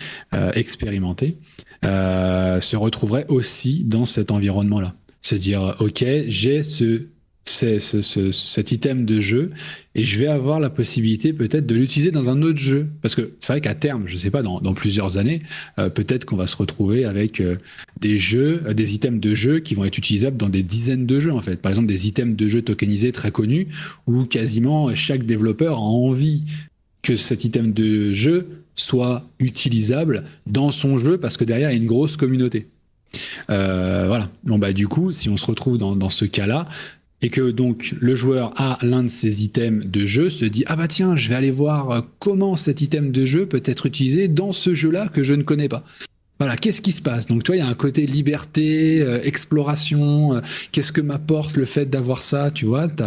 expérimenté, 0.55 1.37
se 1.83 2.77
retrouverait 2.77 3.27
aussi 3.29 3.85
dans 3.85 4.05
cet 4.05 4.31
environnement-là 4.31 4.95
se 5.23 5.35
dire 5.35 5.77
ok 5.81 6.05
j'ai 6.29 6.63
ce, 6.63 7.07
cet 7.45 8.73
item 8.73 9.05
de 9.05 9.21
jeu 9.21 9.51
et 9.95 10.05
je 10.05 10.19
vais 10.19 10.27
avoir 10.27 10.61
la 10.61 10.71
possibilité 10.71 11.33
peut-être 11.33 11.67
de 11.67 11.75
l'utiliser 11.75 12.11
dans 12.11 12.31
un 12.31 12.43
autre 12.43 12.59
jeu. 12.59 12.89
Parce 13.03 13.15
que 13.15 13.33
c'est 13.41 13.53
vrai 13.55 13.61
qu'à 13.61 13.75
terme 13.75 14.05
je 14.07 14.17
sais 14.17 14.31
pas 14.31 14.43
dans, 14.43 14.75
plusieurs 14.75 15.17
années 15.17 15.43
euh, 15.79 15.91
peut-être 15.91 16.25
qu'on 16.25 16.37
va 16.37 16.47
se 16.47 16.57
retrouver 16.57 17.05
avec 17.05 17.41
euh, 17.41 17.57
des 18.01 18.19
jeux 18.19 18.63
euh, 18.67 18.75
des 18.75 18.95
items 18.95 19.21
de 19.21 19.35
jeu 19.35 19.59
qui 19.61 19.75
vont 19.75 19.85
être 19.85 19.99
utilisables 19.99 20.37
dans 20.37 20.49
des 20.49 20.63
dizaines 20.63 21.07
de 21.07 21.21
jeux 21.21 21.33
en 21.33 21.43
fait. 21.43 21.57
Par 21.57 21.71
exemple 21.73 21.89
des 21.89 22.07
items 22.07 22.37
de 22.37 22.49
jeu 22.49 22.63
tokenisés 22.63 23.13
très 23.13 23.33
connus 23.33 23.69
où 24.07 24.25
quasiment 24.25 24.95
chaque 24.95 25.25
développeur 25.25 25.77
a 25.79 25.81
envie 25.81 26.45
que 27.03 27.17
cet 27.17 27.45
item 27.45 27.73
de 27.73 28.13
jeu 28.13 28.65
soit 28.77 29.29
utilisable 29.39 30.25
dans 30.47 30.71
son 30.71 30.99
jeu 30.99 31.19
parce 31.19 31.37
que 31.37 31.45
derrière 31.45 31.71
il 31.71 31.75
y 31.75 31.77
a 31.77 31.81
une 31.83 31.87
grosse 31.87 32.17
communauté 32.17 32.69
euh, 33.51 34.05
voilà. 34.07 34.29
Bon 34.45 34.59
bah 34.59 34.73
du 34.73 34.89
coup, 34.89 35.13
si 35.13 35.29
on 35.29 35.37
se 35.37 35.47
retrouve 35.47 35.79
dans, 35.79 36.11
ce 36.11 36.25
cas-là, 36.25 36.67
et 37.23 37.29
que 37.29 37.51
donc 37.51 37.95
le 38.01 38.15
joueur 38.15 38.53
a 38.57 38.79
l'un 38.83 39.03
de 39.03 39.09
ces 39.09 39.45
items 39.45 39.87
de 39.87 40.07
jeu, 40.07 40.31
se 40.31 40.45
dit 40.45 40.65
ah 40.67 40.77
bah 40.77 40.89
tiens, 40.89 41.17
je 41.17 41.29
vais 41.29 41.35
aller 41.35 41.51
voir 41.51 41.91
euh, 41.91 42.01
comment 42.19 42.57
cet 42.57 42.81
item 42.81 43.13
de 43.13 43.25
jeu 43.25 43.47
peut 43.47 43.63
être 43.65 43.87
utilisé 43.87 44.29
dans 44.29 44.53
ce 44.53 44.75
jeu-là 44.75 45.09
que 45.09 45.23
je 45.23 45.35
ne 45.35 45.43
connais 45.43 45.69
pas. 45.69 45.85
Voilà, 46.39 46.57
qu'est-ce 46.57 46.81
qui 46.81 46.93
se 46.93 47.03
passe? 47.03 47.27
Donc 47.27 47.43
toi, 47.43 47.55
il 47.55 47.59
y 47.59 47.63
a 47.63 47.69
un 47.69 47.75
côté 47.75 48.07
liberté, 48.07 49.03
euh, 49.03 49.21
exploration. 49.23 50.41
qu'est-ce 50.73 50.91
que 50.91 51.03
m'apporte 51.03 51.57
le 51.59 51.67
fait 51.67 51.85
d'avoir 51.85 52.23
ça? 52.23 52.51
Tu 52.51 52.65
vois, 52.65 52.89
tu 52.89 53.05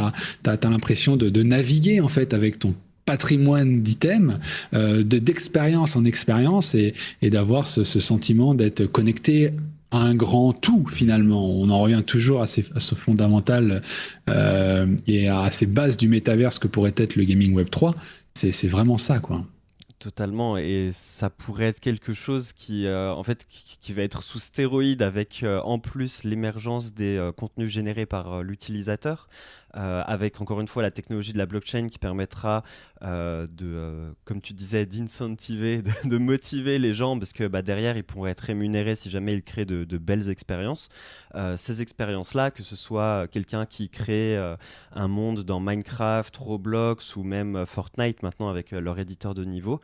l'impression 0.69 1.17
de, 1.17 1.43
naviguer 1.43 1.99
en 1.99 2.07
fait 2.07 2.35
avec 2.35 2.59
ton 2.59 2.75
patrimoine 3.05 3.81
d'items, 3.81 4.39
d'expérience 4.71 5.95
en 5.95 6.05
expérience 6.05 6.75
et, 6.75 6.93
d'avoir 7.23 7.67
ce, 7.67 7.83
ce, 7.83 7.99
sentiment 7.99 8.53
d'être 8.53 8.85
connecté 8.85 9.51
un 9.95 10.15
grand 10.15 10.53
tout 10.53 10.85
finalement. 10.87 11.49
On 11.49 11.69
en 11.69 11.79
revient 11.79 12.03
toujours 12.05 12.41
à, 12.41 12.47
ce 12.47 12.95
fondamental 12.95 13.81
euh, 14.29 14.87
et 15.07 15.29
à 15.29 15.49
ces 15.51 15.65
bases 15.65 15.97
du 15.97 16.07
métaverse 16.07 16.59
que 16.59 16.67
pourrait 16.67 16.93
être 16.97 17.15
le 17.15 17.23
gaming 17.23 17.53
Web 17.53 17.69
3. 17.69 17.95
C'est 18.33 18.67
vraiment 18.67 18.97
ça, 18.97 19.19
quoi. 19.19 19.45
Totalement, 19.99 20.57
et 20.57 20.89
ça 20.91 21.29
pourrait 21.29 21.67
être 21.67 21.79
quelque 21.79 22.11
chose 22.11 22.51
qui, 22.51 22.87
euh, 22.87 23.13
en 23.13 23.23
fait, 23.23 23.45
qui, 23.47 23.93
va 23.93 24.01
être 24.01 24.21
sous 24.21 24.39
stéroïde 24.39 25.01
avec 25.01 25.43
euh, 25.43 25.61
en 25.61 25.79
plus 25.79 26.25
l'émergence 26.25 26.93
des 26.93 27.31
contenus 27.37 27.69
générés 27.69 28.05
par 28.05 28.43
l'utilisateur. 28.43 29.29
Euh, 29.75 30.03
avec 30.05 30.39
encore 30.39 30.61
une 30.61 30.67
fois 30.67 30.83
la 30.83 30.91
technologie 30.91 31.33
de 31.33 31.39
la 31.39 31.47
blockchain 31.47 31.87
qui 31.87 31.97
permettra 31.97 32.63
euh, 33.01 33.47
de, 33.47 33.65
euh, 33.65 34.11
comme 34.23 34.39
tu 34.39 34.53
disais, 34.53 34.85
d'incentiver, 34.85 35.81
de, 36.03 36.17
motiver 36.19 36.77
les 36.77 36.93
gens 36.93 37.17
parce 37.17 37.33
que 37.33 37.47
bah, 37.47 37.63
derrière 37.63 37.97
ils 37.97 38.03
pourraient 38.03 38.31
être 38.31 38.41
rémunérés 38.41 38.93
si 38.93 39.09
jamais 39.09 39.33
ils 39.33 39.41
créent 39.41 39.65
de, 39.65 39.97
belles 39.97 40.29
expériences. 40.29 40.89
ces 41.55 41.81
expériences-là, 41.81 42.51
que 42.51 42.61
ce 42.61 42.75
soit 42.75 43.27
quelqu'un 43.27 43.65
qui 43.65 43.89
crée 43.89 44.37
un 44.91 45.07
monde 45.07 45.41
dans 45.41 45.59
Minecraft, 45.59 46.35
Roblox 46.35 47.15
ou 47.15 47.23
même 47.23 47.65
Fortnite 47.65 48.21
maintenant 48.21 48.49
avec 48.49 48.71
leur 48.71 48.99
éditeur 48.99 49.33
de 49.33 49.45
niveau, 49.45 49.79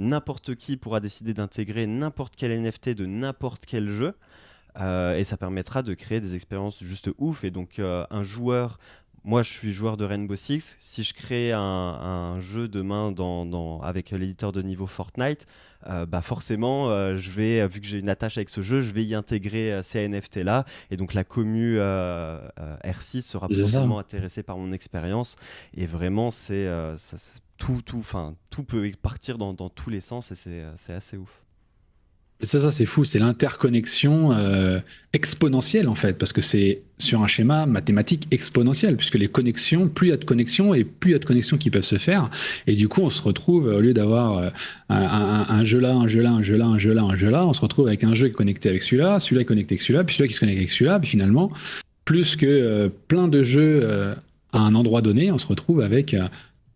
n'importe 0.00 0.54
qui 0.56 0.76
pourra 0.76 1.00
décider 1.00 1.34
d'intégrer 1.34 1.86
n'importe 1.86 2.34
quel 2.36 2.58
NFT 2.60 2.90
de 2.90 3.06
n'importe 3.06 3.64
quel 3.66 3.88
jeu. 3.88 4.14
et 4.76 5.24
ça 5.24 5.36
permettra 5.36 5.82
de 5.82 5.94
créer 5.94 6.20
des 6.20 6.34
expériences 6.34 6.82
juste 6.82 7.10
ouf. 7.18 7.44
Et 7.44 7.50
donc, 7.50 7.78
un 7.78 8.22
joueur 8.22 8.78
moi, 9.22 9.42
je 9.42 9.50
suis 9.50 9.72
joueur 9.72 9.96
de 9.96 10.04
Rainbow 10.04 10.36
Six. 10.36 10.76
Si 10.78 11.02
je 11.02 11.12
crée 11.12 11.52
un, 11.52 12.38
jeu 12.38 12.68
demain 12.68 13.12
dans, 13.12 13.80
avec 13.82 14.10
l'éditeur 14.10 14.52
de 14.52 14.62
niveau 14.62 14.86
Fortnite, 14.86 15.46
euh, 15.88 16.06
bah 16.06 16.22
forcément, 16.22 16.90
euh, 16.90 17.16
je 17.16 17.30
vais, 17.30 17.66
vu 17.66 17.80
que 17.80 17.86
j'ai 17.86 17.98
une 17.98 18.08
attache 18.08 18.36
avec 18.36 18.50
ce 18.50 18.60
jeu, 18.60 18.80
je 18.80 18.90
vais 18.92 19.04
y 19.04 19.14
intégrer 19.14 19.72
euh, 19.72 19.82
ces 19.82 20.06
NFT 20.06 20.36
là. 20.36 20.64
Et 20.90 20.96
donc 20.96 21.14
la 21.14 21.24
commu 21.24 21.78
R6 21.78 23.22
sera 23.22 23.48
potentiellement 23.48 23.98
intéressée 23.98 24.42
par 24.42 24.56
mon 24.58 24.72
expérience. 24.72 25.36
Et 25.74 25.86
vraiment, 25.86 26.30
c'est 26.30 26.68
tout, 27.58 27.82
tout, 27.82 27.98
enfin, 27.98 28.34
tout 28.48 28.64
peut 28.64 28.90
partir 29.00 29.36
dans, 29.36 29.52
dans 29.52 29.68
tous 29.68 29.90
les 29.90 30.00
sens 30.00 30.32
et 30.32 30.34
c'est 30.76 30.92
assez 30.92 31.16
ouf. 31.16 31.42
Ça, 32.42 32.58
ça 32.58 32.70
c'est 32.70 32.86
fou, 32.86 33.04
c'est 33.04 33.18
l'interconnexion 33.18 34.32
euh, 34.32 34.80
exponentielle 35.12 35.88
en 35.88 35.94
fait, 35.94 36.16
parce 36.16 36.32
que 36.32 36.40
c'est 36.40 36.80
sur 36.96 37.22
un 37.22 37.26
schéma 37.26 37.66
mathématique 37.66 38.28
exponentiel, 38.30 38.96
puisque 38.96 39.16
les 39.16 39.28
connexions, 39.28 39.88
plus 39.88 40.08
il 40.08 40.10
y 40.10 40.12
a 40.14 40.16
de 40.16 40.24
connexions 40.24 40.72
et 40.72 40.84
plus 40.84 41.10
il 41.10 41.12
y 41.12 41.16
a 41.16 41.18
de 41.18 41.24
connexions 41.24 41.58
qui 41.58 41.68
peuvent 41.68 41.82
se 41.82 41.98
faire, 41.98 42.30
et 42.66 42.76
du 42.76 42.88
coup 42.88 43.02
on 43.02 43.10
se 43.10 43.20
retrouve, 43.20 43.66
au 43.66 43.80
lieu 43.80 43.92
d'avoir 43.92 44.38
euh, 44.38 44.50
un, 44.88 45.64
jeu 45.64 45.80
là, 45.80 45.92
un 45.92 46.08
jeu 46.08 46.22
là, 46.22 46.30
un 46.30 46.42
jeu 46.42 46.56
là, 46.56 46.64
un 46.64 46.78
jeu 46.78 46.94
là, 46.94 47.02
un 47.02 47.16
jeu 47.16 47.28
là, 47.28 47.46
on 47.46 47.52
se 47.52 47.60
retrouve 47.60 47.88
avec 47.88 48.04
un 48.04 48.14
jeu 48.14 48.30
connecté 48.30 48.70
avec 48.70 48.82
celui-là, 48.82 49.20
celui-là 49.20 49.44
connecté 49.44 49.74
avec 49.74 49.82
celui-là, 49.82 50.04
puis 50.04 50.16
celui-là 50.16 50.28
qui 50.28 50.34
se 50.34 50.40
connecte 50.40 50.58
avec 50.58 50.70
celui-là, 50.70 50.98
puis 50.98 51.10
finalement, 51.10 51.50
plus 52.06 52.36
que 52.36 52.46
euh, 52.46 52.88
plein 53.08 53.28
de 53.28 53.42
jeux 53.42 53.86
à 54.52 54.60
un 54.60 54.74
endroit 54.74 55.02
donné, 55.02 55.30
on 55.30 55.38
se 55.38 55.46
retrouve 55.46 55.82
avec 55.82 56.16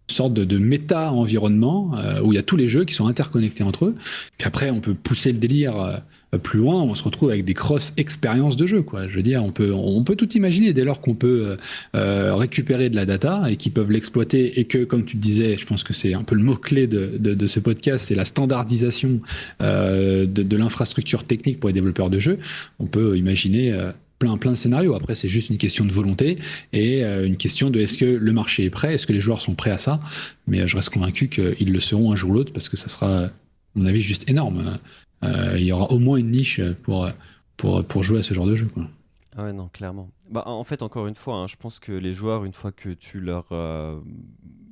sorte 0.08 0.34
de, 0.34 0.58
méta-environnement 0.58 1.92
euh, 1.96 2.20
où 2.22 2.32
il 2.32 2.36
y 2.36 2.38
a 2.38 2.42
tous 2.42 2.56
les 2.56 2.68
jeux 2.68 2.84
qui 2.84 2.94
sont 2.94 3.06
interconnectés 3.06 3.64
entre 3.64 3.86
eux. 3.86 3.94
Puis 4.38 4.46
après, 4.46 4.70
on 4.70 4.80
peut 4.80 4.94
pousser 4.94 5.32
le 5.32 5.38
délire 5.38 5.78
euh, 5.78 6.38
plus 6.38 6.58
loin, 6.58 6.82
on 6.82 6.94
se 6.94 7.02
retrouve 7.02 7.30
avec 7.30 7.44
des 7.44 7.54
cross-expériences 7.54 8.56
de 8.56 8.66
jeu. 8.66 8.82
Quoi. 8.82 9.08
Je 9.08 9.14
veux 9.16 9.22
dire, 9.22 9.42
on 9.44 9.52
peut, 9.52 9.72
on 9.72 10.02
peut 10.02 10.16
tout 10.16 10.30
imaginer 10.32 10.72
dès 10.72 10.84
lors 10.84 11.00
qu'on 11.00 11.14
peut 11.14 11.56
euh, 11.94 12.34
récupérer 12.34 12.90
de 12.90 12.96
la 12.96 13.06
data 13.06 13.44
et 13.48 13.56
qu'ils 13.56 13.72
peuvent 13.72 13.90
l'exploiter 13.90 14.58
et 14.58 14.64
que, 14.64 14.84
comme 14.84 15.04
tu 15.04 15.16
disais, 15.16 15.56
je 15.56 15.64
pense 15.64 15.84
que 15.84 15.92
c'est 15.92 16.12
un 16.12 16.24
peu 16.24 16.34
le 16.34 16.42
mot-clé 16.42 16.86
de, 16.86 17.16
de, 17.18 17.46
ce 17.46 17.60
podcast, 17.60 18.06
c'est 18.08 18.16
la 18.16 18.24
standardisation 18.24 19.20
de, 19.60 20.24
de 20.24 20.56
l'infrastructure 20.56 21.22
technique 21.22 21.60
pour 21.60 21.68
les 21.68 21.74
développeurs 21.74 22.10
de 22.10 22.18
jeux. 22.18 22.38
On 22.80 22.86
peut 22.86 23.16
imaginer 23.16 23.72
plein, 24.18 24.36
plein 24.36 24.52
de 24.52 24.56
scénarios. 24.56 24.94
Après, 24.94 25.14
c'est 25.14 25.28
juste 25.28 25.50
une 25.50 25.58
question 25.58 25.84
de 25.84 25.92
volonté 25.92 26.38
et 26.72 27.04
euh, 27.04 27.26
une 27.26 27.36
question 27.36 27.70
de 27.70 27.80
est-ce 27.80 27.96
que 27.96 28.04
le 28.04 28.32
marché 28.32 28.64
est 28.64 28.70
prêt, 28.70 28.94
est-ce 28.94 29.06
que 29.06 29.12
les 29.12 29.20
joueurs 29.20 29.40
sont 29.40 29.54
prêts 29.54 29.70
à 29.70 29.78
ça. 29.78 30.00
Mais 30.46 30.60
euh, 30.60 30.68
je 30.68 30.76
reste 30.76 30.90
convaincu 30.90 31.28
qu'ils 31.28 31.72
le 31.72 31.80
seront 31.80 32.12
un 32.12 32.16
jour 32.16 32.30
ou 32.30 32.34
l'autre 32.34 32.52
parce 32.52 32.68
que 32.68 32.76
ça 32.76 32.88
sera, 32.88 33.24
à 33.26 33.30
mon 33.74 33.86
avis, 33.86 34.00
juste 34.00 34.28
énorme. 34.28 34.78
Euh, 35.24 35.54
il 35.56 35.64
y 35.64 35.72
aura 35.72 35.90
au 35.90 35.98
moins 35.98 36.16
une 36.16 36.30
niche 36.30 36.60
pour, 36.82 37.08
pour, 37.56 37.84
pour 37.84 38.02
jouer 38.02 38.18
à 38.18 38.22
ce 38.22 38.34
genre 38.34 38.46
de 38.46 38.56
jeu. 38.56 38.66
Quoi. 38.66 38.88
Ah 39.36 39.44
ouais, 39.44 39.52
non, 39.52 39.68
clairement. 39.68 40.10
Bah, 40.30 40.44
en 40.46 40.64
fait, 40.64 40.82
encore 40.82 41.06
une 41.06 41.16
fois, 41.16 41.36
hein, 41.36 41.46
je 41.46 41.56
pense 41.56 41.78
que 41.78 41.92
les 41.92 42.14
joueurs, 42.14 42.44
une 42.44 42.52
fois 42.52 42.72
que 42.72 42.90
tu 42.90 43.20
leur 43.20 43.46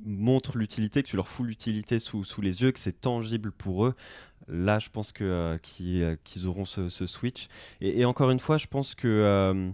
montres 0.05 0.57
l'utilité, 0.57 1.03
que 1.03 1.07
tu 1.07 1.15
leur 1.15 1.27
fous 1.27 1.43
l'utilité 1.43 1.99
sous, 1.99 2.23
sous 2.23 2.41
les 2.41 2.61
yeux, 2.61 2.71
que 2.71 2.79
c'est 2.79 3.01
tangible 3.01 3.51
pour 3.51 3.85
eux, 3.85 3.95
là, 4.47 4.79
je 4.79 4.89
pense 4.89 5.11
que 5.11 5.23
euh, 5.23 5.57
euh, 5.81 6.15
qu'ils 6.23 6.47
auront 6.47 6.65
ce, 6.65 6.89
switch. 7.05 7.47
Et, 7.81 8.05
encore 8.05 8.31
une 8.31 8.39
fois, 8.39 8.57
je 8.57 8.67
pense 8.67 8.95
que 8.95 9.07
euh, 9.07 9.69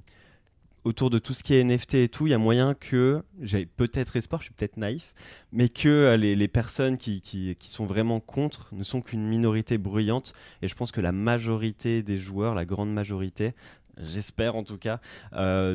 autour 0.83 1.09
de 1.09 1.19
tout 1.19 1.33
ce 1.33 1.43
qui 1.43 1.55
est 1.55 1.63
NFT 1.63 1.95
et 1.95 2.09
tout, 2.09 2.27
il 2.27 2.31
y 2.31 2.33
a 2.33 2.37
moyen 2.37 2.73
que, 2.73 3.23
j'ai 3.41 3.65
peut-être 3.65 4.15
espoir, 4.15 4.41
je 4.41 4.45
suis 4.45 4.53
peut-être 4.53 4.77
naïf, 4.77 5.13
mais 5.51 5.69
que 5.69 6.15
les, 6.17 6.47
personnes 6.47 6.97
qui, 6.97 7.57
sont 7.61 7.85
vraiment 7.85 8.19
contre 8.19 8.69
ne 8.71 8.83
sont 8.83 9.01
qu'une 9.01 9.27
minorité 9.27 9.77
bruyante. 9.77 10.33
Et 10.61 10.67
je 10.67 10.75
pense 10.75 10.91
que 10.91 11.01
la 11.01 11.11
majorité 11.11 12.03
des 12.03 12.17
joueurs, 12.17 12.55
la 12.55 12.65
grande 12.65 12.93
majorité, 12.93 13.53
j'espère 13.97 14.55
en 14.55 14.63
tout 14.63 14.77
cas, 14.77 14.99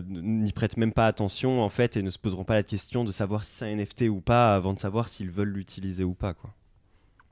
n'y 0.09 0.53
prêtent 0.53 0.77
même 0.77 0.93
pas 0.93 1.07
attention 1.07 1.63
en 1.63 1.69
fait 1.69 1.97
et 1.97 2.03
ne 2.03 2.11
se 2.11 2.19
poseront 2.19 2.45
pas 2.45 2.55
la 2.55 2.63
question 2.63 3.05
de 3.05 3.13
savoir 3.13 3.45
si 3.45 3.57
c'est 3.57 3.71
un 3.71 3.77
NFT 3.77 4.03
ou 4.03 4.21
pas 4.21 4.55
avant 4.55 4.73
de 4.73 4.79
savoir 4.79 5.09
s'ils 5.09 5.31
veulent 5.31 5.53
l'utiliser 5.53 6.05
ou 6.05 6.15
pas. 6.15 6.33
Quoi. 6.33 6.51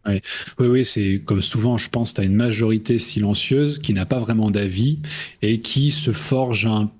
Oui, 0.06 0.20
oui, 0.58 0.84
c'est 0.84 1.20
comme 1.24 1.42
souvent, 1.42 1.78
je 1.78 1.88
pense, 1.88 2.14
tu 2.14 2.20
as 2.20 2.24
une 2.24 2.34
majorité 2.34 2.98
silencieuse 2.98 3.78
qui 3.78 3.94
n'a 3.94 4.06
pas 4.06 4.18
vraiment 4.18 4.50
d'avis 4.50 4.98
et 5.42 5.60
qui 5.60 5.90
se 5.90 6.12
forge 6.12 6.66
un 6.66 6.90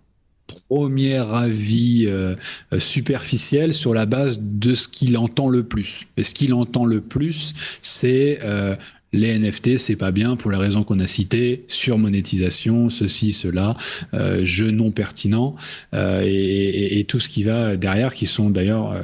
premier 0.47 1.17
avis 1.17 2.07
euh, 2.07 2.37
superficiel 2.79 3.75
sur 3.75 3.95
la 3.95 4.07
base 4.07 4.39
de 4.41 4.75
ce 4.75 4.87
qu'il 4.89 5.17
entend 5.17 5.49
le 5.49 5.65
plus. 5.65 6.07
Et 6.17 6.23
ce 6.23 6.35
qu'il 6.35 6.55
entend 6.55 6.85
le 6.85 7.01
plus, 7.01 7.55
c'est 7.81 8.39
euh, 8.43 8.77
les 9.13 9.39
NFT, 9.39 9.79
c'est 9.79 9.97
pas 9.97 10.11
bien 10.11 10.37
pour 10.37 10.51
les 10.51 10.57
raisons 10.57 10.85
qu'on 10.85 10.99
a 11.01 11.07
citées, 11.07 11.65
surmonétisation, 11.69 12.89
ceci, 12.89 13.33
cela, 13.33 13.77
euh, 14.15 14.45
jeux 14.45 14.71
non 14.71 14.91
pertinents, 14.91 15.55
euh, 15.95 16.23
et, 16.25 17.05
tout 17.09 17.21
ce 17.21 17.29
qui 17.29 17.43
va 17.43 17.77
derrière, 17.77 18.15
qui 18.15 18.27
sont 18.27 18.49
d'ailleurs 18.49 18.93
euh, 18.93 19.03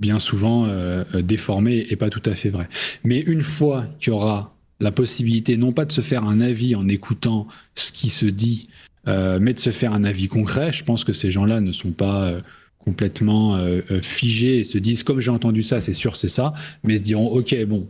bien 0.00 0.18
souvent 0.18 0.68
déformés 1.14 1.86
et 1.88 1.96
pas 1.96 2.10
tout 2.10 2.22
à 2.24 2.34
fait 2.34 2.50
vrais. 2.50 2.68
Mais 3.04 3.20
une 3.20 3.42
fois 3.42 3.86
qu'il 3.98 4.12
y 4.12 4.16
aura 4.16 4.54
la 4.80 4.90
possibilité, 4.90 5.56
non 5.56 5.72
pas 5.72 5.84
de 5.84 5.92
se 5.92 6.00
faire 6.00 6.24
un 6.24 6.40
avis 6.40 6.74
en 6.74 6.88
écoutant 6.88 7.46
ce 7.74 7.92
qui 7.92 8.10
se 8.10 8.26
dit, 8.26 8.68
mais 9.06 9.52
de 9.52 9.58
se 9.58 9.70
faire 9.70 9.92
un 9.92 10.04
avis 10.04 10.28
concret, 10.28 10.72
je 10.72 10.84
pense 10.84 11.04
que 11.04 11.12
ces 11.12 11.30
gens-là 11.30 11.60
ne 11.60 11.72
sont 11.72 11.92
pas 11.92 12.32
complètement 12.78 13.58
figés 14.02 14.58
et 14.58 14.64
se 14.64 14.78
disent 14.78 15.04
comme 15.04 15.20
j'ai 15.20 15.30
entendu 15.30 15.62
ça, 15.62 15.80
c'est 15.80 15.92
sûr, 15.94 16.16
c'est 16.16 16.28
ça, 16.28 16.52
mais 16.82 16.98
se 16.98 17.02
diront 17.02 17.28
ok, 17.28 17.64
bon, 17.66 17.88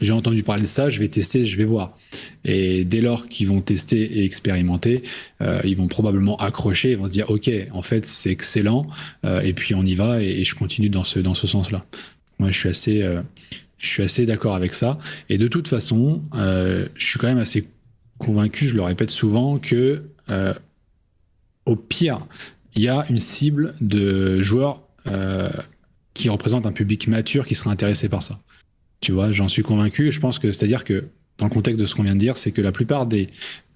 j'ai 0.00 0.12
entendu 0.12 0.42
parler 0.42 0.62
de 0.62 0.66
ça, 0.68 0.88
je 0.88 0.98
vais 0.98 1.08
tester, 1.08 1.44
je 1.44 1.56
vais 1.56 1.64
voir. 1.64 1.96
Et 2.44 2.84
dès 2.84 3.00
lors 3.00 3.28
qu'ils 3.28 3.48
vont 3.48 3.60
tester 3.60 4.00
et 4.00 4.24
expérimenter, 4.24 5.02
euh, 5.42 5.60
ils 5.64 5.76
vont 5.76 5.88
probablement 5.88 6.36
accrocher, 6.36 6.92
ils 6.92 6.96
vont 6.96 7.06
se 7.06 7.10
dire 7.10 7.30
ok, 7.30 7.50
en 7.72 7.82
fait 7.82 8.06
c'est 8.06 8.30
excellent, 8.30 8.86
euh, 9.24 9.40
et 9.40 9.52
puis 9.52 9.74
on 9.74 9.84
y 9.84 9.94
va 9.94 10.22
et, 10.22 10.44
je 10.44 10.54
continue 10.54 10.88
dans 10.88 11.04
ce 11.04 11.18
dans 11.18 11.34
ce 11.34 11.46
sens-là. 11.46 11.84
Moi, 12.38 12.50
je 12.50 12.58
suis 12.58 12.68
assez 12.68 13.02
euh, 13.02 13.20
je 13.78 13.88
suis 13.88 14.02
assez 14.02 14.26
d'accord 14.26 14.54
avec 14.54 14.74
ça. 14.74 14.98
Et 15.28 15.38
de 15.38 15.48
toute 15.48 15.68
façon, 15.68 16.22
je 16.34 16.88
suis 16.98 17.18
quand 17.18 17.28
même 17.28 17.38
assez 17.38 17.66
convaincu, 18.18 18.68
je 18.68 18.74
le 18.74 18.82
répète 18.82 19.10
souvent, 19.10 19.58
que 19.58 20.02
au 21.64 21.76
pire, 21.76 22.26
il 22.74 22.82
y 22.82 22.88
a 22.88 23.06
une 23.08 23.18
cible 23.18 23.74
de 23.80 24.40
joueurs 24.42 24.82
qui 26.12 26.28
représentent 26.28 26.66
un 26.66 26.72
public 26.72 27.08
mature 27.08 27.46
qui 27.46 27.54
sera 27.54 27.70
intéressé 27.70 28.10
par 28.10 28.22
ça. 28.22 28.38
Tu 29.00 29.12
vois, 29.12 29.32
j'en 29.32 29.48
suis 29.48 29.62
convaincu. 29.62 30.12
Je 30.12 30.20
pense 30.20 30.38
que, 30.38 30.52
c'est-à-dire 30.52 30.84
que, 30.84 31.06
dans 31.38 31.46
le 31.46 31.50
contexte 31.50 31.80
de 31.80 31.86
ce 31.86 31.94
qu'on 31.94 32.02
vient 32.02 32.14
de 32.14 32.20
dire, 32.20 32.36
c'est 32.36 32.52
que 32.52 32.60
la 32.60 32.72
plupart 32.72 33.06
des 33.06 33.28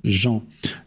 gens 0.04 0.42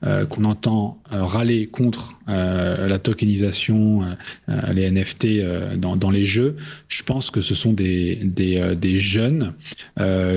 euh, 0.05 0.25
qu'on 0.25 0.45
entend 0.45 1.01
euh, 1.11 1.23
râler 1.23 1.67
contre 1.67 2.13
euh, 2.29 2.87
la 2.87 2.99
tokenisation, 2.99 4.01
les 4.47 4.89
NFT 4.91 5.77
dans, 5.77 6.11
les 6.11 6.25
jeux, 6.25 6.55
je 6.87 7.03
pense 7.03 7.31
que 7.31 7.41
ce 7.41 7.55
sont 7.55 7.73
des, 7.73 8.15
des, 8.15 8.99
jeunes 8.99 9.53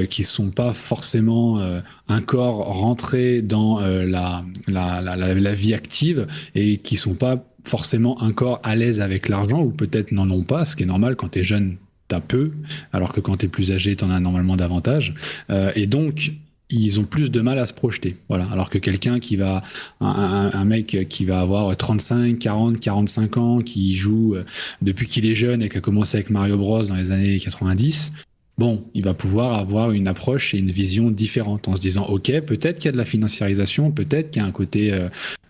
qui 0.08 0.24
sont 0.24 0.50
pas 0.50 0.72
forcément 0.72 1.60
encore 2.08 2.56
rentrés 2.56 3.42
dans 3.42 3.80
la, 3.80 4.44
la, 4.66 5.00
la, 5.00 5.16
la, 5.16 5.54
vie 5.54 5.74
active 5.74 6.26
et 6.54 6.78
qui 6.78 6.96
sont 6.96 7.14
pas 7.14 7.44
forcément 7.64 8.20
encore 8.22 8.60
à 8.62 8.74
l'aise 8.74 9.00
avec 9.00 9.28
l'argent 9.28 9.60
ou 9.60 9.70
peut-être 9.70 10.12
n'en 10.12 10.30
ont 10.30 10.42
pas, 10.42 10.64
ce 10.64 10.76
qui 10.76 10.84
est 10.84 10.86
normal 10.86 11.16
quand 11.16 11.28
tu 11.28 11.40
es 11.40 11.44
jeune 11.44 11.76
t'as 12.10 12.20
peu, 12.20 12.50
alors 12.92 13.12
que 13.12 13.20
quand 13.20 13.38
tu 13.38 13.46
es 13.46 13.48
plus 13.48 13.72
âgé, 13.72 13.96
tu 13.96 14.04
en 14.04 14.10
as 14.10 14.20
normalement 14.20 14.56
davantage. 14.56 15.14
Euh, 15.48 15.70
et 15.74 15.86
donc, 15.86 16.32
ils 16.68 17.00
ont 17.00 17.04
plus 17.04 17.30
de 17.30 17.40
mal 17.40 17.58
à 17.58 17.66
se 17.66 17.74
projeter. 17.74 18.16
Voilà. 18.28 18.46
Alors 18.50 18.70
que 18.70 18.78
quelqu'un 18.78 19.18
qui 19.18 19.36
va, 19.36 19.62
un, 20.00 20.64
mec 20.64 21.06
qui 21.08 21.24
va 21.24 21.40
avoir 21.40 21.76
35, 21.76 22.38
40, 22.38 22.78
45 22.78 23.36
ans, 23.38 23.60
qui 23.60 23.96
joue 23.96 24.34
euh, 24.34 24.44
depuis 24.82 25.06
qu'il 25.06 25.26
est 25.26 25.34
jeune 25.34 25.62
et 25.62 25.68
qui 25.68 25.78
a 25.78 25.80
commencé 25.80 26.16
avec 26.16 26.30
Mario 26.30 26.56
Bros 26.58 26.84
dans 26.84 26.94
les 26.94 27.10
années 27.10 27.38
90, 27.38 28.12
bon, 28.58 28.84
il 28.94 29.02
va 29.02 29.14
pouvoir 29.14 29.58
avoir 29.58 29.90
une 29.92 30.06
approche 30.06 30.54
et 30.54 30.58
une 30.58 30.70
vision 30.70 31.10
différente 31.10 31.66
en 31.66 31.76
se 31.76 31.80
disant, 31.80 32.06
ok, 32.06 32.40
peut-être 32.42 32.76
qu'il 32.76 32.86
y 32.86 32.88
a 32.88 32.92
de 32.92 32.98
la 32.98 33.04
financiarisation, 33.04 33.90
peut-être 33.90 34.30
qu'il 34.30 34.42
y 34.42 34.44
a 34.44 34.48
un 34.48 34.52
côté 34.52 34.92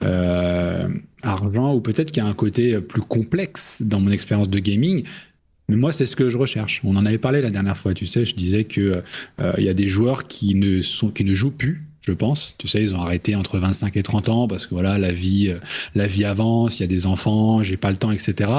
euh, 0.03 0.89
argent 1.23 1.75
ou 1.75 1.81
peut-être 1.81 2.13
qu'il 2.13 2.23
y 2.23 2.27
a 2.27 2.29
un 2.29 2.35
côté 2.35 2.81
plus 2.81 3.03
complexe 3.03 3.83
dans 3.83 4.01
mon 4.01 4.11
expérience 4.11 4.49
de 4.49 4.59
gaming, 4.59 5.05
mais 5.71 5.77
moi, 5.77 5.93
c'est 5.93 6.07
ce 6.07 6.17
que 6.17 6.29
je 6.29 6.37
recherche. 6.37 6.81
On 6.83 6.97
en 6.97 7.07
avait 7.07 7.19
parlé 7.19 7.41
la 7.41 7.51
dernière 7.51 7.79
fois, 7.79 7.95
tu 7.95 8.07
sais, 8.07 8.27
je 8.27 8.35
disais 8.35 8.65
que 8.65 9.03
euh, 9.41 9.53
il 9.57 9.65
y 9.65 9.69
a 9.69 9.75
des 9.75 9.89
joueurs 9.89 10.27
qui 10.27 10.57
ne 10.57 10.83
sont 10.83 11.11
qui 11.11 11.25
jouent 11.35 11.53
plus 11.53 11.85
je 12.03 12.13
pense. 12.13 12.55
Tu 12.59 12.67
sais, 12.67 12.83
ils 12.83 12.95
ont 12.95 13.01
arrêté 13.01 13.37
entre 13.37 13.59
25 13.59 13.97
et 13.97 14.03
30 14.03 14.29
ans 14.31 14.49
parce 14.49 14.67
que 14.67 14.75
voilà, 14.75 14.99
la 14.99 15.13
vie, 15.13 15.49
euh, 15.49 15.59
la 15.95 16.07
vie 16.07 16.25
avance, 16.25 16.79
il 16.79 16.83
y 16.83 16.85
a 16.85 16.89
des 16.89 17.07
enfants, 17.07 17.63
j'ai 17.63 17.77
pas 17.77 17.91
le 17.91 17.97
temps, 17.97 18.11
etc. 18.11 18.51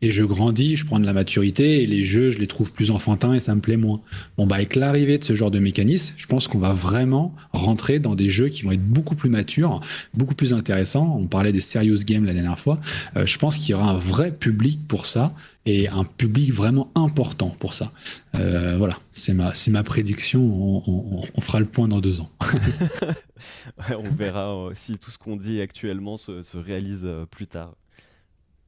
Et 0.00 0.12
je 0.12 0.22
grandis, 0.22 0.76
je 0.76 0.86
prends 0.86 1.00
de 1.00 1.06
la 1.06 1.12
maturité 1.12 1.82
et 1.82 1.86
les 1.86 2.04
jeux, 2.04 2.30
je 2.30 2.38
les 2.38 2.46
trouve 2.46 2.72
plus 2.72 2.92
enfantins 2.92 3.34
et 3.34 3.40
ça 3.40 3.54
me 3.54 3.60
plaît 3.60 3.76
moins. 3.76 4.00
Bon, 4.36 4.46
bah, 4.46 4.56
avec 4.56 4.76
l'arrivée 4.76 5.18
de 5.18 5.24
ce 5.24 5.34
genre 5.34 5.50
de 5.50 5.58
mécanisme, 5.58 6.14
je 6.16 6.26
pense 6.26 6.46
qu'on 6.46 6.58
va 6.58 6.72
vraiment 6.72 7.34
rentrer 7.52 7.98
dans 7.98 8.14
des 8.14 8.30
jeux 8.30 8.48
qui 8.48 8.62
vont 8.62 8.70
être 8.70 8.84
beaucoup 8.84 9.16
plus 9.16 9.28
matures, 9.28 9.80
beaucoup 10.14 10.36
plus 10.36 10.54
intéressants. 10.54 11.16
On 11.18 11.26
parlait 11.26 11.50
des 11.50 11.60
serious 11.60 12.04
games 12.04 12.24
la 12.24 12.32
dernière 12.32 12.58
fois. 12.58 12.78
Euh, 13.16 13.26
je 13.26 13.38
pense 13.38 13.58
qu'il 13.58 13.70
y 13.70 13.74
aura 13.74 13.90
un 13.90 13.98
vrai 13.98 14.30
public 14.30 14.78
pour 14.86 15.04
ça 15.04 15.34
et 15.66 15.88
un 15.88 16.04
public 16.04 16.52
vraiment 16.52 16.90
important 16.94 17.54
pour 17.58 17.74
ça. 17.74 17.92
Euh, 18.36 18.76
voilà, 18.78 18.94
c'est 19.10 19.34
ma, 19.34 19.52
c'est 19.52 19.72
ma 19.72 19.82
prédiction. 19.82 20.40
On, 20.86 21.40
fera 21.40 21.58
le 21.58 21.66
point 21.66 21.88
dans 21.88 22.00
deux 22.00 22.20
ans. 22.20 22.30
on 23.90 24.10
verra 24.14 24.54
euh, 24.54 24.70
si 24.74 24.98
tout 24.98 25.10
ce 25.10 25.18
qu'on 25.18 25.36
dit 25.36 25.60
actuellement 25.60 26.16
se 26.16 26.56
réalise 26.56 27.08
plus 27.30 27.46
tard. 27.46 27.74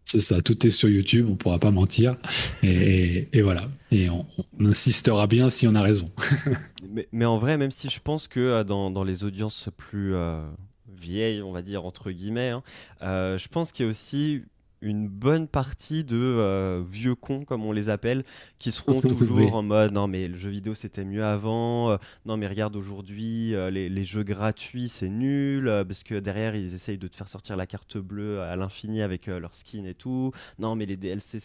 C'est 0.04 0.20
ça, 0.20 0.40
tout 0.40 0.66
est 0.66 0.70
sur 0.70 0.88
YouTube, 0.88 1.26
on 1.30 1.36
pourra 1.36 1.58
pas 1.58 1.70
mentir. 1.70 2.16
Et, 2.62 3.28
voilà. 3.42 3.60
Et 3.92 4.10
on, 4.10 4.26
insistera 4.58 5.26
bien 5.26 5.50
si 5.50 5.66
on 5.68 5.74
a 5.74 5.82
raison. 5.82 6.06
mais, 7.12 7.24
en 7.24 7.38
vrai, 7.38 7.56
même 7.56 7.70
si 7.70 7.88
je 7.90 8.00
pense 8.00 8.26
que 8.28 8.40
euh, 8.40 8.64
dans, 8.64 9.04
les 9.04 9.24
audiences 9.24 9.68
plus 9.76 10.14
euh, 10.14 10.42
vieilles, 10.88 11.42
on 11.42 11.52
va 11.52 11.62
dire, 11.62 11.84
entre 11.84 12.10
guillemets, 12.10 12.50
hein, 12.50 12.62
euh, 13.02 13.38
je 13.38 13.48
pense 13.48 13.72
qu'il 13.72 13.84
y 13.84 13.88
a 13.88 13.90
aussi 13.90 14.42
une 14.82 15.08
bonne 15.08 15.46
partie 15.46 16.04
de 16.04 16.16
euh, 16.16 16.82
vieux 16.86 17.14
cons, 17.14 17.44
comme 17.44 17.64
on 17.64 17.72
les 17.72 17.88
appelle, 17.88 18.24
qui 18.58 18.70
seront 18.72 19.00
toujours 19.00 19.54
en 19.54 19.62
mode 19.62 19.92
non, 19.92 20.06
mais 20.06 20.28
le 20.28 20.36
jeu 20.36 20.50
vidéo 20.50 20.74
c'était 20.74 21.04
mieux 21.04 21.24
avant, 21.24 21.90
euh, 21.90 21.96
non, 22.24 22.36
mais 22.36 22.46
regarde 22.46 22.76
aujourd'hui, 22.76 23.54
euh, 23.54 23.70
les, 23.70 24.04
jeux 24.04 24.22
gratuits 24.22 24.88
c'est 24.88 25.08
nul, 25.08 25.66
parce 25.86 26.02
que 26.02 26.18
derrière 26.18 26.56
ils 26.56 26.74
essayent 26.74 26.98
de 26.98 27.08
te 27.08 27.16
faire 27.16 27.28
sortir 27.28 27.56
la 27.56 27.66
carte 27.66 27.98
bleue 27.98 28.40
à 28.40 28.56
l'infini 28.56 29.02
avec 29.02 29.26
leur 29.26 29.54
skin 29.54 29.84
et 29.84 29.94
tout, 29.94 30.32
non, 30.58 30.74
mais 30.74 30.86
les 30.86 30.96
DLC 30.96 31.38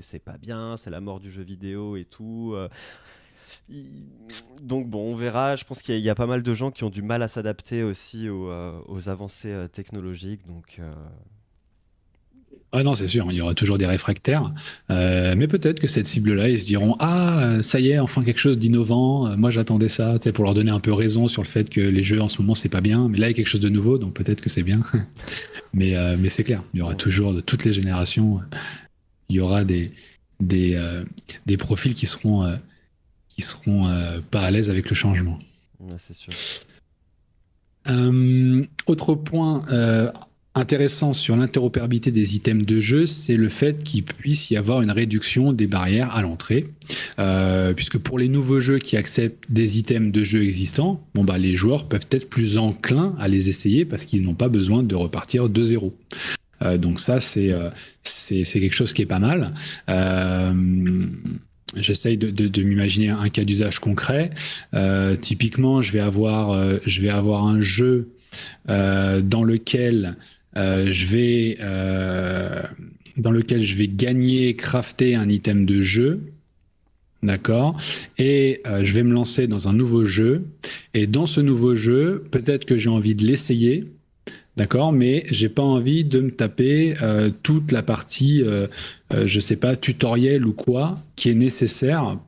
c'est 0.00 0.24
pas 0.24 0.36
bien, 0.36 0.76
c'est 0.76 0.90
la 0.90 1.00
mort 1.00 1.20
du 1.20 1.30
jeu 1.30 1.42
vidéo 1.42 1.96
et 1.96 2.04
tout. 2.04 2.54
Donc 4.60 4.88
bon, 4.88 5.12
on 5.12 5.14
verra. 5.14 5.56
Je 5.56 5.64
pense 5.64 5.80
qu'il 5.80 5.98
y, 5.98 6.10
a 6.10 6.14
pas 6.14 6.26
mal 6.26 6.42
de 6.42 6.54
gens 6.54 6.70
qui 6.70 6.84
ont 6.84 6.90
du 6.90 7.02
mal 7.02 7.22
à 7.22 7.28
s'adapter 7.28 7.82
aussi 7.82 8.28
aux, 8.28 8.50
aux 8.86 9.08
avancées 9.08 9.66
technologiques. 9.72 10.46
Donc 10.46 10.80
ah 12.76 12.82
non, 12.82 12.96
c'est 12.96 13.06
sûr, 13.06 13.26
il 13.30 13.36
y 13.36 13.40
aura 13.40 13.54
toujours 13.54 13.78
des 13.78 13.86
réfractaires. 13.86 14.52
Euh, 14.90 15.36
mais 15.38 15.46
peut-être 15.46 15.78
que 15.78 15.86
cette 15.86 16.08
cible-là, 16.08 16.48
ils 16.48 16.58
se 16.58 16.64
diront 16.64 16.96
Ah, 16.98 17.58
ça 17.62 17.78
y 17.78 17.90
est, 17.90 18.00
enfin 18.00 18.24
quelque 18.24 18.40
chose 18.40 18.58
d'innovant. 18.58 19.28
Euh, 19.28 19.36
moi, 19.36 19.52
j'attendais 19.52 19.88
ça, 19.88 20.14
tu 20.18 20.24
sais, 20.24 20.32
pour 20.32 20.42
leur 20.42 20.54
donner 20.54 20.72
un 20.72 20.80
peu 20.80 20.92
raison 20.92 21.28
sur 21.28 21.40
le 21.40 21.46
fait 21.46 21.70
que 21.70 21.80
les 21.80 22.02
jeux 22.02 22.20
en 22.20 22.26
ce 22.28 22.42
moment, 22.42 22.56
c'est 22.56 22.68
pas 22.68 22.80
bien. 22.80 23.08
Mais 23.08 23.18
là, 23.18 23.28
il 23.28 23.30
y 23.30 23.34
a 23.34 23.36
quelque 23.36 23.46
chose 23.46 23.60
de 23.60 23.68
nouveau, 23.68 23.96
donc 23.98 24.14
peut-être 24.14 24.40
que 24.40 24.50
c'est 24.50 24.64
bien. 24.64 24.80
mais 25.72 25.94
euh, 25.94 26.16
mais 26.18 26.30
c'est 26.30 26.42
clair, 26.42 26.64
il 26.74 26.80
y 26.80 26.82
aura 26.82 26.96
toujours 26.96 27.32
de 27.32 27.40
toutes 27.40 27.64
les 27.64 27.72
générations, 27.72 28.40
il 29.28 29.36
y 29.36 29.40
aura 29.40 29.62
des, 29.62 29.92
des, 30.40 30.76
des 31.46 31.56
profils 31.56 31.94
qui 31.94 32.06
seront, 32.06 32.58
qui 33.28 33.42
seront 33.42 33.88
pas 34.32 34.40
à 34.40 34.50
l'aise 34.50 34.68
avec 34.68 34.90
le 34.90 34.96
changement. 34.96 35.38
c'est 35.96 36.14
sûr. 36.14 36.32
autre 38.86 39.14
point 39.14 39.62
intéressant 40.54 41.12
sur 41.12 41.36
l'interopérabilité 41.36 42.10
des 42.12 42.36
items 42.36 42.64
de 42.64 42.80
jeu, 42.80 43.06
c'est 43.06 43.36
le 43.36 43.48
fait 43.48 43.82
qu'il 43.82 44.04
puisse 44.04 44.50
y 44.50 44.56
avoir 44.56 44.82
une 44.82 44.92
réduction 44.92 45.52
des 45.52 45.66
barrières 45.66 46.14
à 46.14 46.22
l'entrée. 46.22 46.68
Euh, 47.18 47.74
puisque 47.74 47.98
pour 47.98 48.18
les 48.18 48.28
nouveaux 48.28 48.60
jeux 48.60 48.78
qui 48.78 48.96
acceptent 48.96 49.44
des 49.50 49.78
items 49.78 50.12
de 50.12 50.22
jeu 50.22 50.42
existants, 50.42 51.04
bon 51.14 51.24
bah 51.24 51.38
les 51.38 51.56
joueurs 51.56 51.88
peuvent 51.88 52.06
être 52.10 52.28
plus 52.28 52.56
enclins 52.58 53.14
à 53.18 53.26
les 53.26 53.48
essayer 53.48 53.84
parce 53.84 54.04
qu'ils 54.04 54.22
n'ont 54.22 54.34
pas 54.34 54.48
besoin 54.48 54.82
de 54.82 54.94
repartir 54.94 55.48
de 55.48 55.62
zéro. 55.62 55.96
Euh, 56.62 56.78
donc 56.78 57.00
ça 57.00 57.20
c'est 57.20 57.52
euh, 57.52 57.70
c'est 58.02 58.44
quelque 58.44 58.74
chose 58.74 58.92
qui 58.92 59.02
est 59.02 59.06
pas 59.06 59.18
mal. 59.18 59.54
J'essaye 61.76 62.16
de, 62.16 62.30
de, 62.30 62.46
de 62.46 62.62
m'imaginer 62.62 63.08
un 63.08 63.28
cas 63.30 63.42
d'usage 63.42 63.80
concret. 63.80 64.30
typiquement, 65.20 65.82
je 65.82 65.90
vais 65.90 66.00
avoir 66.00 66.78
je 66.86 67.00
vais 67.00 67.08
avoir 67.08 67.44
un 67.46 67.60
jeu 67.60 68.10
dans 68.68 69.42
lequel 69.42 70.16
euh, 70.16 70.33
je 70.56 71.06
vais, 71.06 71.56
euh, 71.60 72.62
dans 73.16 73.30
lequel 73.30 73.62
je 73.62 73.74
vais 73.74 73.88
gagner, 73.88 74.54
crafter 74.54 75.14
un 75.14 75.28
item 75.28 75.66
de 75.66 75.82
jeu. 75.82 76.20
D'accord 77.22 77.80
Et 78.18 78.60
euh, 78.66 78.84
je 78.84 78.92
vais 78.92 79.02
me 79.02 79.12
lancer 79.12 79.46
dans 79.46 79.68
un 79.68 79.72
nouveau 79.72 80.04
jeu. 80.04 80.44
Et 80.92 81.06
dans 81.06 81.26
ce 81.26 81.40
nouveau 81.40 81.74
jeu, 81.74 82.24
peut-être 82.30 82.66
que 82.66 82.78
j'ai 82.78 82.90
envie 82.90 83.14
de 83.14 83.24
l'essayer. 83.24 83.86
D'accord 84.56 84.92
Mais 84.92 85.24
j'ai 85.30 85.48
pas 85.48 85.62
envie 85.62 86.04
de 86.04 86.20
me 86.20 86.30
taper 86.30 86.94
toute 87.42 87.72
la 87.72 87.82
partie, 87.82 88.40
je 89.12 89.40
sais 89.40 89.56
pas, 89.56 89.74
tutoriel 89.74 90.46
ou 90.46 90.52
quoi, 90.52 91.02
qui 91.16 91.28
est 91.28 91.34
nécessaire 91.34 92.18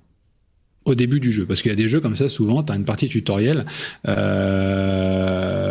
au 0.86 0.94
début 0.94 1.20
du 1.20 1.30
jeu. 1.32 1.44
Parce 1.44 1.60
qu'il 1.60 1.70
y 1.70 1.74
a 1.74 1.76
des 1.76 1.88
jeux 1.88 2.00
comme 2.00 2.16
ça, 2.16 2.28
souvent, 2.28 2.62
tu 2.62 2.72
as 2.72 2.76
une 2.76 2.84
partie 2.84 3.08
tutoriel. 3.08 3.66
Euh, 4.08 5.65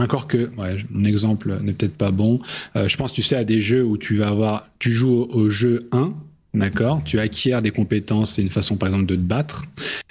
encore 0.00 0.26
que, 0.26 0.50
mon 0.90 1.04
exemple 1.04 1.60
n'est 1.62 1.72
peut-être 1.72 1.96
pas 1.96 2.10
bon. 2.10 2.38
Euh, 2.76 2.88
je 2.88 2.96
pense, 2.96 3.12
tu 3.12 3.22
sais, 3.22 3.36
à 3.36 3.44
des 3.44 3.60
jeux 3.60 3.84
où 3.84 3.96
tu 3.96 4.16
vas 4.16 4.28
avoir, 4.28 4.68
tu 4.78 4.92
joues 4.92 5.28
au, 5.30 5.50
jeu 5.50 5.88
1, 5.92 6.12
D'accord? 6.54 7.02
Tu 7.04 7.20
acquiers 7.20 7.60
des 7.62 7.70
compétences, 7.70 8.32
c'est 8.32 8.42
une 8.42 8.48
façon 8.48 8.76
par 8.76 8.88
exemple 8.88 9.06
de 9.06 9.16
te 9.16 9.20
battre. 9.20 9.66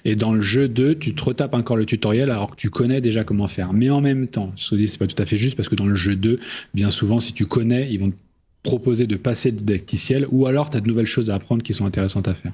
Et 0.06 0.16
dans 0.16 0.34
le 0.34 0.40
jeu 0.40 0.68
2, 0.68 0.96
tu 0.96 1.16
te 1.16 1.24
retapes 1.24 1.56
encore 1.56 1.78
le 1.78 1.86
tutoriel 1.86 2.30
alors 2.30 2.52
que 2.52 2.56
tu 2.56 2.70
connais 2.70 3.02
déjà 3.02 3.24
comment 3.24 3.48
faire. 3.48 3.74
Mais 3.74 3.90
en 3.90 4.02
même 4.02 4.28
temps, 4.28 4.54
je 4.56 4.76
dis 4.76 4.88
c'est 4.88 5.00
pas 5.00 5.08
tout 5.08 5.22
à 5.22 5.26
fait 5.26 5.38
juste 5.38 5.58
parce 5.58 5.68
que 5.68 5.76
dans 5.76 5.88
le 5.88 5.96
jeu 5.96 6.16
2, 6.16 6.40
bien 6.76 6.92
souvent, 6.92 7.20
si 7.20 7.34
tu 7.34 7.48
connais, 7.48 7.92
ils 7.92 8.00
vont 8.00 8.12
te 8.12 8.16
proposer 8.62 9.08
de 9.08 9.16
passer 9.16 9.50
le 9.50 9.58
didacticiel 9.58 10.28
ou 10.30 10.46
alors 10.46 10.70
tu 10.70 10.78
as 10.78 10.82
de 10.82 10.88
nouvelles 10.88 11.08
choses 11.08 11.32
à 11.32 11.36
apprendre 11.36 11.64
qui 11.64 11.74
sont 11.74 11.86
intéressantes 11.86 12.28
à 12.28 12.36
faire. 12.36 12.54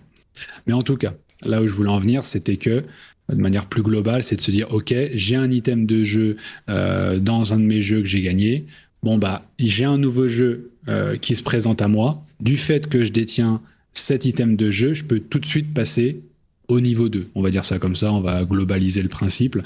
Mais 0.66 0.74
en 0.74 0.82
tout 0.82 0.98
cas, 0.98 1.14
là 1.44 1.62
où 1.62 1.68
je 1.68 1.74
voulais 1.74 1.90
en 1.90 2.00
venir, 2.00 2.24
c'était 2.26 2.58
que 2.58 2.84
de 3.30 3.42
manière 3.42 3.66
plus 3.68 3.82
globale, 3.82 4.24
c'est 4.24 4.36
de 4.36 4.42
se 4.42 4.52
dire, 4.52 4.74
OK, 4.74 4.94
j'ai 5.14 5.36
un 5.36 5.50
item 5.50 5.86
de 5.86 6.04
jeu 6.04 6.36
euh, 6.70 7.20
dans 7.20 7.54
un 7.54 7.60
de 7.60 7.66
mes 7.66 7.82
jeux 7.82 8.02
que 8.02 8.08
j'ai 8.08 8.22
gagné. 8.22 8.66
Bon, 9.02 9.18
bah, 9.18 9.46
j'ai 9.60 9.86
un 9.86 9.98
nouveau 9.98 10.28
jeu 10.28 10.72
euh, 10.88 11.18
qui 11.18 11.36
se 11.36 11.44
présente 11.44 11.82
à 11.82 11.88
moi. 11.88 12.24
Du 12.40 12.58
fait 12.58 12.88
que 12.88 13.06
je 13.06 13.12
détiens 13.12 13.62
cet 13.94 14.26
item 14.26 14.56
de 14.56 14.72
jeu, 14.72 14.94
je 14.94 15.04
peux 15.04 15.20
tout 15.20 15.40
de 15.40 15.46
suite 15.46 15.74
passer 15.74 16.22
au 16.68 16.80
niveau 16.80 17.10
2. 17.10 17.28
On 17.36 17.42
va 17.42 17.50
dire 17.50 17.66
ça 17.66 17.80
comme 17.80 17.96
ça, 17.96 18.12
on 18.12 18.22
va 18.22 18.44
globaliser 18.46 19.02
le 19.02 19.10
principe. 19.10 19.58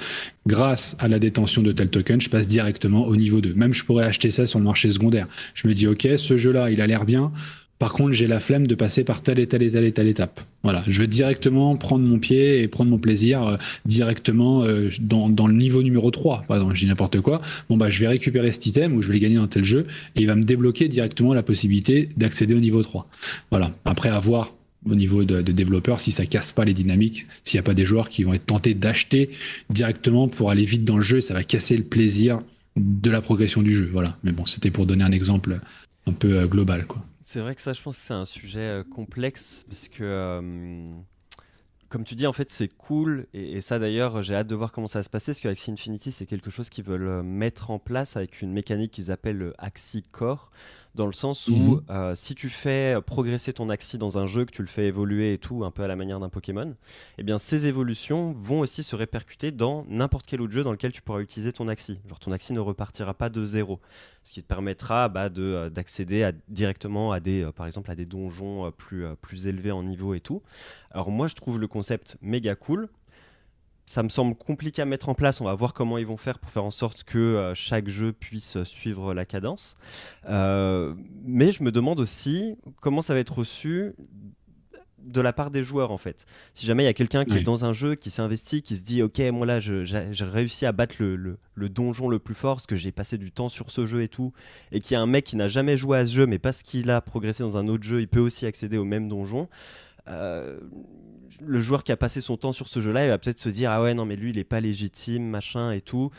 Grâce 0.46 0.96
à 1.00 1.08
la 1.08 1.20
détention 1.20 1.62
de 1.62 1.72
tel 1.72 1.90
token, 1.90 2.20
je 2.20 2.30
passe 2.30 2.48
directement 2.48 3.06
au 3.06 3.16
niveau 3.16 3.42
2. 3.42 3.54
Même 3.54 3.74
je 3.74 3.86
pourrais 3.86 4.06
acheter 4.06 4.32
ça 4.32 4.46
sur 4.46 4.60
le 4.60 4.66
marché 4.66 4.92
secondaire. 4.92 5.28
Je 5.54 5.68
me 5.68 5.74
dis, 5.74 5.88
OK, 5.88 6.08
ce 6.18 6.38
jeu-là, 6.38 6.72
il 6.72 6.82
a 6.82 6.88
l'air 6.88 7.06
bien. 7.06 7.32
Par 7.80 7.94
contre, 7.94 8.14
j'ai 8.14 8.28
la 8.28 8.40
flemme 8.40 8.66
de 8.66 8.76
passer 8.76 9.04
par 9.04 9.22
telle 9.22 9.40
et 9.40 9.48
telle 9.48 9.62
et 9.62 9.70
telle 9.70 9.84
et 9.84 9.92
telle 9.92 10.08
étape. 10.08 10.42
Voilà, 10.64 10.84
je 10.88 11.00
veux 11.00 11.08
directement 11.08 11.76
prendre 11.76 12.04
mon 12.04 12.18
pied 12.18 12.62
et 12.62 12.68
prendre 12.68 12.90
mon 12.90 12.98
plaisir 12.98 13.46
euh, 13.46 13.58
directement 13.86 14.64
euh, 14.64 14.90
dans, 15.00 15.48
le 15.48 15.54
niveau 15.54 15.84
numéro 15.84 16.10
3. 16.10 16.46
Pardon, 16.48 16.74
je 16.74 16.82
dis 16.82 16.88
n'importe 16.88 17.22
quoi. 17.22 17.42
Bon, 17.70 17.78
bah, 17.78 17.90
je 17.90 18.00
vais 18.00 18.08
récupérer 18.08 18.52
cet 18.52 18.66
item 18.66 18.96
ou 18.96 19.02
je 19.02 19.08
vais 19.08 19.14
le 19.14 19.20
gagner 19.20 19.36
dans 19.36 19.48
tel 19.48 19.64
jeu 19.64 19.86
et 20.16 20.22
il 20.22 20.28
va 20.28 20.36
me 20.36 20.44
débloquer 20.44 20.88
directement 20.88 21.34
la 21.34 21.44
possibilité 21.44 22.10
d'accéder 22.18 22.56
au 22.56 22.60
niveau 22.60 22.82
3. 22.82 23.08
Voilà, 23.52 23.72
après 23.86 24.10
avoir 24.10 24.54
au 24.90 24.96
niveau 24.96 25.24
des 25.24 25.54
développeurs 25.54 26.00
si 26.00 26.12
ça 26.12 26.26
casse 26.26 26.54
pas 26.54 26.64
les 26.64 26.74
dynamiques, 26.74 27.28
s'il 27.44 27.58
n'y 27.58 27.60
a 27.60 27.64
pas 27.64 27.74
des 27.74 27.86
joueurs 27.86 28.10
qui 28.10 28.24
vont 28.24 28.34
être 28.34 28.46
tentés 28.46 28.74
d'acheter 28.74 29.30
directement 29.70 30.28
pour 30.28 30.50
aller 30.50 30.66
vite 30.66 30.86
dans 30.86 30.98
le 30.98 31.04
jeu, 31.04 31.20
ça 31.20 31.34
va 31.34 31.44
casser 31.44 31.76
le 31.76 31.84
plaisir 31.84 32.42
de 32.78 33.10
la 33.10 33.22
progression 33.22 33.62
du 33.62 33.76
jeu. 33.76 33.90
Voilà, 33.92 34.18
mais 34.24 34.32
bon, 34.32 34.46
c'était 34.46 34.72
pour 34.72 34.86
donner 34.86 35.04
un 35.04 35.12
exemple 35.12 35.60
un 36.06 36.14
peu 36.14 36.38
euh, 36.38 36.48
global, 36.48 36.86
quoi. 36.86 37.02
C'est 37.30 37.42
vrai 37.42 37.56
que 37.56 37.62
ça, 37.62 37.74
je 37.74 37.82
pense 37.82 37.98
que 37.98 38.04
c'est 38.04 38.14
un 38.14 38.24
sujet 38.24 38.62
euh, 38.62 38.84
complexe 38.86 39.66
parce 39.68 39.90
que, 39.90 40.42
comme 41.90 42.06
tu 42.06 42.16
dis, 42.16 42.26
en 42.26 42.32
fait, 42.32 42.50
c'est 42.50 42.70
cool. 42.70 43.28
Et, 43.34 43.60
ça, 43.60 43.80
d'ailleurs, 43.80 44.22
j'ai 44.22 44.34
hâte 44.34 44.48
de 44.48 44.56
voir 44.56 44.72
comment 44.72 44.88
ça 44.88 45.00
va 45.00 45.04
se 45.04 45.10
passer 45.10 45.34
parce 45.34 45.42
qu'Axie 45.42 45.72
Infinity, 45.72 46.14
c'est 46.14 46.26
quelque 46.26 46.50
chose 46.50 46.70
qu'ils 46.70 46.86
veulent 46.86 47.10
euh, 47.10 47.24
mettre 47.24 47.70
en 47.70 47.80
place 47.80 48.16
avec 48.16 48.42
une 48.42 48.54
mécanique 48.54 48.94
qu'ils 48.94 49.12
appellent 49.12 49.52
Axie 49.58 50.04
Core 50.04 50.52
dans 50.98 51.06
le 51.06 51.14
sens 51.14 51.48
où 51.48 51.56
mhm. 51.56 51.82
euh, 51.90 52.16
si 52.16 52.36
tu 52.36 52.50
fais 52.50 52.98
progresser 53.06 53.54
ton 53.54 53.70
axi 53.70 53.98
dans 53.98 54.18
un 54.18 54.26
jeu, 54.26 54.44
que 54.44 54.52
tu 54.52 54.62
le 54.64 54.68
fais 54.68 54.88
évoluer 54.88 55.34
et 55.34 55.38
tout, 55.38 55.64
un 55.64 55.72
peu 55.72 55.84
à 55.84 55.88
la 55.88 55.96
manière 55.96 56.20
d'un 56.20 56.28
Pokémon, 56.28 56.76
eh 57.18 57.24
bien 57.24 57.38
ces 57.38 57.68
évolutions 57.68 58.34
vont 58.34 58.60
aussi 58.60 58.84
se 58.84 58.96
répercuter 58.96 59.52
dans 59.52 59.86
n'importe 59.88 60.26
quel 60.26 60.42
autre 60.42 60.52
jeu 60.52 60.64
dans 60.64 60.72
lequel 60.72 60.92
tu 60.92 61.02
pourras 61.02 61.22
utiliser 61.22 61.54
ton 61.54 61.68
axi. 61.68 62.00
Genre 62.10 62.20
ton 62.20 62.32
axi 62.32 62.52
ne 62.52 62.60
repartira 62.60 63.14
pas 63.14 63.30
de 63.30 63.46
zéro, 63.46 63.80
ce 64.24 64.34
qui 64.34 64.42
te 64.42 64.48
permettra 64.48 65.08
bah, 65.08 65.30
euh, 65.38 65.70
d'accéder 65.70 66.32
directement 66.50 67.12
à 67.12 67.20
des, 67.20 67.44
euh, 67.44 67.52
par 67.52 67.68
exemple, 67.68 67.92
à 67.92 67.96
des 67.96 68.06
donjons 68.06 68.72
plus, 68.72 69.06
plus 69.22 69.48
élevés 69.48 69.72
en 69.72 69.84
niveau 69.84 70.16
et 70.16 70.20
tout. 70.20 70.42
Alors 70.92 71.12
moi 71.12 71.28
je 71.28 71.36
trouve 71.36 71.60
le 71.60 71.68
concept 71.68 72.18
méga 72.22 72.56
cool 72.56 72.90
ça 73.88 74.04
me 74.04 74.10
semble 74.10 74.36
compliqué 74.36 74.82
à 74.82 74.86
mettre 74.86 75.08
en 75.10 75.16
place. 75.16 75.42
On 75.42 75.46
va 75.46 75.56
voir 75.56 75.74
comment 75.74 75.98
ils 75.98 76.06
vont 76.06 76.18
faire 76.18 76.40
pour 76.40 76.52
faire 76.52 76.66
en 76.66 76.72
sorte 76.72 77.06
que 77.06 77.18
euh, 77.18 77.54
chaque 77.56 77.88
jeu 77.88 78.12
puisse 78.12 78.62
suivre 78.64 79.14
la 79.14 79.26
cadence. 79.26 79.76
Euh, 80.30 80.94
mais 81.24 81.54
je 81.54 81.64
me 81.64 81.72
demande 81.72 82.02
aussi 82.02 82.58
comment 82.82 83.02
ça 83.02 83.14
va 83.14 83.22
être 83.22 83.40
reçu 83.40 83.94
de 85.00 85.22
la 85.22 85.32
part 85.32 85.52
des 85.52 85.64
joueurs 85.64 85.92
en 85.92 85.98
fait. 85.98 86.26
Si 86.54 86.66
jamais 86.66 86.84
il 86.84 86.86
y 86.86 86.90
a 86.90 86.94
quelqu'un 86.94 87.24
qui 87.24 87.38
est 87.38 87.44
dans 87.44 87.64
un 87.64 87.72
jeu, 87.72 87.96
qui 87.96 88.10
s'est 88.10 88.22
investi, 88.22 88.62
qui 88.62 88.76
se 88.76 88.84
dit 88.84 89.02
ok 89.02 89.20
moi 89.32 89.46
là 89.46 89.60
j'ai 89.60 89.86
réussi 90.26 90.66
à 90.66 90.74
battre 90.74 90.98
le, 91.00 91.40
donjon 91.70 92.10
le 92.10 92.20
plus 92.20 92.36
fort 92.36 92.58
parce 92.58 92.68
que 92.68 92.76
j'ai 92.76 92.92
passé 92.92 93.18
du 93.18 93.32
temps 93.32 93.48
sur 93.48 93.72
ce 93.72 93.86
jeu 93.86 94.02
et 94.02 94.10
tout, 94.10 94.34
et 94.74 94.82
qu'il 94.82 94.96
y 94.96 94.98
a 94.98 95.02
un 95.02 95.06
mec 95.06 95.24
qui 95.24 95.38
n'a 95.38 95.48
jamais 95.48 95.78
joué 95.78 95.98
à 96.00 96.06
ce 96.06 96.14
jeu 96.14 96.26
mais 96.26 96.40
parce 96.40 96.62
qu'il 96.62 96.90
a 96.90 97.00
progressé 97.00 97.44
dans 97.44 97.56
un 97.56 97.70
autre 97.70 97.84
jeu, 97.84 98.02
il 98.02 98.10
peut 98.10 98.20
aussi 98.20 98.46
accéder 98.46 98.78
au 98.78 98.86
même 98.86 99.08
donjon. 99.08 99.48
Euh, 100.08 100.60
le 101.42 101.60
joueur 101.60 101.84
qui 101.84 101.92
a 101.92 101.98
passé 101.98 102.22
son 102.22 102.38
temps 102.38 102.54
sur 102.54 102.68
ce 102.68 102.80
jeu-là, 102.80 103.06
il 103.06 103.10
va 103.10 103.18
peut-être 103.18 103.40
se 103.40 103.50
dire 103.50 103.72
ah 103.72 103.82
ouais 103.82 103.94
non 103.94 104.06
mais 104.06 104.16
lui 104.16 104.30
il 104.32 104.38
est 104.38 104.46
pas 104.46 104.62
légitime 104.62 105.28
machin 105.28 105.72
et 105.72 105.82
tout. 105.82 106.12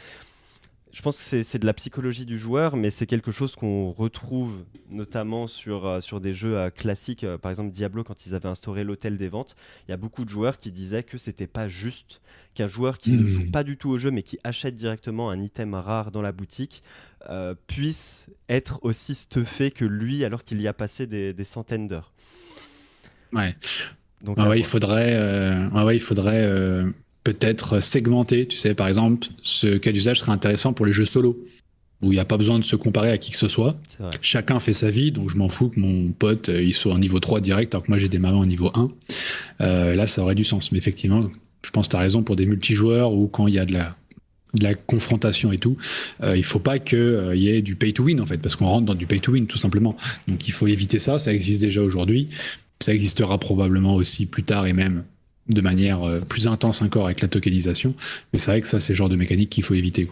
Je 0.90 1.02
pense 1.02 1.18
que 1.18 1.42
c'est 1.42 1.58
de 1.58 1.66
la 1.66 1.74
psychologie 1.74 2.24
du 2.24 2.38
joueur, 2.38 2.74
mais 2.74 2.90
c'est 2.90 3.06
quelque 3.06 3.30
chose 3.30 3.56
qu'on 3.56 3.92
retrouve 3.92 4.64
notamment 4.90 5.46
sur, 5.46 5.86
euh, 5.86 6.00
sur 6.00 6.18
des 6.18 6.32
jeux 6.32 6.56
euh, 6.56 6.70
classiques. 6.70 7.26
par 7.42 7.50
exemple, 7.50 7.70
Diablo, 7.70 8.04
quand 8.04 8.24
ils 8.24 8.34
avaient 8.34 8.48
instauré 8.48 8.84
l'hôtel 8.84 9.18
des 9.18 9.28
ventes, 9.28 9.54
il 9.86 9.90
y 9.90 9.94
a 9.94 9.98
beaucoup 9.98 10.24
de 10.24 10.30
joueurs 10.30 10.58
qui 10.58 10.72
disaient 10.72 11.02
que 11.02 11.18
c'était 11.18 11.46
pas 11.46 11.68
juste 11.68 12.22
qu'un 12.54 12.66
joueur 12.66 12.98
qui 12.98 13.12
ne 13.12 13.26
joue 13.26 13.42
mmh. 13.42 13.50
pas 13.50 13.64
du 13.64 13.76
tout 13.76 13.90
au 13.90 13.98
jeu, 13.98 14.10
mais 14.10 14.22
qui 14.22 14.38
achète 14.44 14.74
directement 14.74 15.28
un 15.30 15.40
item 15.42 15.74
rare 15.74 16.10
dans 16.10 16.22
la 16.22 16.32
boutique, 16.32 16.82
puisse 17.66 18.30
être 18.48 18.80
aussi 18.82 19.14
stuffé 19.14 19.70
que 19.70 19.84
lui, 19.84 20.24
alors 20.24 20.42
qu'il 20.42 20.60
y 20.62 20.66
a 20.66 20.72
passé 20.72 21.06
des, 21.06 21.34
des 21.34 21.44
centaines 21.44 21.86
d'heures. 21.86 22.12
Ouais. 23.32 23.54
Donc, 24.22 24.36
ah 24.38 24.48
ouais, 24.48 24.58
il 24.58 24.64
faudrait, 24.64 25.14
euh, 25.14 25.68
ah 25.74 25.84
ouais, 25.84 25.96
il 25.96 26.00
faudrait 26.00 26.42
euh, 26.42 26.84
peut-être 27.24 27.80
segmenter. 27.80 28.46
Tu 28.46 28.56
sais, 28.56 28.74
par 28.74 28.88
exemple, 28.88 29.28
ce 29.42 29.76
cas 29.76 29.92
d'usage 29.92 30.20
serait 30.20 30.32
intéressant 30.32 30.72
pour 30.72 30.86
les 30.86 30.92
jeux 30.92 31.04
solo 31.04 31.44
où 32.00 32.12
il 32.12 32.14
n'y 32.14 32.20
a 32.20 32.24
pas 32.24 32.36
besoin 32.36 32.60
de 32.60 32.64
se 32.64 32.76
comparer 32.76 33.10
à 33.10 33.18
qui 33.18 33.32
que 33.32 33.36
ce 33.36 33.48
soit. 33.48 33.76
Chacun 34.20 34.60
fait 34.60 34.72
sa 34.72 34.88
vie, 34.88 35.10
donc 35.10 35.30
je 35.30 35.36
m'en 35.36 35.48
fous 35.48 35.68
que 35.68 35.80
mon 35.80 36.12
pote 36.12 36.48
euh, 36.48 36.62
il 36.62 36.72
soit 36.72 36.94
en 36.94 36.98
niveau 36.98 37.18
3 37.18 37.40
direct, 37.40 37.74
alors 37.74 37.84
que 37.84 37.90
moi 37.90 37.98
j'ai 37.98 38.08
démarré 38.08 38.36
en 38.36 38.46
niveau 38.46 38.70
1. 38.72 38.90
là, 39.94 40.06
ça 40.06 40.22
aurait 40.22 40.36
du 40.36 40.44
sens. 40.44 40.70
Mais 40.70 40.78
effectivement, 40.78 41.28
je 41.64 41.70
pense 41.70 41.86
que 41.86 41.92
tu 41.92 41.96
as 41.96 42.00
raison 42.00 42.22
pour 42.22 42.36
des 42.36 42.46
multijoueurs 42.46 43.12
ou 43.12 43.26
quand 43.26 43.48
il 43.48 43.54
y 43.54 43.58
a 43.58 43.64
de 43.66 43.72
la, 43.72 43.96
de 44.54 44.62
la 44.62 44.74
confrontation 44.74 45.50
et 45.50 45.58
tout, 45.58 45.76
il 46.22 46.36
il 46.36 46.44
faut 46.44 46.60
pas 46.60 46.78
qu'il 46.78 47.32
y 47.34 47.48
ait 47.48 47.62
du 47.62 47.74
pay 47.74 47.92
to 47.92 48.04
win 48.04 48.20
en 48.20 48.26
fait, 48.26 48.38
parce 48.38 48.54
qu'on 48.54 48.68
rentre 48.68 48.86
dans 48.86 48.94
du 48.94 49.06
pay 49.06 49.18
to 49.18 49.32
win 49.32 49.46
tout 49.46 49.58
simplement. 49.58 49.96
Donc 50.28 50.46
il 50.46 50.52
faut 50.52 50.68
éviter 50.68 51.00
ça, 51.00 51.18
ça 51.18 51.32
existe 51.32 51.62
déjà 51.62 51.82
aujourd'hui. 51.82 52.28
Ça 52.80 52.94
existera 52.94 53.38
probablement 53.38 53.94
aussi 53.94 54.26
plus 54.26 54.44
tard 54.44 54.66
et 54.66 54.72
même 54.72 55.04
de 55.48 55.60
manière 55.60 56.02
euh, 56.02 56.20
plus 56.20 56.46
intense 56.46 56.82
encore 56.82 57.06
avec 57.06 57.20
la 57.20 57.28
tokenisation. 57.28 57.94
Mais 58.32 58.38
c'est 58.38 58.50
vrai 58.50 58.60
que 58.60 58.68
ça, 58.68 58.80
c'est 58.80 58.92
le 58.92 58.96
genre 58.96 59.08
de 59.08 59.16
mécanique 59.16 59.50
qu'il 59.50 59.64
faut 59.64 59.74
éviter. 59.74 60.08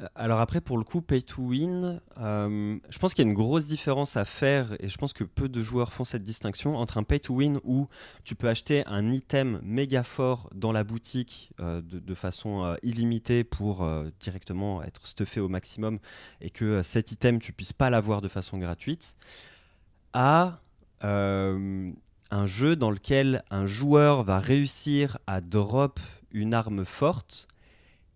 Euh, 0.00 0.06
alors 0.14 0.40
après, 0.40 0.60
pour 0.60 0.78
le 0.78 0.84
coup, 0.84 1.00
pay 1.00 1.22
to 1.22 1.42
win, 1.42 2.00
euh, 2.18 2.78
je 2.88 2.98
pense 2.98 3.14
qu'il 3.14 3.24
y 3.24 3.26
a 3.26 3.30
une 3.30 3.36
grosse 3.36 3.66
différence 3.66 4.16
à 4.16 4.24
faire 4.24 4.76
et 4.80 4.88
je 4.88 4.96
pense 4.98 5.12
que 5.12 5.24
peu 5.24 5.48
de 5.48 5.62
joueurs 5.62 5.92
font 5.92 6.04
cette 6.04 6.22
distinction 6.22 6.76
entre 6.76 6.98
un 6.98 7.02
pay 7.02 7.18
to 7.18 7.34
win 7.34 7.58
où 7.64 7.88
tu 8.24 8.34
peux 8.34 8.48
acheter 8.48 8.86
un 8.86 9.10
item 9.10 9.60
méga 9.62 10.02
fort 10.02 10.50
dans 10.54 10.72
la 10.72 10.84
boutique 10.84 11.52
de, 11.58 12.14
façon 12.14 12.76
illimitée 12.82 13.42
pour 13.42 13.88
directement 14.20 14.82
être 14.82 15.06
stuffé 15.06 15.40
au 15.40 15.48
maximum 15.48 15.98
et 16.42 16.50
que 16.50 16.82
cet 16.82 17.10
item, 17.10 17.38
tu 17.38 17.52
puisses 17.52 17.72
pas 17.72 17.88
l'avoir 17.88 18.20
de 18.20 18.28
façon 18.28 18.58
gratuite, 18.58 19.16
à 20.12 20.60
un 21.02 22.46
jeu 22.46 22.76
dans 22.76 22.90
lequel 22.90 23.42
un 23.50 23.66
joueur 23.66 24.22
va 24.22 24.38
réussir 24.38 25.18
à 25.26 25.40
drop 25.40 26.00
une 26.30 26.54
arme 26.54 26.84
forte 26.84 27.48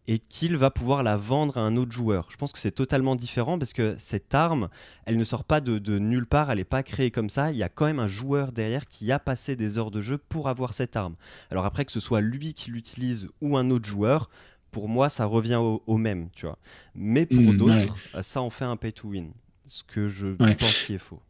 et 0.09 0.18
qu'il 0.18 0.57
va 0.57 0.70
pouvoir 0.70 1.03
la 1.03 1.16
vendre 1.16 1.59
à 1.59 1.61
un 1.61 1.76
autre 1.76 1.93
joueur. 1.93 2.28
Je 2.30 2.37
pense 2.37 2.53
que 2.53 2.59
c'est 2.59 2.70
totalement 2.70 3.16
différent 3.16 3.59
parce 3.59 3.72
que 3.72 3.97
cette 3.99 4.34
arme, 4.34 4.68
elle 5.05 5.16
ne 5.16 5.24
sort 5.24 5.45
pas 5.45 5.61
de, 5.61 5.99
nulle 5.99 6.26
part, 6.26 6.51
elle 6.51 6.59
n'est 6.59 6.64
pas 6.64 6.82
créée 6.82 7.11
comme 7.11 7.28
ça. 7.28 7.51
Il 7.51 7.57
y 7.57 7.62
a 7.62 7.68
quand 7.68 7.87
même 7.87 7.99
un 7.99 8.07
joueur 8.07 8.53
derrière 8.53 8.87
qui 8.87 9.11
a 9.11 9.18
passé 9.18 9.57
des 9.57 9.78
heures 9.78 9.91
de 9.91 10.01
jeu 10.01 10.18
pour 10.18 10.49
avoir 10.49 10.74
cette 10.74 10.97
arme. 10.97 11.16
Alors 11.51 11.64
après 11.64 11.84
que 11.84 11.93
ce 11.93 12.01
soit 12.01 12.20
lui 12.20 12.55
qui 12.55 12.70
l'utilise 12.70 13.28
ou 13.41 13.57
un 13.57 13.70
autre 13.70 13.87
joueur, 13.87 14.30
pour 14.70 14.89
moi 14.89 15.09
ça 15.09 15.24
revient 15.24 15.61
au, 15.61 15.97
même, 15.97 16.28
tu 16.32 16.47
vois. 16.47 16.59
Mais 16.95 17.26
pour 17.26 17.41
hmm, 17.41 17.57
d'autres, 17.57 18.22
ça 18.22 18.41
en 18.41 18.51
fait 18.51 18.64
un 18.64 18.76
pay 18.76 18.93
to 18.93 19.09
win, 19.09 19.32
ce 19.66 19.82
que 19.82 20.09
je 20.09 20.28
pense 20.28 20.84
qui 20.84 20.95
est 20.95 20.99
faux. 20.99 21.20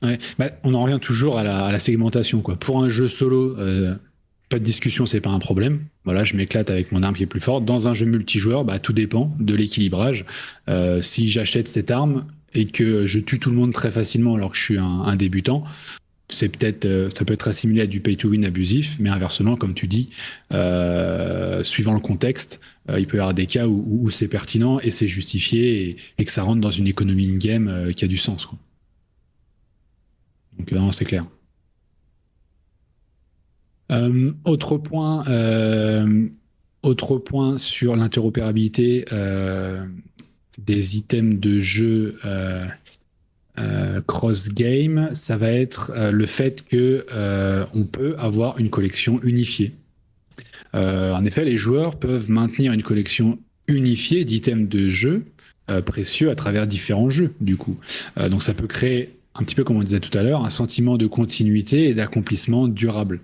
Bah, 0.00 0.50
on 0.62 0.74
en 0.74 0.82
revient 0.82 0.98
toujours 1.00 1.38
à 1.38 1.42
la, 1.42 1.78
segmentation. 1.78 2.40
Quoi. 2.40 2.56
Pour 2.56 2.82
un 2.82 2.88
jeu 2.88 3.08
solo, 3.08 3.56
euh, 3.58 3.94
pas 4.48 4.58
de 4.58 4.64
discussion, 4.64 5.06
c'est 5.06 5.20
pas 5.20 5.30
un 5.30 5.38
problème. 5.38 5.80
Voilà, 6.04 6.24
je 6.24 6.36
m'éclate 6.36 6.70
avec 6.70 6.92
mon 6.92 7.02
arme 7.02 7.14
qui 7.14 7.22
est 7.22 7.26
plus 7.26 7.40
forte. 7.40 7.64
Dans 7.64 7.88
un 7.88 7.94
jeu 7.94 8.06
multijoueur, 8.06 8.64
bah, 8.64 8.78
tout 8.78 8.92
dépend 8.92 9.34
de 9.38 9.54
l'équilibrage. 9.54 10.24
Euh, 10.68 11.02
si 11.02 11.28
j'achète 11.28 11.68
cette 11.68 11.90
arme 11.90 12.26
et 12.54 12.66
que 12.66 13.06
je 13.06 13.18
tue 13.18 13.38
tout 13.38 13.50
le 13.50 13.56
monde 13.56 13.72
très 13.72 13.90
facilement 13.90 14.34
alors 14.34 14.52
que 14.52 14.56
je 14.56 14.62
suis 14.62 14.78
un, 14.78 15.16
débutant, 15.16 15.64
c'est 16.30 16.48
peut-être, 16.48 16.84
euh, 16.84 17.10
ça 17.14 17.24
peut 17.24 17.34
être 17.34 17.48
assimilé 17.48 17.82
à 17.82 17.86
du 17.86 18.00
pay 18.00 18.16
to 18.16 18.28
win 18.28 18.44
abusif, 18.44 18.96
mais 19.00 19.10
inversement, 19.10 19.56
comme 19.56 19.74
tu 19.74 19.86
dis, 19.86 20.10
suivant 21.62 21.94
le 21.94 22.00
contexte, 22.00 22.60
il 22.96 23.06
peut 23.06 23.16
y 23.16 23.20
avoir 23.20 23.34
des 23.34 23.46
cas 23.46 23.66
où, 23.66 24.08
c'est 24.10 24.28
pertinent 24.28 24.78
et 24.80 24.90
c'est 24.90 25.08
justifié 25.08 25.90
et, 25.90 25.96
et, 26.18 26.24
que 26.24 26.32
ça 26.32 26.42
rentre 26.42 26.60
dans 26.60 26.70
une 26.70 26.86
économie 26.86 27.28
in-game 27.28 27.92
qui 27.94 28.04
a 28.04 28.08
du 28.08 28.16
sens. 28.16 28.46
Quoi. 28.46 28.58
Donc 30.58 30.72
non, 30.72 30.92
c'est 30.92 31.04
clair. 31.04 31.24
Euh, 33.90 34.32
autre 34.44 34.76
point, 34.76 35.26
euh, 35.28 36.26
autre 36.82 37.16
point 37.18 37.58
sur 37.58 37.96
l'interopérabilité 37.96 39.04
euh, 39.12 39.84
des 40.58 40.96
items 40.96 41.40
de 41.40 41.60
jeu 41.60 42.18
cross 44.06 44.50
game, 44.50 45.10
ça 45.14 45.36
va 45.36 45.50
être 45.50 45.92
le 46.12 46.26
fait 46.26 46.64
que 46.64 47.06
on 47.74 47.84
peut 47.84 48.14
avoir 48.18 48.58
une 48.58 48.70
collection 48.70 49.20
unifiée. 49.22 49.74
en 50.74 51.24
effet, 51.24 51.44
les 51.44 51.56
joueurs 51.56 51.96
peuvent 51.98 52.30
maintenir 52.30 52.72
une 52.72 52.82
collection 52.82 53.38
unifiée 53.66 54.24
d'items 54.24 54.68
de 54.68 54.88
jeu 54.88 55.24
précieux 55.86 56.30
à 56.30 56.36
travers 56.36 56.66
différents 56.68 57.10
jeux, 57.10 57.34
du 57.40 57.56
coup. 57.56 57.76
donc 58.30 58.42
ça 58.42 58.54
peut 58.54 58.68
créer 58.68 59.17
un 59.38 59.44
petit 59.44 59.54
peu 59.54 59.64
comme 59.64 59.76
on 59.76 59.82
disait 59.82 60.00
tout 60.00 60.16
à 60.18 60.22
l'heure, 60.22 60.44
un 60.44 60.50
sentiment 60.50 60.96
de 60.96 61.06
continuité 61.06 61.88
et 61.88 61.94
d'accomplissement 61.94 62.66
durable. 62.66 63.20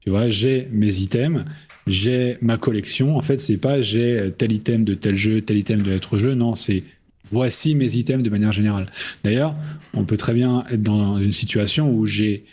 Tu 0.00 0.10
vois, 0.10 0.28
j'ai 0.28 0.68
mes 0.70 1.00
items, 1.00 1.44
j'ai 1.88 2.38
ma 2.40 2.56
collection. 2.56 3.16
En 3.16 3.22
fait, 3.22 3.40
c'est 3.40 3.56
pas 3.56 3.80
j'ai 3.80 4.32
tel 4.38 4.52
item 4.52 4.84
de 4.84 4.94
tel 4.94 5.16
jeu, 5.16 5.40
tel 5.40 5.56
item 5.56 5.82
de 5.82 5.90
l'autre 5.90 6.18
jeu. 6.18 6.34
Non, 6.34 6.54
c'est 6.54 6.84
voici 7.24 7.74
mes 7.74 7.96
items 7.96 8.22
de 8.22 8.30
manière 8.30 8.52
générale. 8.52 8.86
D'ailleurs, 9.24 9.56
on 9.94 10.04
peut 10.04 10.16
très 10.16 10.34
bien 10.34 10.64
être 10.70 10.82
dans 10.82 11.18
une 11.18 11.32
situation 11.32 11.92
où 11.92 12.06
j'ai 12.06 12.44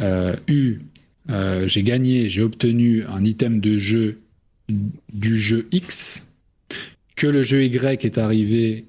euh, 0.00 0.34
eu, 0.48 0.78
euh, 1.30 1.68
j'ai 1.68 1.84
gagné, 1.84 2.28
j'ai 2.28 2.42
obtenu 2.42 3.04
un 3.04 3.24
item 3.24 3.60
de 3.60 3.78
jeu 3.78 4.20
du 5.12 5.38
jeu 5.38 5.68
X, 5.72 6.26
que 7.16 7.26
le 7.26 7.42
jeu 7.42 7.64
Y 7.64 8.04
est 8.04 8.18
arrivé 8.18 8.86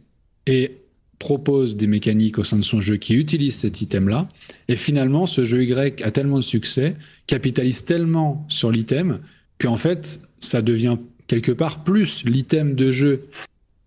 et 0.48 0.81
propose 1.22 1.78
des 1.78 1.86
mécaniques 1.86 2.40
au 2.40 2.44
sein 2.44 2.58
de 2.58 2.64
son 2.64 2.82
jeu 2.82 2.98
qui 2.98 3.14
utilisent 3.14 3.58
cet 3.58 3.80
item-là, 3.80 4.28
et 4.68 4.76
finalement, 4.76 5.28
ce 5.28 5.46
jeu 5.46 5.64
Y 5.64 6.02
a 6.02 6.10
tellement 6.10 6.38
de 6.38 6.44
succès, 6.44 6.96
capitalise 7.28 7.86
tellement 7.86 8.44
sur 8.50 8.72
l'item, 8.72 9.20
qu'en 9.60 9.78
fait, 9.78 10.20
ça 10.40 10.64
devient 10.64 10.98
quelque 11.28 11.52
part 11.52 11.84
plus 11.84 12.26
l'item 12.26 12.74
de 12.74 12.92
jeu 12.92 13.28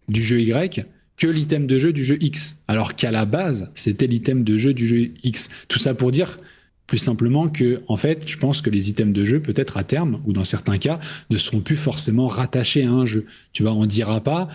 du 0.08 0.22
jeu 0.22 0.40
Y 0.40 0.86
que 1.16 1.26
l'item 1.26 1.66
de 1.66 1.78
jeu 1.80 1.92
du 1.92 2.04
jeu 2.04 2.18
X. 2.20 2.56
Alors 2.68 2.94
qu'à 2.94 3.10
la 3.10 3.24
base, 3.24 3.68
c'était 3.74 4.06
l'item 4.06 4.44
de 4.44 4.56
jeu 4.56 4.72
du 4.72 4.86
jeu 4.86 5.10
X. 5.24 5.50
Tout 5.66 5.80
ça 5.80 5.92
pour 5.94 6.12
dire 6.12 6.36
plus 6.86 6.98
simplement 6.98 7.48
que, 7.48 7.82
en 7.88 7.96
fait, 7.96 8.22
je 8.26 8.38
pense 8.38 8.60
que 8.60 8.70
les 8.70 8.90
items 8.90 9.12
de 9.12 9.24
jeu, 9.24 9.40
peut-être 9.40 9.76
à 9.76 9.84
terme, 9.84 10.20
ou 10.24 10.32
dans 10.32 10.44
certains 10.44 10.78
cas, 10.78 11.00
ne 11.30 11.36
seront 11.36 11.60
plus 11.60 11.76
forcément 11.76 12.28
rattachés 12.28 12.84
à 12.84 12.90
un 12.90 13.06
jeu. 13.06 13.24
Tu 13.52 13.62
vois, 13.62 13.72
on 13.72 13.86
dira 13.86 14.22
pas, 14.22 14.48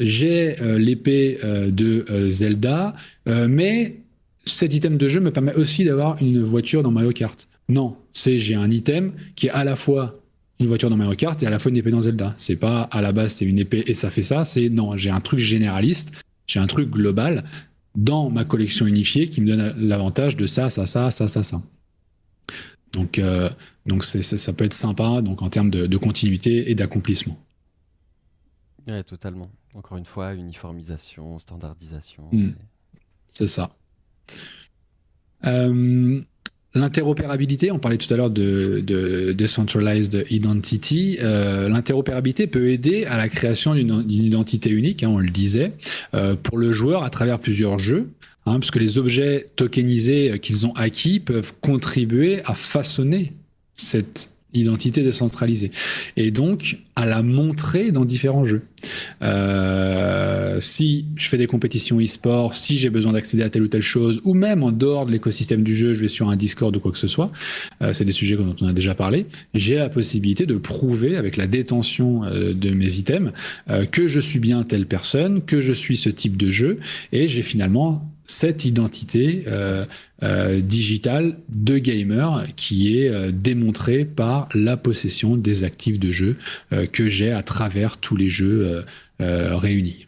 j'ai 0.00 0.60
euh, 0.60 0.78
l'épée 0.78 1.38
euh, 1.44 1.70
de 1.70 2.04
euh, 2.10 2.30
Zelda, 2.30 2.94
mais 3.26 3.96
cet 4.44 4.74
item 4.74 4.98
de 4.98 5.08
jeu 5.08 5.20
me 5.20 5.30
permet 5.30 5.54
aussi 5.54 5.84
d'avoir 5.84 6.20
une 6.20 6.42
voiture 6.42 6.82
dans 6.82 6.90
Mario 6.90 7.12
Kart. 7.12 7.48
Non, 7.68 7.96
c'est 8.12 8.38
j'ai 8.38 8.54
un 8.54 8.70
item 8.70 9.12
qui 9.36 9.46
est 9.46 9.50
à 9.50 9.64
la 9.64 9.76
fois 9.76 10.12
une 10.60 10.66
voiture 10.66 10.90
dans 10.90 10.96
Mario 10.96 11.16
Kart 11.16 11.42
et 11.42 11.46
à 11.46 11.50
la 11.50 11.58
fois 11.58 11.70
une 11.70 11.78
épée 11.78 11.90
dans 11.90 12.02
Zelda. 12.02 12.34
C'est 12.36 12.56
pas 12.56 12.82
à 12.82 13.00
la 13.00 13.12
base 13.12 13.34
c'est 13.34 13.46
une 13.46 13.58
épée 13.58 13.84
et 13.86 13.94
ça 13.94 14.10
fait 14.10 14.22
ça, 14.22 14.44
c'est 14.44 14.68
non, 14.68 14.96
j'ai 14.96 15.10
un 15.10 15.20
truc 15.20 15.40
généraliste, 15.40 16.12
j'ai 16.46 16.60
un 16.60 16.66
truc 16.66 16.90
global 16.90 17.44
dans 17.96 18.28
ma 18.28 18.44
collection 18.44 18.86
unifiée 18.86 19.28
qui 19.28 19.40
me 19.40 19.46
donne 19.46 19.74
l'avantage 19.78 20.36
de 20.36 20.46
ça, 20.46 20.68
ça, 20.68 20.84
ça, 20.84 21.10
ça, 21.10 21.28
ça, 21.28 21.42
ça. 21.42 21.62
Donc, 22.92 23.20
donc 23.86 24.04
ça, 24.04 24.52
peut 24.52 24.64
être 24.64 24.74
sympa 24.74 25.20
donc 25.20 25.42
en 25.42 25.50
termes 25.50 25.70
de, 25.70 25.96
continuité 25.96 26.70
et 26.70 26.74
d'accomplissement. 26.74 27.38
Ouais, 28.88 29.02
totalement. 29.02 29.50
Encore 29.74 29.98
une 29.98 30.04
fois, 30.04 30.34
uniformisation, 30.34 31.38
standardisation. 31.38 32.24
Hmm. 32.32 32.52
C'est 33.30 33.46
ça. 33.46 33.70
Euh, 35.46 36.20
l'interopérabilité, 36.74 37.70
on 37.70 37.78
parlait 37.78 37.98
tout 37.98 38.12
à 38.12 38.16
l'heure 38.16 38.30
de, 38.30 38.80
Decentralized 39.32 40.26
Identity. 40.30 41.18
Euh, 41.22 41.68
l'interopérabilité 41.68 42.46
peut 42.46 42.68
aider 42.70 43.04
à 43.06 43.16
la 43.16 43.28
création 43.28 43.74
d'une 43.74 44.10
identité 44.10 44.70
unique, 44.70 45.02
hein, 45.02 45.10
on 45.10 45.18
le 45.18 45.30
disait, 45.30 45.72
euh, 46.14 46.36
pour 46.36 46.58
le 46.58 46.72
joueur 46.72 47.02
à 47.02 47.10
travers 47.10 47.38
plusieurs 47.38 47.78
jeux. 47.78 48.10
Hein, 48.46 48.58
puisque 48.58 48.76
les 48.76 48.98
objets 48.98 49.46
tokenisés 49.56 50.38
qu'ils 50.38 50.66
ont 50.66 50.74
acquis 50.74 51.18
peuvent 51.18 51.54
contribuer 51.62 52.42
à 52.44 52.52
façonner 52.52 53.32
cette 53.74 54.33
identité 54.54 55.02
décentralisée. 55.02 55.70
Et 56.16 56.30
donc, 56.30 56.78
à 56.96 57.06
la 57.06 57.22
montrer 57.22 57.90
dans 57.90 58.04
différents 58.04 58.44
jeux. 58.44 58.62
Euh, 59.22 60.60
si 60.60 61.06
je 61.16 61.28
fais 61.28 61.38
des 61.38 61.46
compétitions 61.46 62.00
e-sport, 62.00 62.54
si 62.54 62.76
j'ai 62.76 62.90
besoin 62.90 63.12
d'accéder 63.12 63.42
à 63.42 63.50
telle 63.50 63.62
ou 63.62 63.68
telle 63.68 63.82
chose, 63.82 64.20
ou 64.24 64.34
même 64.34 64.62
en 64.62 64.70
dehors 64.70 65.06
de 65.06 65.12
l'écosystème 65.12 65.62
du 65.62 65.74
jeu, 65.74 65.94
je 65.94 66.02
vais 66.02 66.08
sur 66.08 66.28
un 66.28 66.36
Discord 66.36 66.74
ou 66.76 66.80
quoi 66.80 66.92
que 66.92 66.98
ce 66.98 67.08
soit, 67.08 67.32
euh, 67.82 67.92
c'est 67.92 68.04
des 68.04 68.12
sujets 68.12 68.36
dont 68.36 68.54
on 68.60 68.66
a 68.66 68.72
déjà 68.72 68.94
parlé, 68.94 69.26
j'ai 69.54 69.76
la 69.76 69.88
possibilité 69.88 70.46
de 70.46 70.56
prouver 70.56 71.16
avec 71.16 71.36
la 71.36 71.46
détention 71.46 72.24
euh, 72.24 72.54
de 72.54 72.70
mes 72.70 72.94
items 72.96 73.32
que 73.90 74.08
je 74.08 74.20
suis 74.20 74.38
bien 74.38 74.62
telle 74.62 74.86
personne, 74.86 75.42
que 75.42 75.60
je 75.60 75.72
suis 75.72 75.96
ce 75.96 76.08
type 76.08 76.36
de 76.36 76.50
jeu, 76.50 76.78
et 77.12 77.28
j'ai 77.28 77.42
finalement 77.42 78.02
cette 78.26 78.64
identité 78.64 79.44
euh, 79.46 79.84
euh, 80.22 80.60
digitale 80.60 81.38
de 81.48 81.78
gamer 81.78 82.46
qui 82.56 82.98
est 82.98 83.08
euh, 83.08 83.30
démontrée 83.32 84.04
par 84.04 84.48
la 84.54 84.76
possession 84.76 85.36
des 85.36 85.64
actifs 85.64 85.98
de 85.98 86.12
jeu 86.12 86.36
que 86.92 87.08
j'ai 87.08 87.30
à 87.32 87.42
travers 87.42 87.98
tous 87.98 88.16
les 88.16 88.28
jeux 88.28 88.84
réunis. 89.20 90.06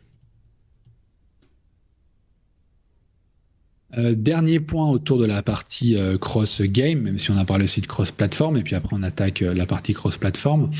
dernier 3.96 4.60
point 4.60 4.90
autour 4.90 5.18
de 5.18 5.24
la 5.24 5.42
partie 5.42 5.96
cross 6.20 6.60
game, 6.62 7.00
même 7.00 7.18
si 7.18 7.30
on 7.30 7.36
a 7.36 7.44
parlé 7.44 7.64
aussi 7.64 7.80
de 7.80 7.86
cross 7.86 8.10
platform, 8.10 8.56
et 8.56 8.62
puis 8.62 8.74
après 8.74 8.96
on 8.96 9.02
attaque 9.02 9.40
la 9.40 9.66
partie 9.66 9.94
cross 9.94 10.16
platform 10.18 10.70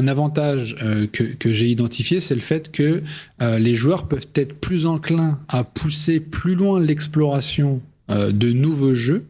un 0.00 0.08
avantage 0.08 0.76
euh, 0.82 1.06
que, 1.06 1.52
j'ai 1.52 1.68
identifié, 1.68 2.20
c'est 2.20 2.34
le 2.34 2.40
fait 2.40 2.72
que 2.72 3.02
euh, 3.42 3.58
les 3.58 3.74
joueurs 3.74 4.08
peuvent 4.08 4.28
être 4.34 4.54
plus 4.54 4.86
enclins 4.86 5.38
à 5.48 5.62
pousser 5.62 6.20
plus 6.20 6.54
loin 6.54 6.80
l'exploration 6.80 7.82
euh, 8.10 8.32
de 8.32 8.50
nouveaux 8.50 8.94
jeux 8.94 9.26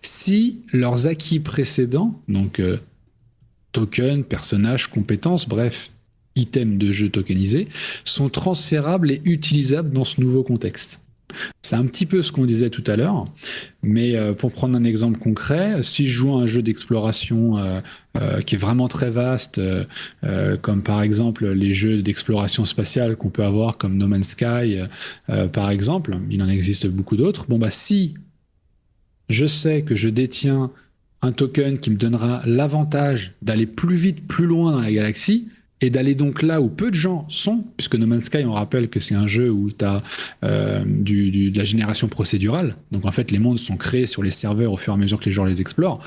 si 0.00 0.60
leurs 0.72 1.06
acquis 1.06 1.38
précédents, 1.38 2.20
donc 2.26 2.60
tokens, 3.70 4.24
personnages, 4.28 4.88
compétences, 4.88 5.48
bref, 5.48 5.92
items 6.34 6.76
de 6.76 6.90
jeu 6.90 7.08
tokenisés, 7.08 7.68
sont 8.04 8.28
transférables 8.30 9.12
et 9.12 9.20
utilisables 9.24 9.92
dans 9.92 10.04
ce 10.04 10.20
nouveau 10.20 10.42
contexte. 10.42 11.00
C'est 11.62 11.76
un 11.76 11.86
petit 11.86 12.06
peu 12.06 12.22
ce 12.22 12.32
qu'on 12.32 12.46
disait 12.46 12.70
tout 12.70 12.84
à 12.86 12.96
l'heure, 12.96 13.24
mais 13.82 14.16
euh, 14.16 14.32
pour 14.32 14.52
prendre 14.52 14.76
un 14.76 14.84
exemple 14.84 15.18
concret, 15.18 15.82
si 15.82 16.08
je 16.08 16.12
joue 16.12 16.34
un 16.34 16.46
jeu 16.46 16.62
d'exploration 16.62 17.58
euh, 17.58 17.80
euh, 18.16 18.40
qui 18.40 18.54
est 18.54 18.58
vraiment 18.58 18.88
très 18.88 19.10
vaste, 19.10 19.60
comme 20.62 20.82
par 20.82 21.02
exemple 21.02 21.48
les 21.48 21.74
jeux 21.74 22.02
d'exploration 22.02 22.64
spatiale 22.64 23.16
qu'on 23.16 23.30
peut 23.30 23.44
avoir 23.44 23.78
comme 23.78 23.96
No 23.96 24.06
Man's 24.06 24.30
Sky, 24.30 24.80
par 25.52 25.70
exemple, 25.70 26.16
il 26.30 26.42
en 26.42 26.48
existe 26.48 26.86
beaucoup 26.86 27.16
d'autres. 27.16 27.46
Bon 27.48 27.58
bah 27.58 27.70
si 27.70 28.14
je 29.28 29.46
sais 29.46 29.82
que 29.82 29.94
je 29.94 30.08
détiens 30.08 30.70
un 31.22 31.32
token 31.32 31.78
qui 31.78 31.90
me 31.90 31.96
donnera 31.96 32.42
l'avantage 32.46 33.34
d'aller 33.42 33.66
plus 33.66 33.96
vite, 33.96 34.26
plus 34.26 34.46
loin 34.46 34.72
dans 34.72 34.80
la 34.80 34.90
galaxie, 34.90 35.48
et 35.80 35.90
d'aller 35.90 36.14
donc 36.14 36.42
là 36.42 36.60
où 36.60 36.68
peu 36.68 36.90
de 36.90 36.96
gens 36.96 37.26
sont, 37.28 37.64
puisque 37.76 37.94
No 37.94 38.06
Man's 38.06 38.24
Sky, 38.24 38.44
on 38.44 38.52
rappelle 38.52 38.88
que 38.88 39.00
c'est 39.00 39.14
un 39.14 39.26
jeu 39.26 39.50
où 39.50 39.70
tu 39.70 39.84
as 39.84 40.02
euh, 40.44 40.84
de 40.84 41.56
la 41.56 41.64
génération 41.64 42.08
procédurale. 42.08 42.76
Donc 42.92 43.06
en 43.06 43.12
fait, 43.12 43.30
les 43.30 43.38
mondes 43.38 43.58
sont 43.58 43.76
créés 43.76 44.06
sur 44.06 44.22
les 44.22 44.30
serveurs 44.30 44.72
au 44.72 44.76
fur 44.76 44.92
et 44.92 44.96
à 44.96 44.98
mesure 44.98 45.18
que 45.18 45.26
les 45.26 45.32
joueurs 45.32 45.46
les 45.46 45.60
explorent. 45.60 46.02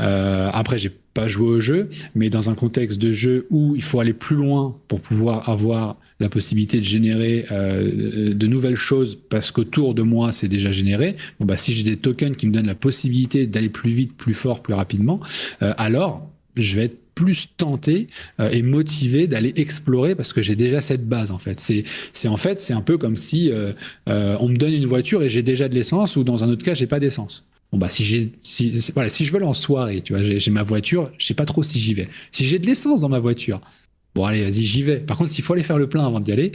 Euh, 0.00 0.50
après, 0.52 0.78
j'ai 0.78 0.92
pas 1.14 1.26
joué 1.26 1.48
au 1.48 1.60
jeu, 1.60 1.88
mais 2.14 2.30
dans 2.30 2.48
un 2.48 2.54
contexte 2.54 2.98
de 2.98 3.10
jeu 3.10 3.46
où 3.50 3.74
il 3.74 3.82
faut 3.82 3.98
aller 3.98 4.12
plus 4.12 4.36
loin 4.36 4.76
pour 4.86 5.00
pouvoir 5.00 5.48
avoir 5.48 5.96
la 6.20 6.28
possibilité 6.28 6.78
de 6.78 6.84
générer 6.84 7.46
euh, 7.50 8.34
de 8.34 8.46
nouvelles 8.46 8.76
choses 8.76 9.18
parce 9.28 9.50
qu'autour 9.50 9.94
de 9.94 10.02
moi 10.02 10.30
c'est 10.30 10.46
déjà 10.46 10.70
généré. 10.70 11.16
Bon 11.40 11.46
bah 11.46 11.56
si 11.56 11.72
j'ai 11.72 11.82
des 11.82 11.96
tokens 11.96 12.36
qui 12.36 12.46
me 12.46 12.52
donnent 12.52 12.68
la 12.68 12.76
possibilité 12.76 13.46
d'aller 13.46 13.68
plus 13.68 13.90
vite, 13.90 14.16
plus 14.16 14.34
fort, 14.34 14.62
plus 14.62 14.74
rapidement, 14.74 15.18
euh, 15.62 15.74
alors 15.76 16.30
je 16.56 16.76
vais 16.76 16.84
être 16.84 16.98
plus 17.18 17.48
tenté 17.56 18.06
euh, 18.38 18.48
et 18.52 18.62
motivé 18.62 19.26
d'aller 19.26 19.52
explorer 19.56 20.14
parce 20.14 20.32
que 20.32 20.40
j'ai 20.40 20.54
déjà 20.54 20.80
cette 20.80 21.08
base 21.08 21.32
en 21.32 21.38
fait. 21.40 21.58
C'est 21.58 22.28
en 22.28 22.36
fait 22.36 22.60
c'est 22.60 22.74
un 22.74 22.80
peu 22.80 22.96
comme 22.96 23.16
si 23.16 23.50
euh, 23.50 23.72
euh, 24.08 24.36
on 24.38 24.48
me 24.48 24.56
donne 24.56 24.72
une 24.72 24.86
voiture 24.86 25.20
et 25.24 25.28
j'ai 25.28 25.42
déjà 25.42 25.68
de 25.68 25.74
l'essence 25.74 26.14
ou 26.14 26.22
dans 26.22 26.44
un 26.44 26.48
autre 26.48 26.64
cas 26.64 26.74
j'ai 26.74 26.86
pas 26.86 27.00
d'essence. 27.00 27.44
Bon 27.72 27.78
bah 27.78 27.90
si 27.90 28.04
j'ai 28.04 28.30
si 28.40 28.70
voilà 28.94 29.10
si 29.10 29.24
je 29.24 29.32
veux 29.32 29.38
aller 29.38 29.46
en 29.46 29.52
soirée, 29.52 30.00
tu 30.00 30.12
vois, 30.12 30.22
j'ai 30.22 30.50
ma 30.52 30.62
voiture, 30.62 31.10
je 31.18 31.26
sais 31.26 31.34
pas 31.34 31.44
trop 31.44 31.64
si 31.64 31.80
j'y 31.80 31.92
vais. 31.92 32.06
Si 32.30 32.44
j'ai 32.44 32.60
de 32.60 32.66
l'essence 32.66 33.00
dans 33.00 33.08
ma 33.08 33.18
voiture, 33.18 33.60
bon 34.14 34.24
allez 34.24 34.44
vas-y 34.44 34.62
j'y 34.64 34.82
vais. 34.84 34.98
Par 35.00 35.16
contre 35.16 35.30
s'il 35.30 35.42
faut 35.42 35.54
aller 35.54 35.64
faire 35.64 35.78
le 35.78 35.88
plein 35.88 36.06
avant 36.06 36.20
d'y 36.20 36.30
aller, 36.30 36.52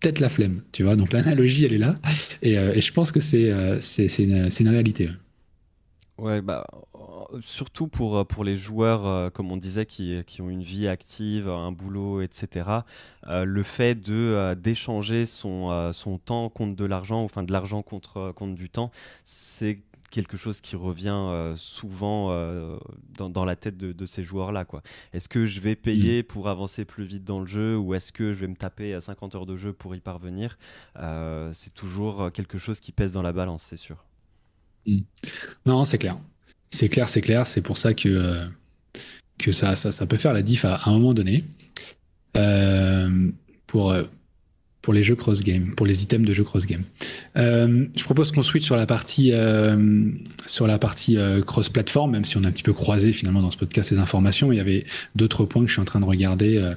peut-être 0.00 0.20
la 0.20 0.28
flemme, 0.28 0.60
tu 0.72 0.82
vois. 0.82 0.94
Donc 0.96 1.14
l'analogie 1.14 1.64
elle 1.64 1.72
est 1.72 1.78
là 1.78 1.94
et, 2.42 2.52
et 2.52 2.80
je 2.82 2.92
pense 2.92 3.12
que 3.12 3.20
c'est 3.20 3.50
c'est 3.80 4.24
une, 4.24 4.50
une 4.60 4.68
réalité. 4.68 5.08
Ouais 6.18 6.42
bah 6.42 6.66
surtout 7.40 7.88
pour, 7.88 8.18
euh, 8.18 8.24
pour 8.24 8.44
les 8.44 8.56
joueurs, 8.56 9.06
euh, 9.06 9.30
comme 9.30 9.50
on 9.50 9.56
disait, 9.56 9.86
qui, 9.86 10.22
qui, 10.26 10.42
ont 10.42 10.50
une 10.50 10.62
vie 10.62 10.88
active, 10.88 11.48
un 11.48 11.72
boulot, 11.72 12.22
etc., 12.22 12.68
euh, 13.28 13.44
le 13.44 13.62
fait 13.62 13.94
de 13.94 14.54
d'échanger 14.54 15.26
son, 15.26 15.92
son 15.92 16.18
temps 16.18 16.48
contre 16.48 16.76
de 16.76 16.84
l'argent, 16.84 17.22
enfin 17.22 17.42
de 17.42 17.52
l'argent 17.52 17.82
contre, 17.82 18.32
contre 18.32 18.54
du 18.54 18.68
temps, 18.68 18.90
c'est 19.24 19.82
quelque 20.10 20.36
chose 20.36 20.60
qui 20.60 20.76
revient 20.76 21.54
souvent 21.56 22.28
dans, 23.16 23.44
la 23.44 23.56
tête 23.56 23.78
de, 23.78 24.06
ces 24.06 24.22
joueurs-là. 24.22 24.66
Est-ce 25.12 25.28
que 25.28 25.46
je 25.46 25.60
vais 25.60 25.74
payer 25.74 26.22
mm. 26.22 26.26
pour 26.26 26.48
avancer 26.48 26.84
plus 26.84 27.04
vite 27.04 27.24
dans 27.24 27.40
le 27.40 27.46
jeu 27.46 27.78
ou 27.78 27.94
est-ce 27.94 28.12
que 28.12 28.32
je 28.32 28.40
vais 28.40 28.48
me 28.48 28.56
taper 28.56 28.94
à 28.94 29.00
50 29.00 29.34
heures 29.34 29.46
de 29.46 29.56
jeu 29.56 29.72
pour 29.72 29.94
y 29.94 30.00
parvenir 30.00 30.58
C'est 31.52 31.72
toujours 31.74 32.30
quelque 32.32 32.58
chose 32.58 32.80
qui 32.80 32.92
pèse 32.92 33.12
dans 33.12 33.22
la 33.22 33.32
balance, 33.32 33.62
c'est 33.62 33.78
sûr. 33.78 34.04
Mm. 34.86 35.00
Non, 35.66 35.84
c'est 35.84 35.98
clair. 35.98 36.18
C'est 36.72 36.88
clair, 36.88 37.08
c'est 37.08 37.20
clair. 37.20 37.46
C'est 37.46 37.60
pour 37.60 37.78
ça 37.78 37.94
que, 37.94 38.48
que 39.38 39.52
ça, 39.52 39.76
ça, 39.76 40.06
peut 40.06 40.16
faire 40.16 40.32
la 40.32 40.42
diff 40.42 40.64
à, 40.64 40.80
un 40.86 40.92
moment 40.92 41.14
donné. 41.14 41.44
pour 43.66 43.94
pour 44.82 44.92
les 44.92 45.04
jeux 45.04 45.14
cross-game, 45.14 45.74
pour 45.76 45.86
les 45.86 46.02
items 46.02 46.28
de 46.28 46.34
jeux 46.34 46.42
cross-game. 46.42 46.82
Euh, 47.38 47.86
je 47.96 48.02
propose 48.02 48.32
qu'on 48.32 48.42
switch 48.42 48.64
sur 48.64 48.76
la 48.76 48.84
partie, 48.84 49.30
euh, 49.32 50.10
sur 50.46 50.66
la 50.66 50.78
partie 50.78 51.16
euh, 51.16 51.40
cross-platform, 51.40 52.10
même 52.10 52.24
si 52.24 52.36
on 52.36 52.42
a 52.42 52.48
un 52.48 52.50
petit 52.50 52.64
peu 52.64 52.72
croisé 52.72 53.12
finalement 53.12 53.42
dans 53.42 53.52
ce 53.52 53.56
podcast 53.56 53.90
ces 53.90 54.00
informations. 54.00 54.50
Il 54.50 54.56
y 54.56 54.60
avait 54.60 54.84
d'autres 55.14 55.44
points 55.44 55.62
que 55.62 55.68
je 55.68 55.74
suis 55.74 55.80
en 55.80 55.86
train 55.86 56.00
de 56.00 56.04
regarder 56.04 56.74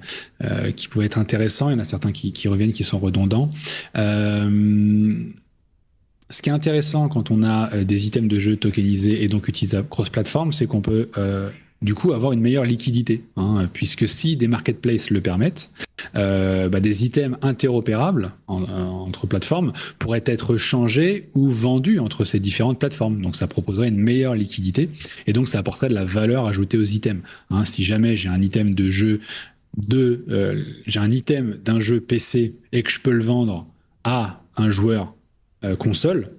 qui 0.75 0.87
pouvaient 0.87 1.07
être 1.07 1.17
intéressants. 1.17 1.69
Il 1.69 1.73
y 1.73 1.75
en 1.75 1.79
a 1.79 1.85
certains 1.85 2.11
qui 2.11 2.47
reviennent, 2.47 2.71
qui 2.71 2.83
sont 2.83 2.99
redondants. 2.99 3.49
Ce 6.29 6.41
qui 6.41 6.49
est 6.49 6.53
intéressant 6.53 7.07
quand 7.07 7.31
on 7.31 7.43
a 7.43 7.83
des 7.83 8.07
items 8.07 8.29
de 8.29 8.39
jeu 8.39 8.55
tokenisés 8.55 9.23
et 9.23 9.27
donc 9.27 9.47
utilisables 9.47 9.87
cross-platform, 9.87 10.51
c'est 10.51 10.65
qu'on 10.65 10.81
peut 10.81 11.09
du 11.81 11.93
coup 11.93 12.13
avoir 12.13 12.31
une 12.31 12.41
meilleure 12.41 12.65
liquidité. 12.65 13.23
Hein, 13.37 13.69
puisque 13.71 14.07
si 14.07 14.35
des 14.35 14.47
marketplaces 14.47 15.09
le 15.09 15.21
permettent, 15.21 15.69
euh, 16.15 16.69
bah, 16.69 16.79
des 16.79 17.05
items 17.05 17.37
interopérables 17.41 18.33
euh, 18.49 18.53
entre 18.53 19.27
plateformes 19.27 19.73
pourraient 19.99 20.23
être 20.25 20.57
changés 20.57 21.29
ou 21.33 21.49
vendus 21.49 21.99
entre 21.99 22.25
ces 22.25 22.39
différentes 22.39 22.79
plateformes. 22.79 23.21
Donc 23.21 23.35
ça 23.35 23.47
proposerait 23.47 23.87
une 23.87 23.97
meilleure 23.97 24.35
liquidité 24.35 24.89
et 25.27 25.33
donc 25.33 25.47
ça 25.47 25.59
apporterait 25.59 25.89
de 25.89 25.93
la 25.93 26.05
valeur 26.05 26.47
ajoutée 26.47 26.77
aux 26.77 26.83
items. 26.83 27.21
Hein, 27.49 27.65
si 27.65 27.83
jamais 27.83 28.15
j'ai 28.15 28.29
un 28.29 28.41
item 28.41 28.73
de 28.73 28.89
jeu 28.89 29.19
de 29.77 30.23
euh, 30.29 30.59
j'ai 30.87 30.99
un 30.99 31.11
item 31.11 31.57
d'un 31.63 31.79
jeu 31.79 31.99
PC 31.99 32.55
et 32.71 32.81
que 32.81 32.91
je 32.91 32.99
peux 32.99 33.11
le 33.11 33.23
vendre 33.23 33.67
à 34.03 34.41
un 34.57 34.69
joueur 34.69 35.14
console, 35.77 36.31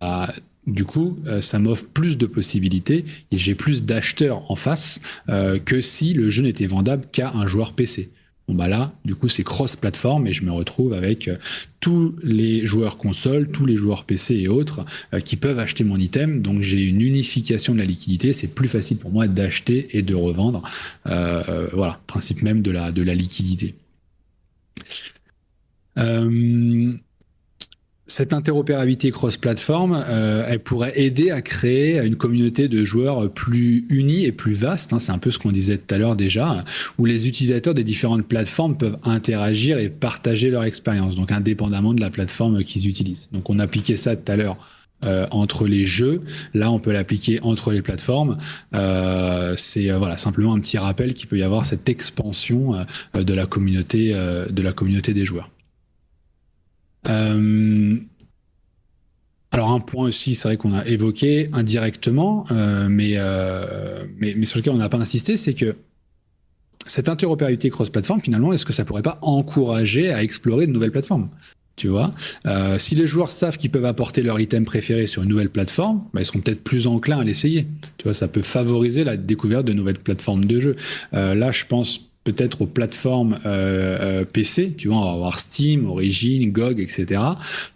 bah, 0.00 0.32
du 0.66 0.84
coup, 0.84 1.18
euh, 1.26 1.40
ça 1.40 1.58
m'offre 1.58 1.86
plus 1.86 2.18
de 2.18 2.26
possibilités 2.26 3.04
et 3.30 3.38
j'ai 3.38 3.54
plus 3.54 3.84
d'acheteurs 3.84 4.50
en 4.50 4.56
face 4.56 5.00
euh, 5.28 5.58
que 5.58 5.80
si 5.80 6.12
le 6.12 6.28
jeu 6.28 6.42
n'était 6.42 6.66
vendable 6.66 7.06
qu'à 7.12 7.30
un 7.32 7.46
joueur 7.46 7.72
PC. 7.72 8.10
Bon 8.48 8.54
bah 8.54 8.68
là, 8.68 8.92
du 9.04 9.16
coup, 9.16 9.28
c'est 9.28 9.42
cross-platform 9.42 10.26
et 10.28 10.32
je 10.32 10.44
me 10.44 10.52
retrouve 10.52 10.92
avec 10.92 11.26
euh, 11.26 11.36
tous 11.80 12.16
les 12.22 12.64
joueurs 12.66 12.96
console, 12.96 13.48
tous 13.48 13.66
les 13.66 13.76
joueurs 13.76 14.04
PC 14.04 14.36
et 14.36 14.48
autres 14.48 14.84
qui 15.24 15.36
peuvent 15.36 15.58
acheter 15.58 15.84
mon 15.84 15.98
item. 15.98 16.42
Donc 16.42 16.62
j'ai 16.62 16.84
une 16.84 17.00
unification 17.00 17.72
de 17.72 17.78
la 17.78 17.84
liquidité. 17.84 18.32
C'est 18.32 18.48
plus 18.48 18.68
facile 18.68 18.98
pour 18.98 19.12
moi 19.12 19.28
d'acheter 19.28 19.96
et 19.96 20.02
de 20.02 20.14
revendre. 20.14 20.62
voilà, 21.04 22.00
principe 22.08 22.42
même 22.42 22.62
de 22.62 22.72
la, 22.72 22.90
de 22.90 23.02
la 23.02 23.14
liquidité. 23.14 23.74
Cette 28.08 28.32
interopérabilité 28.32 29.10
cross-platform, 29.10 30.04
euh, 30.08 30.46
elle 30.48 30.60
pourrait 30.60 30.92
aider 30.94 31.32
à 31.32 31.42
créer 31.42 31.98
une 31.98 32.14
communauté 32.14 32.68
de 32.68 32.84
joueurs 32.84 33.28
plus 33.32 33.84
unis 33.88 34.24
et 34.24 34.30
plus 34.30 34.52
vaste. 34.52 34.92
Hein, 34.92 35.00
c'est 35.00 35.10
un 35.10 35.18
peu 35.18 35.32
ce 35.32 35.40
qu'on 35.40 35.50
disait 35.50 35.76
tout 35.78 35.92
à 35.92 35.98
l'heure 35.98 36.14
déjà, 36.14 36.64
où 36.98 37.04
les 37.04 37.26
utilisateurs 37.26 37.74
des 37.74 37.82
différentes 37.82 38.24
plateformes 38.28 38.76
peuvent 38.76 38.98
interagir 39.02 39.78
et 39.78 39.90
partager 39.90 40.50
leur 40.50 40.62
expérience, 40.62 41.16
donc 41.16 41.32
indépendamment 41.32 41.94
de 41.94 42.00
la 42.00 42.10
plateforme 42.10 42.62
qu'ils 42.62 42.86
utilisent. 42.86 43.28
Donc 43.32 43.50
on 43.50 43.58
appliquait 43.58 43.96
ça 43.96 44.14
tout 44.14 44.30
à 44.30 44.36
l'heure 44.36 44.56
euh, 45.02 45.26
entre 45.32 45.66
les 45.66 45.84
jeux. 45.84 46.20
Là, 46.54 46.70
on 46.70 46.78
peut 46.78 46.92
l'appliquer 46.92 47.40
entre 47.42 47.72
les 47.72 47.82
plateformes. 47.82 48.38
Euh, 48.72 49.54
c'est 49.56 49.90
voilà 49.90 50.16
simplement 50.16 50.54
un 50.54 50.60
petit 50.60 50.78
rappel 50.78 51.12
qu'il 51.12 51.26
peut 51.26 51.38
y 51.38 51.42
avoir 51.42 51.64
cette 51.64 51.88
expansion 51.88 52.86
de 53.14 53.34
la 53.34 53.46
communauté 53.46 54.12
de 54.12 54.62
la 54.62 54.72
communauté 54.72 55.12
des 55.12 55.24
joueurs. 55.24 55.50
Euh, 57.08 57.96
alors 59.50 59.70
un 59.70 59.80
point 59.80 60.08
aussi, 60.08 60.34
c'est 60.34 60.48
vrai 60.48 60.56
qu'on 60.56 60.74
a 60.74 60.84
évoqué 60.86 61.48
indirectement, 61.52 62.46
euh, 62.50 62.88
euh, 62.90 64.04
mais, 64.18 64.34
mais, 64.36 64.44
sur 64.44 64.58
lequel 64.58 64.72
on 64.72 64.78
n'a 64.78 64.88
pas 64.88 64.98
insisté, 64.98 65.36
c'est 65.36 65.54
que 65.54 65.76
cette 66.84 67.08
interopérabilité 67.08 67.70
cross-platform, 67.70 68.20
finalement, 68.20 68.52
est-ce 68.52 68.64
que 68.64 68.72
ça 68.72 68.84
pourrait 68.84 69.02
pas 69.02 69.18
encourager 69.22 70.12
à 70.12 70.22
explorer 70.22 70.66
de 70.66 70.72
nouvelles 70.72 70.92
plateformes 70.92 71.28
tu 71.78 71.88
vois, 71.88 72.14
si 72.78 72.94
les 72.94 73.06
joueurs 73.06 73.30
savent 73.30 73.58
qu'ils 73.58 73.70
peuvent 73.70 73.84
apporter 73.84 74.22
leur 74.22 74.40
item 74.40 74.64
préféré 74.64 75.06
sur 75.06 75.24
une 75.24 75.28
nouvelle 75.28 75.50
plateforme, 75.50 76.04
bah, 76.14 76.22
ils 76.22 76.24
seront 76.24 76.40
peut-être 76.40 76.64
plus 76.64 76.86
enclins 76.86 77.18
à 77.18 77.22
l'essayer. 77.22 77.66
Tu 77.98 78.04
vois, 78.04 78.14
ça 78.14 78.28
peut 78.28 78.40
favoriser 78.40 79.04
la 79.04 79.18
découverte 79.18 79.66
de 79.66 79.74
nouvelles 79.74 79.98
plateformes 79.98 80.46
de 80.46 80.58
jeu. 80.58 80.76
là, 81.12 81.52
je 81.52 81.66
pense 81.66 82.08
peut-être 82.26 82.62
aux 82.62 82.66
plateformes 82.66 83.38
euh, 83.46 84.22
euh, 84.22 84.24
PC, 84.24 84.74
tu 84.76 84.88
vois, 84.88 84.98
on 84.98 85.04
va 85.04 85.12
avoir 85.12 85.38
Steam, 85.38 85.88
Origin, 85.88 86.50
GOG, 86.50 86.80
etc. 86.80 87.22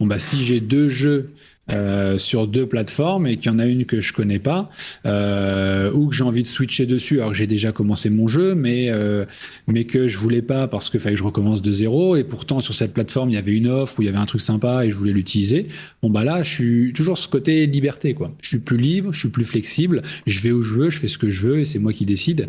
Bon 0.00 0.06
bah 0.06 0.18
si 0.18 0.44
j'ai 0.44 0.60
deux 0.60 0.90
jeux 0.90 1.30
euh, 1.72 2.18
sur 2.18 2.46
deux 2.46 2.66
plateformes 2.66 3.26
et 3.26 3.36
qu'il 3.36 3.50
y 3.50 3.54
en 3.54 3.58
a 3.58 3.66
une 3.66 3.84
que 3.84 4.00
je 4.00 4.12
connais 4.12 4.38
pas 4.38 4.70
euh, 5.06 5.90
ou 5.92 6.08
que 6.08 6.14
j'ai 6.16 6.24
envie 6.24 6.42
de 6.42 6.48
switcher 6.48 6.86
dessus. 6.86 7.20
Alors 7.20 7.32
que 7.32 7.36
j'ai 7.36 7.46
déjà 7.46 7.72
commencé 7.72 8.10
mon 8.10 8.28
jeu 8.28 8.54
mais 8.54 8.90
euh, 8.90 9.24
mais 9.66 9.84
que 9.84 10.08
je 10.08 10.18
voulais 10.18 10.42
pas 10.42 10.66
parce 10.68 10.90
que 10.90 10.98
fallait 10.98 11.14
que 11.14 11.20
je 11.20 11.24
recommence 11.24 11.62
de 11.62 11.72
zéro. 11.72 12.16
Et 12.16 12.24
pourtant 12.24 12.60
sur 12.60 12.74
cette 12.74 12.92
plateforme 12.92 13.30
il 13.30 13.34
y 13.34 13.38
avait 13.38 13.56
une 13.56 13.68
offre 13.68 13.98
où 13.98 14.02
il 14.02 14.06
y 14.06 14.08
avait 14.08 14.18
un 14.18 14.26
truc 14.26 14.40
sympa 14.40 14.84
et 14.84 14.90
je 14.90 14.96
voulais 14.96 15.12
l'utiliser. 15.12 15.68
Bon 16.02 16.10
bah 16.10 16.24
là 16.24 16.42
je 16.42 16.50
suis 16.50 16.92
toujours 16.92 17.18
ce 17.18 17.28
côté 17.28 17.66
liberté 17.66 18.14
quoi. 18.14 18.32
Je 18.42 18.48
suis 18.48 18.58
plus 18.58 18.78
libre 18.78 19.12
je 19.12 19.20
suis 19.20 19.30
plus 19.30 19.44
flexible. 19.44 20.02
Je 20.26 20.40
vais 20.40 20.50
où 20.50 20.62
je 20.62 20.74
veux 20.74 20.90
je 20.90 20.98
fais 20.98 21.08
ce 21.08 21.18
que 21.18 21.30
je 21.30 21.46
veux 21.46 21.60
et 21.60 21.64
c'est 21.64 21.78
moi 21.78 21.92
qui 21.92 22.06
décide 22.06 22.48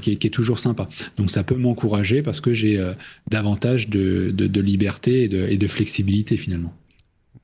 qui 0.00 0.12
est, 0.12 0.16
qui, 0.16 0.26
est, 0.26 0.30
toujours 0.30 0.58
sympa. 0.58 0.88
Donc 1.16 1.30
ça 1.30 1.42
peut 1.42 1.56
m'encourager 1.56 2.22
parce 2.22 2.40
que 2.40 2.52
j'ai 2.52 2.80
davantage 3.30 3.88
de, 3.88 4.30
de, 4.30 4.46
de, 4.46 4.60
liberté 4.60 5.24
et 5.24 5.28
de, 5.28 5.46
et 5.48 5.56
de 5.56 5.66
flexibilité 5.66 6.36
finalement 6.36 6.72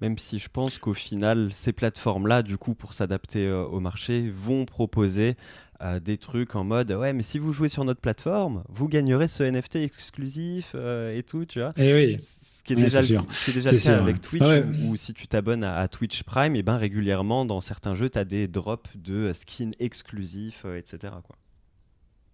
même 0.00 0.18
si 0.18 0.38
je 0.38 0.48
pense 0.48 0.78
qu'au 0.78 0.94
final, 0.94 1.50
ces 1.52 1.72
plateformes-là, 1.72 2.42
du 2.42 2.56
coup, 2.56 2.74
pour 2.74 2.94
s'adapter 2.94 3.46
euh, 3.46 3.64
au 3.64 3.80
marché, 3.80 4.30
vont 4.30 4.64
proposer 4.64 5.36
euh, 5.82 6.00
des 6.00 6.18
trucs 6.18 6.56
en 6.56 6.64
mode 6.64 6.92
ouais, 6.92 7.12
mais 7.12 7.22
si 7.22 7.38
vous 7.38 7.52
jouez 7.52 7.68
sur 7.68 7.84
notre 7.84 8.00
plateforme, 8.00 8.64
vous 8.68 8.88
gagnerez 8.88 9.28
ce 9.28 9.42
NFT 9.42 9.76
exclusif 9.76 10.72
euh, 10.74 11.16
et 11.16 11.22
tout, 11.22 11.44
tu 11.44 11.60
vois. 11.60 11.72
Et 11.76 11.88
eh 11.88 11.94
oui. 11.94 12.16
Ce 12.20 12.62
qui 12.62 12.74
est 12.74 12.76
déjà, 12.76 13.00
le, 13.00 13.06
déjà 13.06 13.72
le 13.72 13.78
cas 13.78 13.98
avec 13.98 14.20
Twitch, 14.20 14.44
ou 14.84 14.96
si 14.96 15.14
tu 15.14 15.26
t'abonnes 15.26 15.64
à, 15.64 15.88
Twitch 15.88 16.22
Prime, 16.24 16.54
et 16.56 16.62
ben 16.62 16.76
régulièrement 16.76 17.46
dans 17.46 17.62
certains 17.62 17.94
jeux, 17.94 18.10
tu 18.10 18.18
as 18.18 18.24
des 18.24 18.48
drops 18.48 18.90
de 18.96 19.32
skins 19.32 19.72
exclusifs, 19.78 20.66
etc. 20.76 21.14
Quoi. 21.24 21.36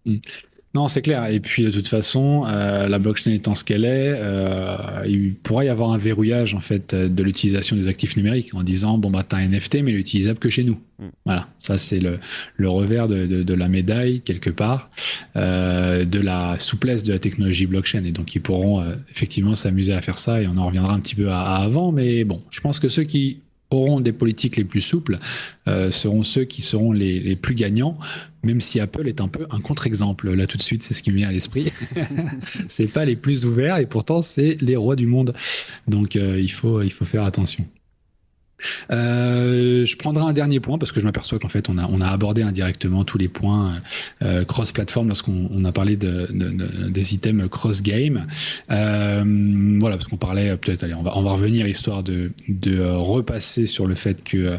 Mm. 0.04 0.16
Non, 0.76 0.88
c'est 0.88 1.00
clair. 1.00 1.24
Et 1.30 1.40
puis 1.40 1.64
de 1.64 1.70
toute 1.70 1.88
façon, 1.88 2.44
euh, 2.46 2.86
la 2.86 2.98
blockchain 2.98 3.30
étant 3.30 3.54
ce 3.54 3.64
qu'elle 3.64 3.86
est, 3.86 4.14
euh, 4.14 5.06
il 5.08 5.34
pourrait 5.34 5.64
y 5.64 5.68
avoir 5.70 5.90
un 5.90 5.96
verrouillage 5.96 6.52
en 6.52 6.60
fait 6.60 6.94
de 6.94 7.22
l'utilisation 7.22 7.76
des 7.76 7.88
actifs 7.88 8.14
numériques 8.14 8.54
en 8.54 8.62
disant 8.62 8.98
bon 8.98 9.08
bah 9.08 9.22
t'as 9.26 9.38
un 9.38 9.48
NFT 9.48 9.76
mais 9.76 9.92
il 9.92 9.96
est 9.96 10.00
utilisable 10.00 10.38
que 10.38 10.50
chez 10.50 10.64
nous. 10.64 10.78
Mm. 10.98 11.04
Voilà, 11.24 11.48
ça 11.60 11.78
c'est 11.78 11.98
le, 11.98 12.18
revers 12.68 13.08
de, 13.08 13.54
la 13.54 13.68
médaille 13.68 14.20
quelque 14.20 14.50
part 14.50 14.90
euh, 15.36 16.04
de 16.04 16.20
la 16.20 16.58
souplesse 16.58 17.04
de 17.04 17.14
la 17.14 17.20
technologie 17.20 17.64
blockchain. 17.64 18.04
Et 18.04 18.12
donc 18.12 18.34
ils 18.34 18.42
pourront 18.42 18.84
effectivement 19.10 19.54
s'amuser 19.54 19.94
à 19.94 20.02
faire 20.02 20.18
ça 20.18 20.42
et 20.42 20.46
on 20.46 20.58
en 20.58 20.66
reviendra 20.66 20.92
un 20.92 21.00
petit 21.00 21.14
peu 21.14 21.30
à 21.30 21.54
avant. 21.54 21.90
Mais 21.90 22.24
bon, 22.24 22.42
je 22.50 22.60
pense 22.60 22.80
que 22.80 22.90
ceux 22.90 23.04
qui 23.04 23.38
auront 23.70 24.00
des 24.00 24.12
politiques 24.12 24.56
les 24.56 24.64
plus 24.64 24.80
souples 24.80 25.18
euh, 25.68 25.90
seront 25.90 26.22
ceux 26.22 26.44
qui 26.44 26.62
seront 26.62 26.92
les, 26.92 27.36
plus 27.36 27.54
gagnants, 27.54 27.98
même 28.42 28.60
si 28.60 28.80
Apple 28.80 29.08
est 29.08 29.20
un 29.20 29.28
peu 29.28 29.46
un 29.50 29.60
contre-exemple. 29.60 30.32
Là, 30.32 30.46
tout 30.46 30.56
de 30.56 30.62
suite, 30.62 30.82
c'est 30.82 30.94
ce 30.94 31.02
qui 31.02 31.10
me 31.10 31.16
vient 31.16 31.28
à 31.28 31.32
l'esprit. 31.32 31.72
c'est 32.68 32.86
pas 32.86 33.04
les 33.04 33.16
plus 33.16 33.44
ouverts 33.44 33.78
et 33.78 33.86
pourtant, 33.86 34.22
c'est 34.22 34.56
les 34.60 34.76
rois 34.76 34.96
du 34.96 35.06
monde. 35.06 35.34
Donc, 35.88 36.16
euh, 36.16 36.40
il, 36.40 36.50
faut, 36.50 36.82
il 36.82 36.92
faut 36.92 37.04
faire 37.04 37.24
attention. 37.24 37.66
Euh, 38.90 39.84
je 39.84 39.96
prendrai 39.96 40.24
un 40.24 40.32
dernier 40.32 40.60
point 40.60 40.78
parce 40.78 40.92
que 40.92 41.00
je 41.00 41.04
m'aperçois 41.04 41.38
qu'en 41.38 41.48
fait 41.48 41.68
on 41.68 41.78
a, 41.78 42.06
abordé 42.06 42.42
indirectement 42.42 43.04
tous 43.04 43.18
les 43.18 43.28
points 43.28 43.80
euh, 44.22 44.44
cross-platform 44.44 45.08
lorsqu'on 45.08 45.48
on 45.52 45.64
a 45.64 45.72
parlé 45.72 45.96
de, 45.96 46.28
de, 46.30 46.88
des 46.88 47.14
items 47.14 47.48
cross-game. 47.50 48.26
Euh, 48.70 49.76
voilà, 49.80 49.96
parce 49.96 50.08
qu'on 50.08 50.16
parlait 50.16 50.56
peut-être, 50.56 50.84
allez, 50.84 50.94
on 50.94 51.02
va, 51.02 51.10
revenir 51.10 51.66
histoire 51.66 52.02
de 52.02 52.32
repasser 52.80 53.66
sur 53.66 53.86
le 53.86 53.94
fait 53.94 54.24
que 54.24 54.58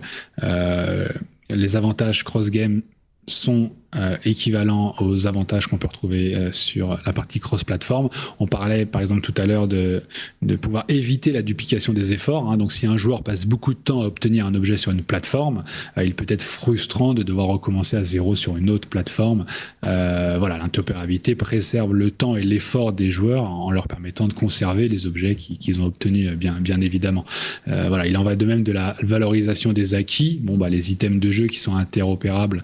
les 1.49 1.75
avantages 1.75 2.23
cross-game 2.23 2.81
sont 3.27 3.71
euh, 3.95 4.17
équivalents 4.25 4.95
aux 4.99 5.27
avantages 5.27 5.67
qu'on 5.67 5.77
peut 5.77 5.87
retrouver 5.87 6.35
euh, 6.35 6.51
sur 6.51 6.99
la 7.05 7.13
partie 7.13 7.39
cross-platform. 7.39 8.09
On 8.37 8.45
parlait 8.45 8.85
par 8.85 8.99
exemple 8.99 9.21
tout 9.21 9.33
à 9.37 9.45
l'heure 9.45 9.69
de, 9.69 10.03
de 10.41 10.55
pouvoir 10.57 10.83
éviter 10.89 11.31
la 11.31 11.41
duplication 11.41 11.93
des 11.93 12.11
efforts. 12.11 12.51
Hein. 12.51 12.57
Donc 12.57 12.73
si 12.73 12.85
un 12.85 12.97
joueur 12.97 13.23
passe 13.23 13.45
beaucoup 13.45 13.73
de 13.73 13.79
temps 13.79 14.01
à 14.01 14.05
obtenir 14.07 14.45
un 14.45 14.55
objet 14.55 14.75
sur 14.75 14.91
une 14.91 15.03
plateforme, 15.03 15.63
euh, 15.97 16.03
il 16.03 16.15
peut 16.15 16.25
être 16.27 16.41
frustrant 16.41 17.13
de 17.13 17.23
devoir 17.23 17.47
recommencer 17.47 17.95
à 17.95 18.03
zéro 18.03 18.35
sur 18.35 18.57
une 18.57 18.69
autre 18.69 18.89
plateforme. 18.89 19.45
voilà, 19.83 20.57
l'interopérabilité 20.57 21.35
préserve 21.35 21.93
le 21.93 22.11
temps 22.11 22.35
et 22.35 22.43
l'effort 22.43 22.91
des 22.91 23.09
joueurs 23.09 23.45
en 23.45 23.71
leur 23.71 23.87
permettant 23.87 24.27
de 24.27 24.33
conserver 24.33 24.89
les 24.89 25.07
objets 25.07 25.35
qu'ils 25.35 25.79
ont 25.79 25.85
obtenus 25.85 26.33
bien, 26.33 26.59
bien 26.59 26.81
évidemment. 26.81 27.23
voilà, 27.65 28.05
il 28.05 28.17
en 28.17 28.23
va 28.23 28.35
de 28.35 28.45
même 28.45 28.63
de 28.63 28.73
la 28.73 28.97
valorisation 29.01 29.71
des 29.71 29.93
acquis. 29.93 30.41
Bon, 30.43 30.57
bah, 30.57 30.67
les 30.67 30.91
items 30.91 31.21
de 31.21 31.31
jeu 31.31 31.47
qui 31.47 31.59
sont 31.59 31.77
interopérables 31.77 32.61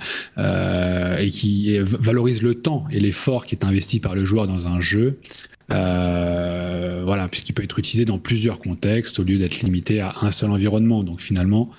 et 1.17 1.29
qui 1.29 1.77
valorise 1.79 2.41
le 2.41 2.55
temps 2.55 2.85
et 2.91 2.99
l'effort 2.99 3.45
qui 3.45 3.55
est 3.55 3.63
investi 3.63 3.99
par 3.99 4.15
le 4.15 4.25
joueur 4.25 4.47
dans 4.47 4.67
un 4.67 4.79
jeu. 4.79 5.19
Euh, 5.71 7.01
voilà, 7.05 7.27
puisqu'il 7.27 7.53
peut 7.53 7.63
être 7.63 7.79
utilisé 7.79 8.05
dans 8.05 8.19
plusieurs 8.19 8.59
contextes 8.59 9.19
au 9.19 9.23
lieu 9.23 9.37
d'être 9.37 9.61
limité 9.61 10.01
à 10.01 10.15
un 10.21 10.31
seul 10.31 10.51
environnement. 10.51 11.03
Donc 11.03 11.21
finalement, 11.21 11.69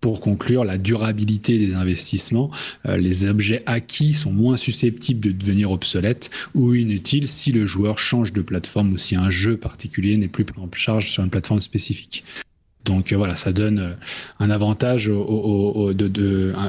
pour 0.00 0.20
conclure, 0.20 0.64
la 0.64 0.78
durabilité 0.78 1.58
des 1.58 1.74
investissements, 1.74 2.50
euh, 2.86 2.96
les 2.96 3.26
objets 3.26 3.62
acquis 3.66 4.14
sont 4.14 4.32
moins 4.32 4.56
susceptibles 4.56 5.20
de 5.20 5.32
devenir 5.32 5.70
obsolètes 5.70 6.30
ou 6.54 6.74
inutiles 6.74 7.28
si 7.28 7.52
le 7.52 7.66
joueur 7.66 7.98
change 7.98 8.32
de 8.32 8.42
plateforme 8.42 8.92
ou 8.92 8.98
si 8.98 9.16
un 9.16 9.30
jeu 9.30 9.56
particulier 9.56 10.16
n'est 10.16 10.28
plus 10.28 10.44
en 10.56 10.68
charge 10.72 11.10
sur 11.10 11.22
une 11.22 11.30
plateforme 11.30 11.60
spécifique. 11.60 12.24
Donc 12.84 13.12
euh, 13.12 13.16
voilà, 13.16 13.36
ça 13.36 13.52
donne 13.52 13.78
euh, 13.78 13.94
un 14.40 14.50
avantage 14.50 15.10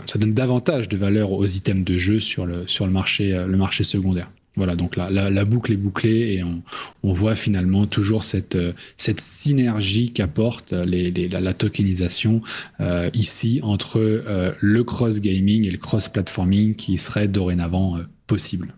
ça 0.05 0.19
donne 0.19 0.33
davantage 0.33 0.89
de 0.89 0.97
valeur 0.97 1.31
aux 1.31 1.45
items 1.45 1.83
de 1.83 1.97
jeu 1.97 2.19
sur 2.19 2.45
le, 2.45 2.65
euh, 2.65 3.47
marché 3.47 3.83
secondaire. 3.83 4.29
Voilà, 4.55 4.75
donc 4.75 4.95
la, 4.97 5.09
la, 5.09 5.45
boucle 5.45 5.71
est 5.71 5.77
bouclée 5.77 6.35
et 6.35 6.43
on, 6.43 6.61
voit 7.11 7.33
finalement 7.33 7.87
toujours 7.87 8.23
cette, 8.23 8.55
synergie 9.17 10.13
qu'apporte 10.13 10.73
la, 10.73 11.53
tokenisation 11.55 12.39
ici 13.15 13.61
entre 13.63 14.21
le 14.59 14.83
cross-gaming 14.83 15.65
et 15.65 15.71
le 15.71 15.79
cross-platforming 15.79 16.75
qui 16.75 16.99
serait 16.99 17.27
dorénavant 17.27 17.97
possible. 18.27 18.75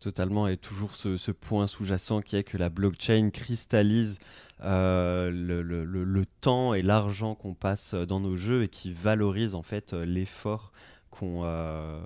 Totalement, 0.00 0.48
et 0.48 0.56
toujours 0.56 0.94
ce 0.94 1.30
point 1.32 1.66
sous-jacent 1.66 2.22
qui 2.22 2.36
est 2.36 2.42
que 2.42 2.56
la 2.56 2.70
blockchain 2.70 3.28
cristallise 3.30 4.18
euh, 4.62 5.30
le, 5.30 6.24
temps 6.40 6.74
et 6.74 6.82
l'argent 6.82 7.34
qu'on 7.34 7.54
passe 7.54 7.94
dans 7.94 8.20
nos 8.20 8.36
jeux 8.36 8.64
et 8.64 8.68
qui 8.68 8.92
valorise 8.92 9.54
en 9.54 9.62
fait 9.62 9.92
l'effort 9.92 10.72
qu'on 11.10 11.42
euh, 11.44 12.00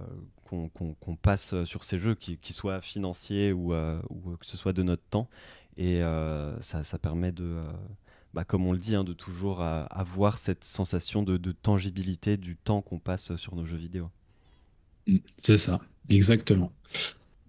qu'on 0.45 1.17
passe 1.17 1.65
sur 1.65 1.83
ces 1.83 1.99
jeux, 1.99 2.15
qu'ils 2.15 2.39
soient 2.55 2.81
financiers 2.81 3.53
ou, 3.53 3.75
euh, 3.75 4.01
ou, 4.09 4.37
que 4.37 4.47
ce 4.47 4.57
soit 4.57 4.73
de 4.73 4.85
notre 4.85 5.03
temps. 5.11 5.29
Et 5.77 6.01
ça, 6.61 6.85
ça, 6.85 6.99
permet 6.99 7.33
de, 7.33 7.57
bah, 8.33 8.45
comme 8.45 8.65
on 8.67 8.73
le 8.73 8.79
dit, 8.79 8.95
hein, 8.95 9.03
de 9.03 9.13
toujours 9.13 9.63
avoir 9.63 10.39
cette 10.39 10.63
sensation 10.63 11.25
de, 11.25 11.37
de 11.37 11.51
tangibilité 11.51 12.37
du 12.37 12.57
temps 12.57 12.83
qu'on 12.83 13.01
passe 13.01 13.35
sur 13.35 13.57
nos 13.57 13.65
jeux 13.65 13.77
vidéo. 13.77 14.11
Mm, 15.09 15.17
c'est 15.39 15.59
ça, 15.59 15.81
exactement. 16.09 16.71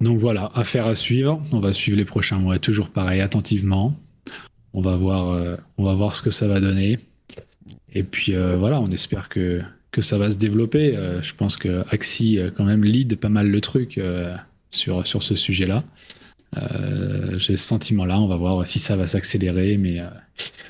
Donc 0.01 0.17
voilà, 0.17 0.51
affaire 0.55 0.87
à 0.87 0.95
suivre. 0.95 1.41
On 1.51 1.59
va 1.59 1.73
suivre 1.73 1.97
les 1.97 2.05
prochains 2.05 2.39
mois, 2.39 2.59
toujours 2.59 2.89
pareil, 2.89 3.21
attentivement. 3.21 3.95
On 4.77 4.81
va 4.81 4.97
voir, 4.97 5.29
euh, 5.29 5.55
on 5.77 5.85
va 5.85 5.93
voir 5.93 6.13
ce 6.13 6.21
que 6.21 6.31
ça 6.31 6.49
va 6.49 6.59
donner. 6.59 6.99
Et 7.93 8.03
puis 8.03 8.35
euh, 8.35 8.57
voilà, 8.57 8.81
on 8.81 8.91
espère 8.91 9.29
que, 9.29 9.61
que 9.91 10.01
ça 10.01 10.17
va 10.17 10.29
se 10.29 10.37
développer. 10.37 10.97
Euh, 10.97 11.21
je 11.21 11.33
pense 11.33 11.55
que 11.55 11.85
Axi 11.91 12.39
quand 12.57 12.65
même 12.65 12.83
lead 12.83 13.15
pas 13.15 13.29
mal 13.29 13.49
le 13.49 13.61
truc 13.61 14.01
sur, 14.71 15.07
sur 15.07 15.23
ce 15.23 15.33
sujet-là. 15.33 15.85
J'ai 17.37 17.55
ce 17.55 17.65
sentiment-là, 17.67 18.19
on 18.19 18.27
va 18.27 18.35
voir 18.35 18.67
si 18.67 18.79
ça 18.79 18.97
va 18.97 19.07
s'accélérer. 19.07 19.77
Mais 19.77 20.01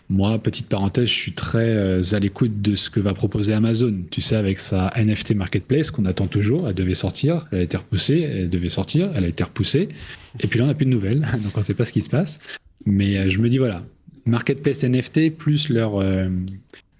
moi, 0.07 0.37
petite 0.37 0.67
parenthèse, 0.67 1.07
je 1.07 1.13
suis 1.13 1.33
très 1.33 2.13
à 2.13 2.19
l'écoute 2.19 2.61
de 2.61 2.75
ce 2.75 2.91
que 2.91 2.99
va 2.99 3.15
proposer 3.15 3.53
Amazon. 3.53 3.91
Tu 4.11 4.21
sais, 4.21 4.35
avec 4.35 4.59
sa 4.59 4.93
NFT 4.95 5.33
Marketplace 5.33 5.89
qu'on 5.89 6.05
attend 6.05 6.27
toujours, 6.27 6.69
elle 6.69 6.75
devait 6.75 6.93
sortir, 6.93 7.47
elle 7.51 7.59
a 7.59 7.63
été 7.63 7.77
repoussée, 7.77 8.19
elle 8.21 8.49
devait 8.51 8.69
sortir, 8.69 9.11
elle 9.15 9.25
a 9.25 9.27
été 9.27 9.43
repoussée. 9.43 9.89
Et 10.41 10.47
puis 10.47 10.59
là, 10.59 10.65
on 10.65 10.67
n'a 10.67 10.75
plus 10.75 10.85
de 10.85 10.91
nouvelles, 10.91 11.21
donc 11.43 11.53
on 11.55 11.59
ne 11.59 11.65
sait 11.65 11.73
pas 11.73 11.85
ce 11.85 11.91
qui 11.91 12.01
se 12.01 12.09
passe. 12.09 12.39
Mais 12.85 13.31
je 13.31 13.39
me 13.39 13.49
dis, 13.49 13.57
voilà, 13.57 13.83
Marketplace 14.25 14.83
NFT 14.83 15.29
plus 15.35 15.69
leur, 15.69 15.97
euh, 15.97 16.29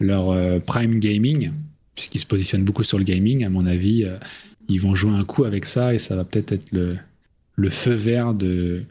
euh, 0.02 0.60
Prime 0.60 1.00
Gaming, 1.00 1.52
puisqu'ils 1.96 2.20
se 2.20 2.26
positionnent 2.26 2.64
beaucoup 2.64 2.84
sur 2.84 2.98
le 2.98 3.04
gaming, 3.04 3.44
à 3.44 3.50
mon 3.50 3.66
avis, 3.66 4.04
euh, 4.04 4.18
ils 4.68 4.80
vont 4.80 4.96
jouer 4.96 5.14
un 5.14 5.24
coup 5.24 5.44
avec 5.44 5.66
ça 5.66 5.94
et 5.94 6.00
ça 6.00 6.16
va 6.16 6.24
peut-être 6.24 6.52
être 6.52 6.72
le, 6.72 7.70
feu 7.70 7.94
vert 7.94 8.34
de, 8.34 8.84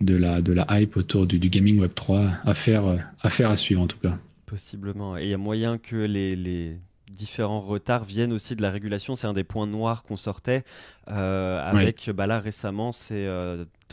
la, 0.00 0.40
hype 0.70 0.96
autour 0.96 1.26
du, 1.26 1.38
gaming 1.38 1.80
Web 1.80 1.92
3 1.94 2.30
à 2.44 2.54
faire, 2.54 2.84
à 3.22 3.56
suivre 3.56 3.82
en 3.82 3.86
tout 3.86 3.98
cas. 3.98 4.18
Possiblement. 4.46 5.16
Et 5.16 5.24
il 5.24 5.28
y 5.30 5.34
a 5.34 5.38
moyen 5.38 5.78
que 5.78 5.96
les 5.96 6.76
différents 7.12 7.60
retards 7.60 8.04
viennent 8.04 8.32
aussi 8.32 8.56
de 8.56 8.62
la 8.62 8.70
régulation. 8.70 9.16
C'est 9.16 9.26
un 9.26 9.32
des 9.32 9.44
points 9.44 9.66
noirs 9.66 10.02
qu'on 10.02 10.16
sortait 10.16 10.64
avec, 11.06 12.10
bah 12.10 12.26
là 12.26 12.38
récemment, 12.40 12.92
c'est 12.92 13.26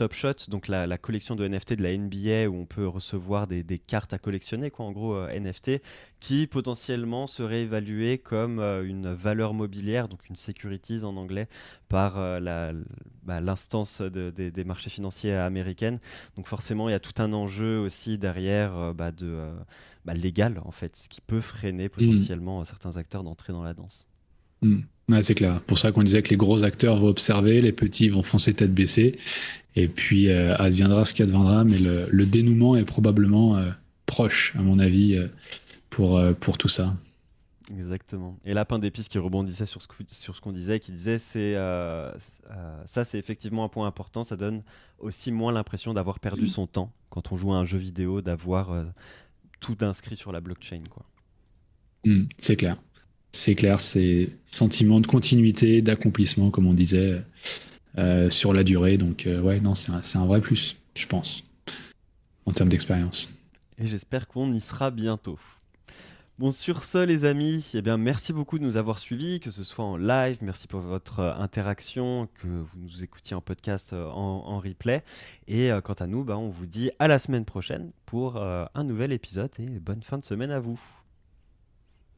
Top 0.00 0.14
Shot, 0.14 0.48
donc 0.48 0.66
la, 0.66 0.96
collection 0.96 1.36
de 1.36 1.46
NFT 1.46 1.74
de 1.74 1.82
la 1.82 1.94
NBA 1.94 2.48
où 2.48 2.58
on 2.58 2.64
peut 2.64 2.88
recevoir 2.88 3.46
des, 3.46 3.78
cartes 3.78 4.14
à 4.14 4.18
collectionner, 4.18 4.70
quoi, 4.70 4.86
en 4.86 4.92
gros 4.92 5.14
euh, 5.14 5.38
NFT, 5.38 5.82
qui 6.20 6.46
potentiellement 6.46 7.26
serait 7.26 7.60
évaluée 7.64 8.16
comme 8.16 8.60
euh, 8.60 8.82
une 8.82 9.12
valeur 9.12 9.52
mobilière, 9.52 10.08
donc 10.08 10.26
une 10.30 10.36
securities 10.36 11.04
en 11.04 11.18
anglais, 11.18 11.48
par 11.90 12.14
euh, 12.16 12.72
bah, 13.24 13.42
l'instance 13.42 14.00
des 14.00 14.64
marchés 14.64 14.88
financiers 14.88 15.34
américaines. 15.34 15.98
Donc 16.36 16.46
forcément, 16.46 16.88
il 16.88 16.92
y 16.92 16.94
a 16.94 17.00
tout 17.00 17.20
un 17.20 17.34
enjeu 17.34 17.78
aussi 17.78 18.16
derrière 18.16 18.94
bah, 18.94 19.12
de 19.12 19.50
bah, 20.04 20.14
légal, 20.14 20.60
en 20.64 20.70
fait, 20.70 20.96
ce 20.96 21.08
qui 21.08 21.20
peut 21.20 21.40
freiner 21.40 21.86
mmh. 21.86 21.90
potentiellement 21.90 22.64
certains 22.64 22.96
acteurs 22.96 23.22
d'entrer 23.22 23.52
dans 23.52 23.62
la 23.62 23.74
danse. 23.74 24.06
Mmh. 24.62 24.80
c'est 25.22 25.34
clair. 25.34 25.60
Pour 25.62 25.78
ça 25.78 25.92
qu'on 25.92 26.02
disait 26.02 26.22
que 26.22 26.30
les 26.30 26.36
gros 26.36 26.64
acteurs 26.64 26.96
vont 26.96 27.08
observer, 27.08 27.60
les 27.60 27.72
petits 27.72 28.08
vont 28.08 28.22
foncer 28.22 28.54
tête 28.54 28.74
baissée. 28.74 29.18
Et 29.76 29.88
puis, 29.88 30.28
euh, 30.28 30.56
adviendra 30.56 31.04
ce 31.04 31.14
qui 31.14 31.22
adviendra, 31.22 31.64
mais 31.64 31.78
le, 31.78 32.26
dénouement 32.26 32.76
est 32.76 32.84
probablement 32.84 33.56
euh, 33.56 33.70
proche, 34.06 34.54
à 34.58 34.62
mon 34.62 34.78
avis, 34.78 35.16
euh, 35.16 35.28
pour, 35.90 36.20
pour 36.40 36.58
tout 36.58 36.68
ça. 36.68 36.96
Exactement. 37.72 38.36
Et 38.44 38.52
Lapin 38.52 38.80
d'épices 38.80 39.08
qui 39.08 39.18
rebondissait 39.18 39.66
sur 39.66 39.80
ce, 39.80 39.88
sur 40.08 40.34
ce 40.34 40.40
qu'on 40.40 40.50
disait, 40.50 40.80
qui 40.80 40.90
disait 40.90 41.20
c'est 41.20 41.54
ça, 42.84 43.04
c'est 43.04 43.18
effectivement 43.18 43.64
un 43.64 43.68
point 43.68 43.86
important. 43.86 44.24
Ça 44.24 44.36
donne 44.36 44.62
aussi 44.98 45.30
moins 45.30 45.52
l'impression 45.52 45.94
d'avoir 45.94 46.18
perdu 46.18 46.48
son 46.48 46.66
temps 46.66 46.92
quand 47.10 47.32
on 47.32 47.36
joue 47.36 47.52
à 47.52 47.56
un 47.56 47.64
jeu 47.64 47.78
vidéo, 47.78 48.22
d'avoir 48.22 48.72
tout 49.60 49.76
inscrit 49.80 50.16
sur 50.16 50.32
la 50.32 50.40
blockchain. 50.40 50.82
quoi. 50.90 51.04
Mmh, 52.04 52.24
c'est 52.38 52.56
clair. 52.56 52.76
C'est 53.32 53.54
clair, 53.54 53.78
c'est 53.78 54.30
sentiment 54.44 55.00
de 55.00 55.06
continuité, 55.06 55.82
d'accomplissement, 55.82 56.50
comme 56.50 56.66
on 56.66 56.74
disait. 56.74 57.22
Euh, 57.98 58.30
sur 58.30 58.52
la 58.52 58.62
durée. 58.62 58.98
Donc, 58.98 59.26
euh, 59.26 59.40
ouais, 59.40 59.60
non, 59.60 59.74
c'est 59.74 59.90
un, 59.90 60.00
un, 60.22 60.26
vrai 60.26 60.40
plus, 60.40 60.76
je 60.94 61.06
pense, 61.06 61.42
en 62.46 62.52
termes 62.52 62.68
d'expérience. 62.68 63.28
Et 63.78 63.86
j'espère 63.86 64.28
qu'on 64.28 64.52
y 64.52 64.60
sera 64.60 64.92
bientôt. 64.92 65.38
Bon, 66.40 66.50
sur 66.50 66.84
ce, 66.84 66.96
les 66.96 67.26
amis, 67.26 67.70
eh 67.74 67.82
bien, 67.82 67.98
merci 67.98 68.32
beaucoup 68.32 68.58
de 68.58 68.64
nous 68.64 68.78
avoir 68.78 68.98
suivis, 68.98 69.40
que 69.40 69.50
ce 69.50 69.62
soit 69.62 69.84
en 69.84 69.98
live. 69.98 70.38
Merci 70.40 70.68
pour 70.68 70.80
votre 70.80 71.20
euh, 71.20 71.34
interaction, 71.34 72.30
que 72.40 72.46
vous 72.46 72.78
nous 72.78 73.04
écoutiez 73.04 73.36
en 73.36 73.42
podcast, 73.42 73.92
en, 73.92 74.58
replay. 74.58 75.04
Et 75.48 75.68
quant 75.84 75.92
à 75.92 76.06
nous, 76.06 76.24
bah, 76.24 76.38
on 76.38 76.48
vous 76.48 76.64
dit 76.64 76.92
à 76.98 77.08
la 77.08 77.18
semaine 77.18 77.44
prochaine 77.44 77.92
pour 78.06 78.38
un 78.38 78.84
nouvel 78.84 79.12
épisode 79.12 79.50
et 79.58 79.66
bonne 79.66 80.02
fin 80.02 80.16
de 80.16 80.24
semaine 80.24 80.50
à 80.50 80.60
vous. 80.60 80.80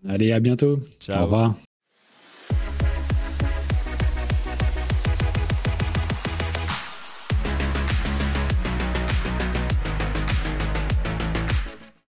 Allez, 0.07 0.31
à 0.31 0.39
bientôt. 0.39 0.79
Ciao. 1.01 1.23
Au 1.23 1.25
revoir. 1.25 1.57